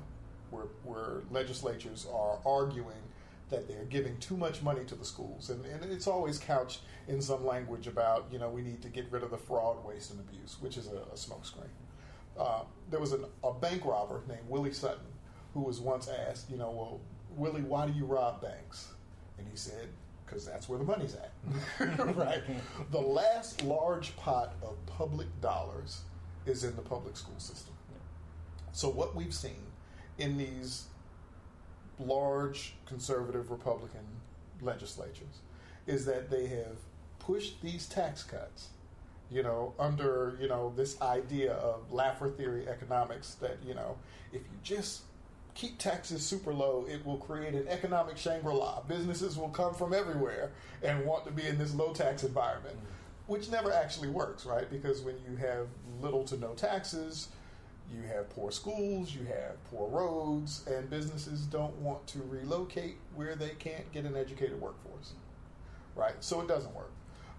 where, 0.52 0.66
where 0.84 1.24
legislatures 1.32 2.08
are 2.14 2.40
arguing 2.46 2.96
that 3.50 3.68
they're 3.68 3.86
giving 3.86 4.18
too 4.18 4.36
much 4.36 4.62
money 4.62 4.84
to 4.86 4.96
the 4.96 5.06
schools, 5.06 5.50
and, 5.50 5.66
and 5.66 5.86
it's 5.92 6.08
always 6.08 6.38
couched 6.38 6.82
in 7.08 7.22
some 7.22 7.46
language 7.46 7.88
about, 7.88 8.26
you 8.32 8.40
know, 8.40 8.50
we 8.50 8.62
need 8.62 8.82
to 8.82 8.90
get 8.90 9.06
rid 9.10 9.24
of 9.24 9.32
the 9.32 9.38
fraud, 9.38 9.84
waste, 9.86 10.12
and 10.12 10.20
abuse, 10.20 10.58
which 10.60 10.76
is 10.76 10.88
a, 10.88 10.98
a 10.98 11.16
smokescreen. 11.16 11.70
Uh, 12.38 12.64
there 12.90 13.00
was 13.00 13.14
an, 13.14 13.24
a 13.44 13.54
bank 13.54 13.86
robber 13.86 14.22
named 14.28 14.48
Willie 14.50 14.74
Sutton 14.74 15.06
who 15.54 15.62
was 15.62 15.80
once 15.80 16.10
asked, 16.10 16.50
you 16.50 16.58
know, 16.58 16.72
well, 16.72 17.00
Willie, 17.36 17.62
why 17.62 17.88
do 17.88 17.94
you 17.94 18.06
rob 18.06 18.42
banks? 18.42 18.90
And 19.38 19.48
he 19.48 19.56
said, 19.56 19.88
because 20.26 20.46
that's 20.46 20.68
where 20.68 20.78
the 20.78 20.86
money's 20.86 21.16
at. 21.16 21.32
right? 22.16 22.44
The 22.92 23.00
last 23.00 23.64
large 23.64 24.16
pot 24.18 24.56
of 24.62 24.76
public 24.86 25.28
dollars 25.42 26.02
is 26.48 26.64
in 26.64 26.76
the 26.76 26.82
public 26.82 27.18
school 27.18 27.40
system. 27.40 27.74
So, 28.72 28.90
what 28.90 29.16
we've 29.16 29.34
seen 29.34 29.72
in 30.18 30.38
these 30.38 30.86
large 32.00 32.76
conservative 32.86 33.50
Republican 33.50 34.06
legislatures 34.62 35.42
is 35.88 36.06
that 36.06 36.30
they 36.30 36.48
have 36.48 36.78
pushed 37.20 37.62
these 37.62 37.88
tax 37.88 38.24
cuts 38.24 38.70
you 39.30 39.44
know, 39.44 39.74
under, 39.78 40.38
you 40.40 40.48
know, 40.48 40.74
this 40.76 41.02
idea 41.02 41.54
of 41.54 41.92
Laffer 41.92 42.36
theory 42.36 42.68
economics 42.68 43.36
that, 43.36 43.58
you 43.66 43.74
know, 43.74 43.98
if 44.32 44.42
you 44.42 44.58
just 44.64 45.02
keep 45.54 45.78
taxes 45.78 46.26
super 46.26 46.54
low, 46.54 46.86
it 46.88 47.06
will 47.06 47.18
create 47.18 47.54
an 47.54 47.68
economic 47.68 48.18
Shangri 48.18 48.54
La. 48.54 48.82
Businesses 48.82 49.38
will 49.38 49.50
come 49.50 49.74
from 49.74 49.94
everywhere 49.94 50.52
and 50.82 51.06
want 51.06 51.26
to 51.26 51.32
be 51.32 51.46
in 51.46 51.58
this 51.58 51.74
low 51.74 51.92
tax 51.94 52.24
environment, 52.24 52.78
mm-hmm. 52.78 52.86
Which 53.28 53.50
never 53.50 53.72
actually 53.72 54.08
works, 54.08 54.46
right? 54.46 54.70
Because 54.70 55.02
when 55.02 55.16
you 55.30 55.36
have 55.38 55.68
little 56.02 56.24
to 56.26 56.38
no 56.38 56.54
taxes, 56.54 57.30
you 57.94 58.02
have 58.08 58.30
poor 58.30 58.52
schools, 58.52 59.14
you 59.14 59.26
have 59.26 59.64
poor 59.70 59.88
roads, 59.90 60.66
and 60.68 60.90
businesses 60.90 61.42
don't 61.42 61.76
want 61.76 62.06
to 62.08 62.20
relocate 62.28 62.98
where 63.16 63.36
they 63.36 63.52
can't 63.60 63.90
get 63.92 64.06
an 64.06 64.16
educated 64.18 64.60
workforce, 64.60 65.14
right? 65.96 66.16
So 66.20 66.42
it 66.42 66.48
doesn't 66.48 66.74
work. 66.76 66.92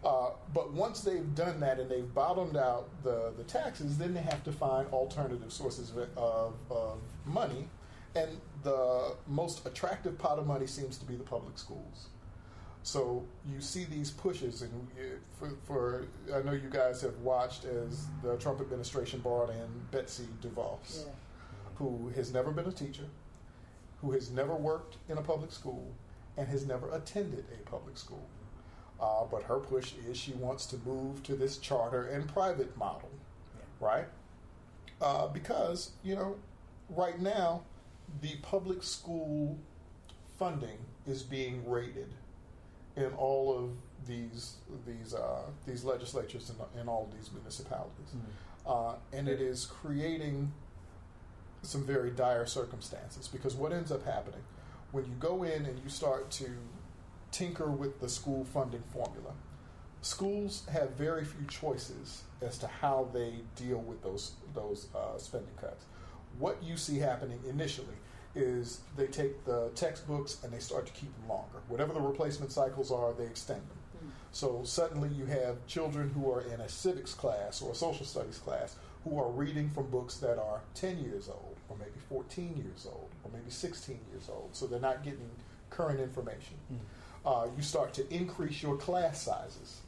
Uh, 0.04 0.30
but 0.54 0.72
once 0.72 1.00
they've 1.00 1.34
done 1.34 1.58
that 1.60 1.80
and 1.80 1.90
they've 1.90 2.14
bottomed 2.14 2.56
out 2.56 2.88
the, 3.02 3.32
the 3.36 3.44
taxes, 3.44 3.98
then 3.98 4.14
they 4.14 4.20
have 4.20 4.44
to 4.44 4.52
find 4.52 4.88
alternative 4.92 5.52
sources 5.52 5.90
of, 5.90 6.08
of, 6.16 6.54
of 6.70 6.98
money. 7.26 7.68
And 8.14 8.40
the 8.62 9.14
most 9.26 9.66
attractive 9.66 10.16
pot 10.18 10.38
of 10.38 10.46
money 10.46 10.66
seems 10.66 10.98
to 10.98 11.04
be 11.04 11.16
the 11.16 11.24
public 11.24 11.58
schools. 11.58 12.08
So 12.88 13.22
you 13.46 13.60
see 13.60 13.84
these 13.84 14.10
pushes, 14.10 14.62
and 14.62 14.88
for, 15.38 15.50
for 15.66 16.06
I 16.34 16.40
know 16.40 16.52
you 16.52 16.70
guys 16.70 17.02
have 17.02 17.18
watched 17.18 17.66
as 17.66 18.06
the 18.22 18.38
Trump 18.38 18.62
administration 18.62 19.20
brought 19.20 19.50
in 19.50 19.68
Betsy 19.90 20.26
DeVos, 20.40 21.04
Yeah. 21.04 21.12
who 21.74 22.08
has 22.16 22.32
never 22.32 22.50
been 22.50 22.64
a 22.64 22.72
teacher, 22.72 23.04
who 24.00 24.12
has 24.12 24.30
never 24.30 24.54
worked 24.54 24.96
in 25.10 25.18
a 25.18 25.20
public 25.20 25.52
school, 25.52 25.92
and 26.38 26.48
has 26.48 26.64
never 26.64 26.90
attended 26.94 27.44
a 27.52 27.68
public 27.68 27.98
school. 27.98 28.26
Uh, 28.98 29.26
but 29.30 29.42
her 29.42 29.58
push 29.58 29.92
is 30.08 30.16
she 30.16 30.32
wants 30.32 30.64
to 30.64 30.78
move 30.78 31.22
to 31.24 31.36
this 31.36 31.58
charter 31.58 32.06
and 32.06 32.26
private 32.26 32.74
model, 32.78 33.10
right? 33.80 34.06
Uh, 35.02 35.26
because, 35.28 35.90
you 36.02 36.14
know, 36.14 36.36
right 36.88 37.20
now, 37.20 37.64
the 38.22 38.36
public 38.36 38.82
school 38.82 39.58
funding 40.38 40.78
is 41.06 41.22
being 41.22 41.68
rated 41.68 42.14
in 42.98 43.12
all 43.14 43.56
of 43.56 43.70
these 44.06 44.56
these 44.86 45.14
uh, 45.14 45.42
these 45.66 45.84
legislatures 45.84 46.50
and 46.50 46.80
in 46.80 46.88
all 46.88 47.08
of 47.10 47.16
these 47.16 47.30
municipalities, 47.32 48.14
uh, 48.66 48.94
and 49.12 49.28
it 49.28 49.40
is 49.40 49.66
creating 49.66 50.52
some 51.62 51.84
very 51.84 52.10
dire 52.10 52.46
circumstances 52.46 53.26
because 53.26 53.56
what 53.56 53.72
ends 53.72 53.90
up 53.90 54.04
happening 54.04 54.42
when 54.92 55.04
you 55.04 55.12
go 55.18 55.42
in 55.42 55.66
and 55.66 55.78
you 55.82 55.88
start 55.88 56.30
to 56.30 56.46
tinker 57.30 57.70
with 57.70 58.00
the 58.00 58.08
school 58.08 58.44
funding 58.44 58.82
formula, 58.92 59.32
schools 60.00 60.64
have 60.72 60.90
very 60.90 61.24
few 61.24 61.46
choices 61.46 62.22
as 62.40 62.58
to 62.58 62.66
how 62.66 63.08
they 63.12 63.34
deal 63.56 63.78
with 63.78 64.02
those 64.02 64.32
those 64.54 64.88
uh, 64.94 65.18
spending 65.18 65.54
cuts. 65.60 65.84
What 66.38 66.62
you 66.62 66.76
see 66.76 66.98
happening 66.98 67.40
initially 67.48 67.96
is 68.38 68.80
they 68.96 69.06
take 69.06 69.44
the 69.44 69.70
textbooks 69.74 70.38
and 70.42 70.52
they 70.52 70.58
start 70.58 70.86
to 70.86 70.92
keep 70.92 71.14
them 71.18 71.28
longer. 71.28 71.58
Whatever 71.68 71.92
the 71.92 72.00
replacement 72.00 72.52
cycles 72.52 72.90
are, 72.90 73.12
they 73.12 73.24
extend 73.24 73.60
them. 73.60 73.78
So 74.32 74.62
suddenly 74.64 75.08
you 75.08 75.24
have 75.26 75.66
children 75.66 76.10
who 76.10 76.30
are 76.30 76.42
in 76.42 76.60
a 76.60 76.68
civics 76.68 77.14
class 77.14 77.62
or 77.62 77.72
a 77.72 77.74
social 77.74 78.06
studies 78.06 78.38
class 78.38 78.76
who 79.04 79.18
are 79.18 79.30
reading 79.30 79.70
from 79.70 79.90
books 79.90 80.16
that 80.18 80.38
are 80.38 80.60
10 80.74 80.98
years 80.98 81.28
old 81.28 81.56
or 81.68 81.76
maybe 81.78 81.98
14 82.08 82.56
years 82.56 82.86
old 82.86 83.08
or 83.24 83.30
maybe 83.32 83.50
16 83.50 83.98
years 84.12 84.28
old. 84.28 84.50
So 84.52 84.66
they're 84.66 84.80
not 84.80 85.02
getting 85.02 85.30
current 85.70 86.00
information. 86.00 86.56
Uh, 87.24 87.46
you 87.56 87.62
start 87.62 87.92
to 87.94 88.14
increase 88.14 88.62
your 88.62 88.76
class 88.76 89.22
sizes. 89.22 89.80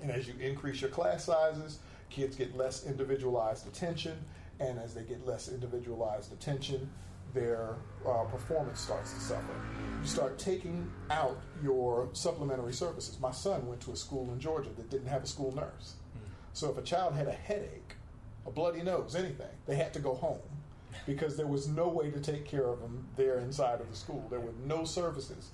And 0.00 0.10
as 0.10 0.26
you 0.26 0.34
increase 0.40 0.80
your 0.80 0.90
class 0.90 1.24
sizes, 1.24 1.78
kids 2.10 2.36
get 2.36 2.56
less 2.56 2.84
individualized 2.84 3.66
attention. 3.66 4.16
And 4.60 4.78
as 4.78 4.94
they 4.94 5.02
get 5.02 5.26
less 5.26 5.48
individualized 5.48 6.32
attention, 6.32 6.90
their 7.34 7.76
uh, 8.06 8.24
performance 8.24 8.80
starts 8.80 9.12
to 9.14 9.20
suffer. 9.20 9.54
You 10.00 10.06
start 10.06 10.38
taking 10.38 10.90
out 11.10 11.40
your 11.62 12.08
supplementary 12.12 12.72
services. 12.72 13.18
My 13.20 13.30
son 13.30 13.66
went 13.66 13.80
to 13.82 13.92
a 13.92 13.96
school 13.96 14.30
in 14.32 14.40
Georgia 14.40 14.70
that 14.76 14.90
didn't 14.90 15.08
have 15.08 15.24
a 15.24 15.26
school 15.26 15.54
nurse. 15.54 15.94
So 16.52 16.70
if 16.70 16.76
a 16.76 16.82
child 16.82 17.14
had 17.14 17.28
a 17.28 17.32
headache, 17.32 17.94
a 18.46 18.50
bloody 18.50 18.82
nose, 18.82 19.14
anything, 19.14 19.46
they 19.66 19.76
had 19.76 19.92
to 19.94 20.00
go 20.00 20.14
home 20.14 20.40
because 21.06 21.36
there 21.36 21.46
was 21.46 21.68
no 21.68 21.88
way 21.88 22.10
to 22.10 22.20
take 22.20 22.44
care 22.44 22.66
of 22.66 22.80
them 22.80 23.06
there 23.16 23.38
inside 23.38 23.80
of 23.80 23.90
the 23.90 23.96
school. 23.96 24.26
There 24.30 24.40
were 24.40 24.54
no 24.66 24.84
services. 24.84 25.50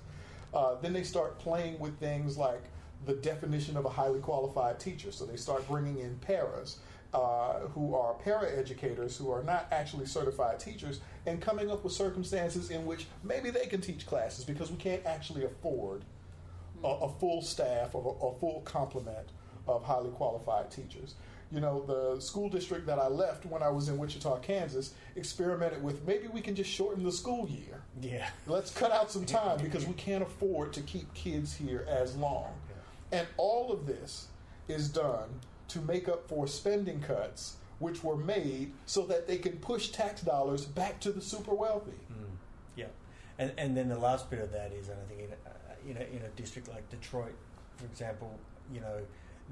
Uh, 0.53 0.75
then 0.81 0.93
they 0.93 1.03
start 1.03 1.39
playing 1.39 1.79
with 1.79 1.97
things 1.99 2.37
like 2.37 2.63
the 3.05 3.13
definition 3.13 3.77
of 3.77 3.85
a 3.85 3.89
highly 3.89 4.19
qualified 4.19 4.79
teacher. 4.79 5.11
So 5.11 5.25
they 5.25 5.37
start 5.37 5.67
bringing 5.67 5.99
in 5.99 6.17
paras. 6.17 6.79
Uh, 7.11 7.61
who 7.73 7.95
are 7.95 8.13
para 8.13 8.47
educators 8.55 9.17
who 9.17 9.31
are 9.31 9.41
not 9.41 9.65
actually 9.71 10.05
certified 10.05 10.59
teachers 10.59 10.99
and 11.29 11.39
coming 11.39 11.69
up 11.69 11.83
with 11.83 11.93
circumstances 11.93 12.71
in 12.71 12.85
which 12.85 13.05
maybe 13.23 13.51
they 13.51 13.67
can 13.67 13.81
teach 13.81 14.05
classes 14.07 14.43
because 14.43 14.71
we 14.71 14.77
can't 14.77 15.05
actually 15.05 15.45
afford 15.45 16.03
a, 16.83 16.87
a 16.87 17.09
full 17.19 17.41
staff 17.41 17.93
or 17.93 18.17
a, 18.19 18.25
a 18.25 18.39
full 18.39 18.61
complement 18.61 19.29
of 19.67 19.83
highly 19.83 20.09
qualified 20.09 20.71
teachers. 20.71 21.13
You 21.51 21.59
know, 21.59 21.83
the 21.85 22.19
school 22.19 22.49
district 22.49 22.87
that 22.87 22.99
I 22.99 23.07
left 23.07 23.45
when 23.45 23.61
I 23.61 23.69
was 23.69 23.89
in 23.89 23.97
Wichita, 23.97 24.39
Kansas, 24.39 24.93
experimented 25.15 25.83
with 25.83 26.05
maybe 26.05 26.27
we 26.27 26.41
can 26.41 26.55
just 26.55 26.69
shorten 26.69 27.03
the 27.03 27.11
school 27.11 27.47
year. 27.47 27.81
Yeah. 28.01 28.29
Let's 28.47 28.71
cut 28.71 28.91
out 28.91 29.11
some 29.11 29.25
time 29.25 29.59
because 29.61 29.85
we 29.85 29.93
can't 29.93 30.23
afford 30.23 30.73
to 30.73 30.81
keep 30.81 31.11
kids 31.13 31.55
here 31.55 31.85
as 31.87 32.15
long. 32.15 32.53
And 33.11 33.27
all 33.37 33.71
of 33.71 33.85
this 33.85 34.27
is 34.67 34.89
done 34.89 35.29
to 35.69 35.81
make 35.81 36.07
up 36.07 36.27
for 36.27 36.47
spending 36.47 37.01
cuts 37.01 37.57
which 37.79 38.03
were 38.03 38.17
made 38.17 38.73
so 38.85 39.05
that 39.05 39.27
they 39.27 39.37
can 39.37 39.53
push 39.57 39.89
tax 39.89 40.21
dollars 40.21 40.65
back 40.65 40.99
to 41.01 41.11
the 41.11 41.21
super 41.21 41.53
wealthy. 41.53 41.91
Mm. 42.11 42.35
Yeah, 42.75 42.85
and 43.37 43.51
and 43.57 43.75
then 43.75 43.89
the 43.89 43.99
last 43.99 44.29
bit 44.29 44.39
of 44.39 44.51
that 44.51 44.71
is, 44.71 44.89
and 44.89 44.97
I 44.99 45.05
think 45.09 45.21
in 45.21 45.31
a, 45.31 46.01
in 46.01 46.07
a, 46.07 46.17
in 46.17 46.23
a 46.23 46.29
district 46.29 46.67
like 46.67 46.89
Detroit, 46.89 47.35
for 47.77 47.85
example, 47.85 48.37
you 48.73 48.81
know, 48.81 48.99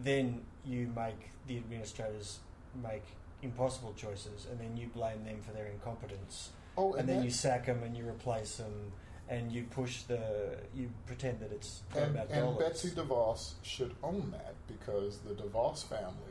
then 0.03 0.41
you 0.65 0.91
make 0.95 1.31
the 1.47 1.57
administrators 1.57 2.39
make 2.83 3.03
impossible 3.41 3.93
choices, 3.95 4.47
and 4.49 4.59
then 4.59 4.75
you 4.77 4.87
blame 4.87 5.23
them 5.23 5.39
for 5.41 5.53
their 5.53 5.67
incompetence, 5.67 6.51
Oh, 6.77 6.91
and, 6.91 7.01
and, 7.01 7.09
then 7.09 7.23
you 7.23 7.31
sack 7.31 7.65
them 7.65 7.81
and 7.83 7.97
you 7.97 8.07
replace 8.07 8.57
them, 8.57 8.91
and 9.29 9.51
you 9.51 9.63
push 9.63 10.03
the 10.03 10.57
you 10.75 10.89
pretend 11.05 11.39
that 11.39 11.51
it's 11.51 11.81
and, 11.95 12.15
about 12.15 12.29
and 12.29 12.41
dollars. 12.41 12.57
Betsy 12.59 12.89
DeVos 12.89 13.53
should 13.63 13.95
own 14.03 14.31
that 14.31 14.55
because 14.67 15.17
the 15.19 15.33
DeVos 15.33 15.83
family 15.85 16.26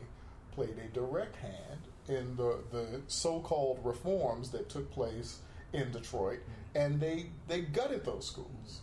played 0.57 0.79
a 0.79 0.89
direct 0.95 1.37
hand 1.37 1.81
in 2.09 2.35
the, 2.37 2.59
the 2.73 3.03
so-called 3.07 3.79
reforms 3.85 4.51
that 4.51 4.71
took 4.71 4.91
place 4.91 5.41
in 5.73 5.93
Detroit, 5.93 6.41
and 6.75 6.99
they 6.99 7.27
they 7.47 7.61
gutted 7.61 8.05
those 8.05 8.27
schools. 8.27 8.81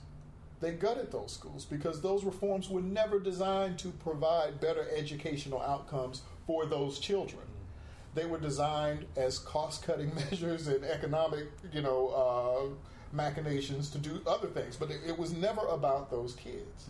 They 0.61 0.71
gutted 0.71 1.11
those 1.11 1.33
schools 1.33 1.65
because 1.65 1.99
those 1.99 2.23
reforms 2.23 2.69
were 2.69 2.81
never 2.81 3.19
designed 3.19 3.79
to 3.79 3.89
provide 3.89 4.61
better 4.61 4.87
educational 4.95 5.61
outcomes 5.61 6.21
for 6.47 6.65
those 6.65 6.99
children. 6.99 7.43
They 8.13 8.25
were 8.25 8.37
designed 8.37 9.05
as 9.17 9.39
cost-cutting 9.39 10.13
measures 10.31 10.67
and 10.67 10.85
economic, 10.85 11.47
you 11.73 11.81
know, 11.81 12.09
uh, 12.09 12.75
machinations 13.11 13.89
to 13.89 13.97
do 13.97 14.21
other 14.27 14.47
things, 14.47 14.77
but 14.77 14.91
it, 14.91 15.01
it 15.07 15.17
was 15.17 15.33
never 15.33 15.65
about 15.67 16.11
those 16.11 16.33
kids. 16.35 16.89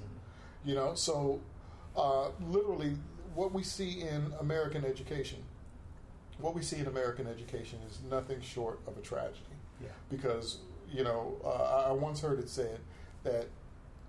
You 0.65 0.75
know, 0.75 0.93
so 0.95 1.41
uh, 1.95 2.29
literally, 2.47 2.95
what 3.35 3.51
we 3.53 3.63
see 3.63 4.01
in 4.01 4.33
American 4.39 4.85
education, 4.85 5.39
what 6.39 6.55
we 6.55 6.61
see 6.61 6.77
in 6.77 6.87
American 6.87 7.27
education 7.27 7.79
is 7.87 7.99
nothing 8.09 8.41
short 8.41 8.79
of 8.87 8.97
a 8.97 9.01
tragedy. 9.01 9.39
Yeah. 9.81 9.89
Because 10.09 10.59
you 10.91 11.03
know, 11.03 11.35
uh, 11.43 11.87
I 11.89 11.91
once 11.91 12.21
heard 12.21 12.39
it 12.39 12.49
said 12.49 12.79
that 13.23 13.47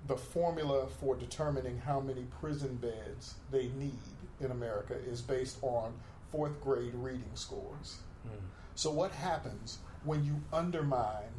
the 0.06 0.16
formula 0.16 0.86
for 1.00 1.16
determining 1.16 1.78
how 1.78 2.00
many 2.00 2.24
prison 2.40 2.76
beds 2.76 3.34
they 3.50 3.68
need 3.78 3.98
in 4.40 4.50
America 4.50 4.94
is 4.94 5.22
based 5.22 5.58
on 5.62 5.94
fourth 6.30 6.60
grade 6.60 6.94
reading 6.94 7.30
scores. 7.34 7.98
Mm. 8.26 8.30
So, 8.74 8.90
what 8.90 9.12
happens 9.12 9.78
when 10.04 10.24
you 10.24 10.42
undermine 10.52 11.32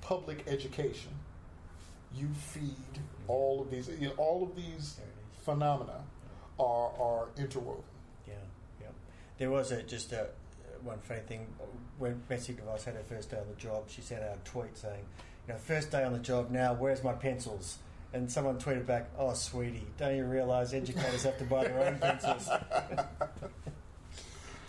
public 0.00 0.44
education? 0.48 1.12
You 2.14 2.28
feed 2.34 3.02
all 3.28 3.60
of 3.60 3.70
these, 3.70 3.88
you 4.00 4.08
know, 4.08 4.14
all 4.16 4.42
of 4.42 4.56
these 4.56 4.94
There 4.96 5.04
it 5.06 5.38
is. 5.38 5.44
phenomena 5.44 6.00
are 6.58 6.92
are 6.98 7.28
interwoven. 7.36 7.82
Yeah, 8.26 8.34
yeah. 8.80 8.88
There 9.38 9.50
was 9.50 9.72
a 9.72 9.82
just 9.82 10.12
a 10.12 10.28
one 10.82 10.98
funny 11.00 11.20
thing 11.20 11.46
when 11.98 12.22
Betsy 12.28 12.54
DeVos 12.54 12.84
had 12.84 12.94
her 12.94 13.02
first 13.02 13.30
day 13.30 13.38
on 13.38 13.48
the 13.48 13.54
job. 13.54 13.84
She 13.88 14.00
sent 14.00 14.22
out 14.22 14.36
a 14.36 14.48
tweet 14.48 14.76
saying, 14.76 15.04
"You 15.46 15.54
know, 15.54 15.58
first 15.58 15.90
day 15.90 16.04
on 16.04 16.12
the 16.12 16.18
job 16.18 16.50
now. 16.50 16.74
Where's 16.74 17.02
my 17.02 17.12
pencils?" 17.12 17.78
And 18.12 18.30
someone 18.30 18.58
tweeted 18.58 18.86
back, 18.86 19.10
"Oh, 19.18 19.34
sweetie, 19.34 19.86
don't 19.98 20.16
you 20.16 20.24
realise 20.24 20.72
educators 20.72 21.24
have 21.24 21.38
to 21.38 21.44
buy 21.44 21.64
their 21.64 21.80
own 21.80 21.98
pencils?" 21.98 22.48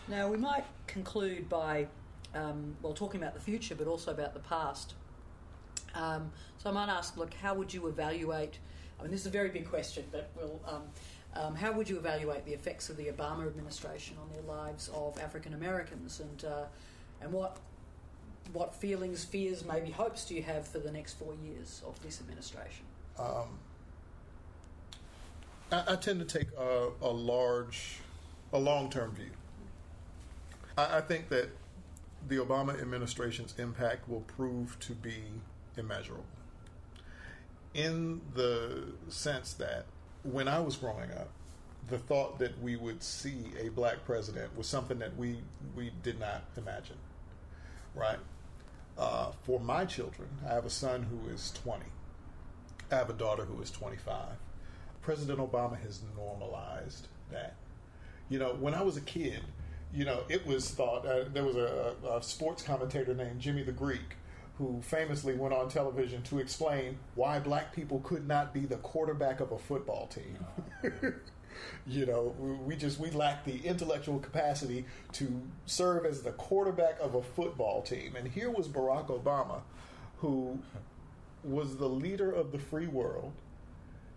Now, 0.09 0.27
we 0.27 0.37
might 0.37 0.63
conclude 0.87 1.47
by, 1.49 1.85
um, 2.33 2.75
well, 2.81 2.93
talking 2.93 3.21
about 3.21 3.35
the 3.35 3.39
future, 3.39 3.75
but 3.75 3.85
also 3.85 4.09
about 4.09 4.33
the 4.33 4.39
past. 4.39 4.95
Um, 5.93 6.31
so 6.57 6.71
I 6.71 6.73
might 6.73 6.89
ask, 6.89 7.15
look, 7.15 7.33
how 7.35 7.53
would 7.53 7.71
you 7.71 7.87
evaluate? 7.87 8.57
I 8.99 9.03
mean, 9.03 9.11
this 9.11 9.21
is 9.21 9.27
a 9.27 9.31
very 9.31 9.49
big 9.49 9.69
question, 9.69 10.05
but 10.11 10.29
we'll. 10.35 10.59
Um, 10.67 10.83
um, 11.35 11.55
how 11.55 11.71
would 11.71 11.89
you 11.89 11.97
evaluate 11.97 12.45
the 12.45 12.53
effects 12.53 12.89
of 12.89 12.97
the 12.97 13.05
Obama 13.05 13.45
administration 13.47 14.17
on 14.21 14.29
the 14.35 14.51
lives 14.51 14.89
of 14.93 15.19
African 15.19 15.53
Americans, 15.53 16.19
and 16.19 16.45
uh, 16.45 16.65
and 17.21 17.31
what 17.31 17.57
what 18.53 18.73
feelings, 18.73 19.23
fears, 19.23 19.63
maybe 19.65 19.91
hopes 19.91 20.25
do 20.25 20.33
you 20.33 20.41
have 20.41 20.67
for 20.67 20.79
the 20.79 20.91
next 20.91 21.13
four 21.19 21.33
years 21.43 21.83
of 21.85 22.01
this 22.01 22.19
administration? 22.19 22.83
Um, 23.17 23.59
I, 25.71 25.83
I 25.89 25.95
tend 25.97 26.19
to 26.27 26.39
take 26.39 26.47
a, 26.57 26.89
a 27.01 27.09
large, 27.09 27.97
a 28.51 28.57
long-term 28.57 29.13
view. 29.15 29.31
I, 30.77 30.97
I 30.97 31.01
think 31.01 31.29
that 31.29 31.49
the 32.27 32.37
Obama 32.37 32.79
administration's 32.81 33.53
impact 33.57 34.09
will 34.09 34.21
prove 34.21 34.79
to 34.79 34.93
be 34.93 35.23
immeasurable. 35.77 36.25
In 37.73 38.21
the 38.33 38.93
sense 39.09 39.53
that 39.53 39.85
when 40.23 40.47
I 40.47 40.59
was 40.59 40.75
growing 40.75 41.11
up, 41.11 41.29
the 41.89 41.97
thought 41.97 42.39
that 42.39 42.61
we 42.61 42.75
would 42.75 43.01
see 43.01 43.45
a 43.59 43.69
black 43.69 44.05
president 44.05 44.55
was 44.55 44.67
something 44.67 44.99
that 44.99 45.15
we 45.17 45.37
we 45.75 45.91
did 46.03 46.19
not 46.19 46.43
imagine. 46.57 46.97
Right. 47.95 48.19
Uh, 48.97 49.31
for 49.43 49.59
my 49.59 49.85
children, 49.85 50.27
I 50.47 50.53
have 50.53 50.65
a 50.65 50.69
son 50.69 51.03
who 51.03 51.29
is 51.33 51.51
20. 51.63 51.85
I 52.91 52.95
have 52.95 53.09
a 53.09 53.13
daughter 53.13 53.45
who 53.45 53.61
is 53.61 53.71
25. 53.71 54.15
President 55.01 55.39
Obama 55.39 55.79
has 55.81 56.01
normalized 56.17 57.07
that. 57.31 57.55
You 58.29 58.39
know, 58.39 58.55
when 58.59 58.73
I 58.73 58.81
was 58.81 58.97
a 58.97 59.01
kid, 59.01 59.41
you 59.93 60.05
know, 60.05 60.23
it 60.29 60.45
was 60.45 60.69
thought 60.69 61.05
uh, 61.05 61.23
there 61.33 61.43
was 61.43 61.55
a, 61.55 61.95
a 62.11 62.21
sports 62.21 62.61
commentator 62.61 63.13
named 63.13 63.39
Jimmy 63.39 63.63
the 63.63 63.71
Greek 63.71 64.17
who 64.59 64.81
famously 64.81 65.33
went 65.33 65.53
on 65.53 65.69
television 65.69 66.21
to 66.21 66.37
explain 66.37 66.99
why 67.15 67.39
black 67.39 67.73
people 67.73 68.01
could 68.01 68.27
not 68.27 68.53
be 68.53 68.59
the 68.59 68.75
quarterback 68.77 69.39
of 69.39 69.53
a 69.53 69.57
football 69.57 70.07
team. 70.07 70.37
you 71.87 72.05
know, 72.05 72.35
we- 72.65 72.75
just 72.75 72.99
we 72.99 73.09
lack 73.11 73.45
the 73.45 73.65
intellectual 73.65 74.19
capacity 74.19 74.85
to 75.13 75.41
serve 75.65 76.05
as 76.05 76.23
the 76.23 76.31
quarterback 76.33 76.99
of 76.99 77.15
a 77.15 77.21
football 77.21 77.81
team. 77.81 78.17
And 78.17 78.27
here 78.27 78.51
was 78.51 78.67
Barack 78.67 79.07
Obama, 79.07 79.61
who 80.17 80.59
was 81.41 81.77
the 81.77 81.87
leader 81.87 82.29
of 82.29 82.51
the 82.51 82.59
free 82.59 82.87
world 82.87 83.31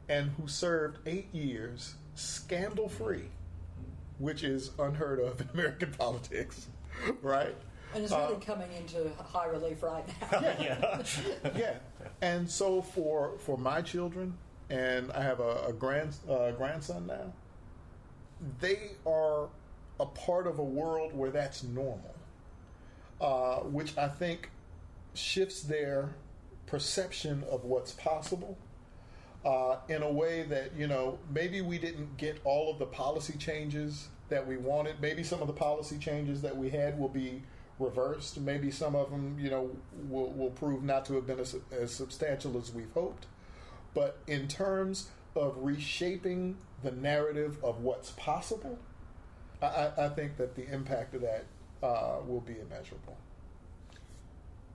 and 0.08 0.32
who 0.32 0.48
served 0.48 0.98
eight 1.06 1.32
years 1.32 1.94
scandal 2.16 2.88
free, 2.88 3.18
mm-hmm. 3.18 4.24
which 4.24 4.42
is 4.42 4.72
unheard 4.76 5.20
of 5.20 5.40
in 5.40 5.48
American 5.54 5.92
politics, 5.98 6.66
right? 7.22 7.54
And 7.94 8.04
it's 8.04 8.12
Uh, 8.12 8.26
really 8.30 8.44
coming 8.44 8.72
into 8.72 9.10
high 9.22 9.46
relief 9.46 9.82
right 9.82 10.04
now. 10.32 10.40
yeah. 10.60 11.02
yeah. 11.56 11.74
And 12.20 12.50
so 12.50 12.82
for 12.82 13.38
for 13.38 13.56
my 13.58 13.82
children, 13.82 14.36
and 14.70 15.10
I 15.12 15.22
have 15.22 15.40
a, 15.40 15.66
a 15.68 15.72
grand 15.72 16.14
uh, 16.28 16.52
grandson 16.52 17.06
now. 17.06 17.32
They 18.60 18.92
are 19.06 19.48
a 20.00 20.06
part 20.06 20.46
of 20.46 20.58
a 20.58 20.64
world 20.64 21.14
where 21.14 21.30
that's 21.30 21.62
normal, 21.62 22.14
uh, 23.20 23.56
which 23.60 23.96
I 23.96 24.08
think 24.08 24.50
shifts 25.14 25.62
their 25.62 26.14
perception 26.66 27.44
of 27.50 27.64
what's 27.64 27.92
possible. 27.92 28.56
Uh, 29.44 29.76
in 29.88 30.02
a 30.02 30.10
way 30.10 30.44
that 30.44 30.70
you 30.76 30.86
know 30.86 31.18
maybe 31.34 31.60
we 31.60 31.76
didn't 31.76 32.16
get 32.16 32.40
all 32.44 32.70
of 32.70 32.78
the 32.78 32.86
policy 32.86 33.36
changes 33.36 34.08
that 34.28 34.46
we 34.46 34.56
wanted. 34.56 35.00
Maybe 35.00 35.24
some 35.24 35.40
of 35.40 35.48
the 35.48 35.52
policy 35.52 35.98
changes 35.98 36.40
that 36.42 36.56
we 36.56 36.70
had 36.70 36.98
will 36.98 37.08
be 37.08 37.42
reversed. 37.82 38.40
Maybe 38.40 38.70
some 38.70 38.94
of 38.94 39.10
them, 39.10 39.38
you 39.40 39.50
know, 39.50 39.70
will, 40.08 40.30
will 40.32 40.50
prove 40.50 40.82
not 40.82 41.04
to 41.06 41.14
have 41.14 41.26
been 41.26 41.40
as, 41.40 41.56
as 41.70 41.92
substantial 41.92 42.56
as 42.58 42.72
we've 42.72 42.92
hoped. 42.92 43.26
But 43.94 44.18
in 44.26 44.48
terms 44.48 45.10
of 45.34 45.54
reshaping 45.58 46.56
the 46.82 46.90
narrative 46.92 47.62
of 47.62 47.80
what's 47.80 48.10
possible, 48.12 48.78
I, 49.60 49.90
I, 49.96 50.08
think 50.08 50.36
that 50.38 50.56
the 50.56 50.66
impact 50.72 51.14
of 51.14 51.22
that 51.22 51.44
uh, 51.82 52.16
will 52.26 52.40
be 52.40 52.54
immeasurable. 52.58 53.16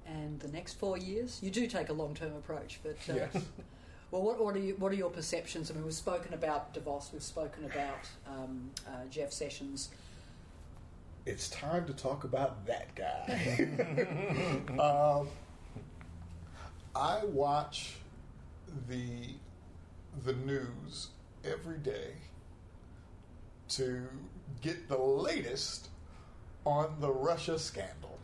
and 0.05 0.39
the 0.39 0.47
next 0.47 0.73
four 0.75 0.97
years, 0.97 1.39
you 1.41 1.49
do 1.49 1.67
take 1.67 1.89
a 1.89 1.93
long-term 1.93 2.33
approach. 2.35 2.79
But 2.83 2.97
uh, 3.09 3.15
Yes. 3.15 3.33
well, 4.11 4.21
what, 4.21 4.43
what 4.43 4.55
are 4.55 4.59
you, 4.59 4.75
what 4.75 4.91
are 4.91 4.95
your 4.95 5.09
perceptions? 5.09 5.69
I 5.69 5.73
mean, 5.73 5.83
we've 5.83 5.93
spoken 5.93 6.33
about 6.33 6.73
DeVos, 6.73 7.11
we've 7.11 7.23
spoken 7.23 7.65
about 7.65 8.09
um, 8.27 8.71
uh, 8.87 9.05
Jeff 9.09 9.33
Sessions. 9.33 9.89
It's 11.27 11.49
time 11.49 11.85
to 11.87 11.93
talk 11.93 12.23
about 12.23 12.65
that 12.67 12.95
guy. 12.95 13.67
um, 14.79 15.27
I 16.95 17.25
watch 17.25 17.95
the 18.87 19.35
the 20.23 20.31
news 20.31 21.09
every 21.43 21.79
day 21.79 22.13
to 23.69 24.07
get 24.61 24.87
the 24.87 24.97
latest 24.97 25.89
on 26.65 26.95
the 27.01 27.11
Russia 27.11 27.59
scandal. 27.59 28.17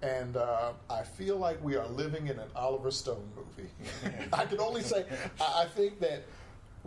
And 0.00 0.38
uh, 0.38 0.72
I 0.88 1.02
feel 1.02 1.36
like 1.36 1.62
we 1.62 1.76
are 1.76 1.86
living 1.86 2.28
in 2.28 2.38
an 2.38 2.48
Oliver 2.56 2.90
Stone 2.90 3.28
movie. 3.36 3.68
I 4.32 4.46
can 4.46 4.58
only 4.58 4.82
say, 4.82 5.04
I 5.38 5.64
I 5.64 5.66
think 5.66 6.00
that 6.00 6.24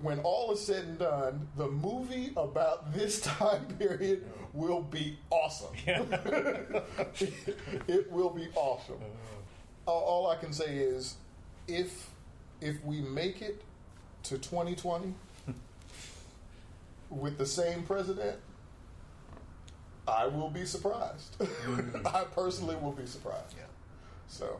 when 0.01 0.19
all 0.19 0.51
is 0.51 0.63
said 0.65 0.83
and 0.85 0.99
done, 0.99 1.47
the 1.57 1.67
movie 1.67 2.31
about 2.37 2.93
this 2.93 3.19
time 3.37 3.65
period 3.79 4.23
will 4.53 4.81
be 4.81 5.17
awesome. 5.29 5.75
it 7.87 8.11
will 8.11 8.29
be 8.29 8.47
awesome. 8.55 8.95
Uh-huh. 8.95 9.91
All, 9.91 10.01
all 10.01 10.29
I 10.29 10.35
can 10.35 10.53
say 10.53 10.77
is, 10.77 11.15
if 11.67 12.09
if 12.61 12.83
we 12.83 13.01
make 13.01 13.41
it 13.41 13.61
to 14.23 14.37
2020 14.37 15.13
with 17.09 17.37
the 17.37 17.45
same 17.45 17.83
president, 17.83 18.37
I 20.07 20.27
will 20.27 20.49
be 20.49 20.65
surprised. 20.65 21.37
Mm. 21.39 22.05
I 22.13 22.23
personally 22.23 22.75
will 22.75 22.93
be 22.93 23.05
surprised. 23.05 23.55
Yeah. 23.57 23.63
So, 24.27 24.59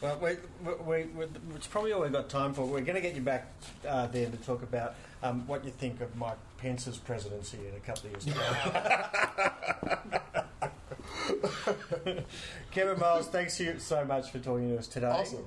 Well, 0.00 0.16
we, 0.22 0.36
we, 0.64 0.74
we, 1.06 1.26
it's 1.56 1.66
probably 1.66 1.92
all 1.92 2.02
we've 2.02 2.12
got 2.12 2.28
time 2.28 2.54
for. 2.54 2.62
We're 2.62 2.82
going 2.82 2.94
to 2.94 3.00
get 3.00 3.16
you 3.16 3.20
back 3.20 3.50
uh, 3.86 4.06
there 4.06 4.30
to 4.30 4.36
talk 4.38 4.62
about 4.62 4.94
um, 5.24 5.44
what 5.48 5.64
you 5.64 5.72
think 5.72 6.00
of 6.00 6.14
Mike 6.16 6.38
Pence's 6.58 6.98
presidency 6.98 7.58
in 7.68 7.74
a 7.74 7.80
couple 7.80 8.10
of 8.10 8.12
years' 8.12 8.26
time. 8.36 8.70
Kevin 12.70 12.96
Myles, 12.98 13.26
thanks 13.26 13.58
you 13.58 13.76
so 13.78 14.04
much 14.04 14.30
for 14.30 14.38
talking 14.38 14.70
to 14.70 14.78
us 14.78 14.86
today. 14.86 15.08
awesome. 15.08 15.44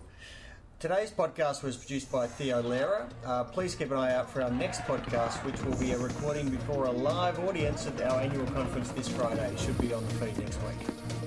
Today's 0.82 1.12
podcast 1.12 1.64
was 1.64 1.78
produced 1.78 2.12
by 2.12 2.26
Theo 2.26 2.62
Lera. 2.62 3.08
Uh, 3.24 3.44
please 3.44 3.76
keep 3.76 3.92
an 3.92 3.98
eye 3.98 4.16
out 4.16 4.32
for 4.32 4.42
our 4.42 4.50
next 4.50 4.82
podcast, 4.82 5.36
which 5.46 5.62
will 5.64 5.78
be 5.78 5.92
a 5.92 5.98
recording 5.98 6.50
before 6.50 6.88
a 6.88 6.92
live 6.92 7.38
audience 7.48 7.86
at 7.86 8.02
our 8.02 8.20
annual 8.20 8.48
conference 8.48 8.90
this 8.90 9.08
Friday. 9.08 9.54
It 9.54 9.60
should 9.60 9.80
be 9.80 9.94
on 9.94 10.04
the 10.08 10.14
feed 10.16 10.36
next 10.40 10.58
week. 10.64 11.21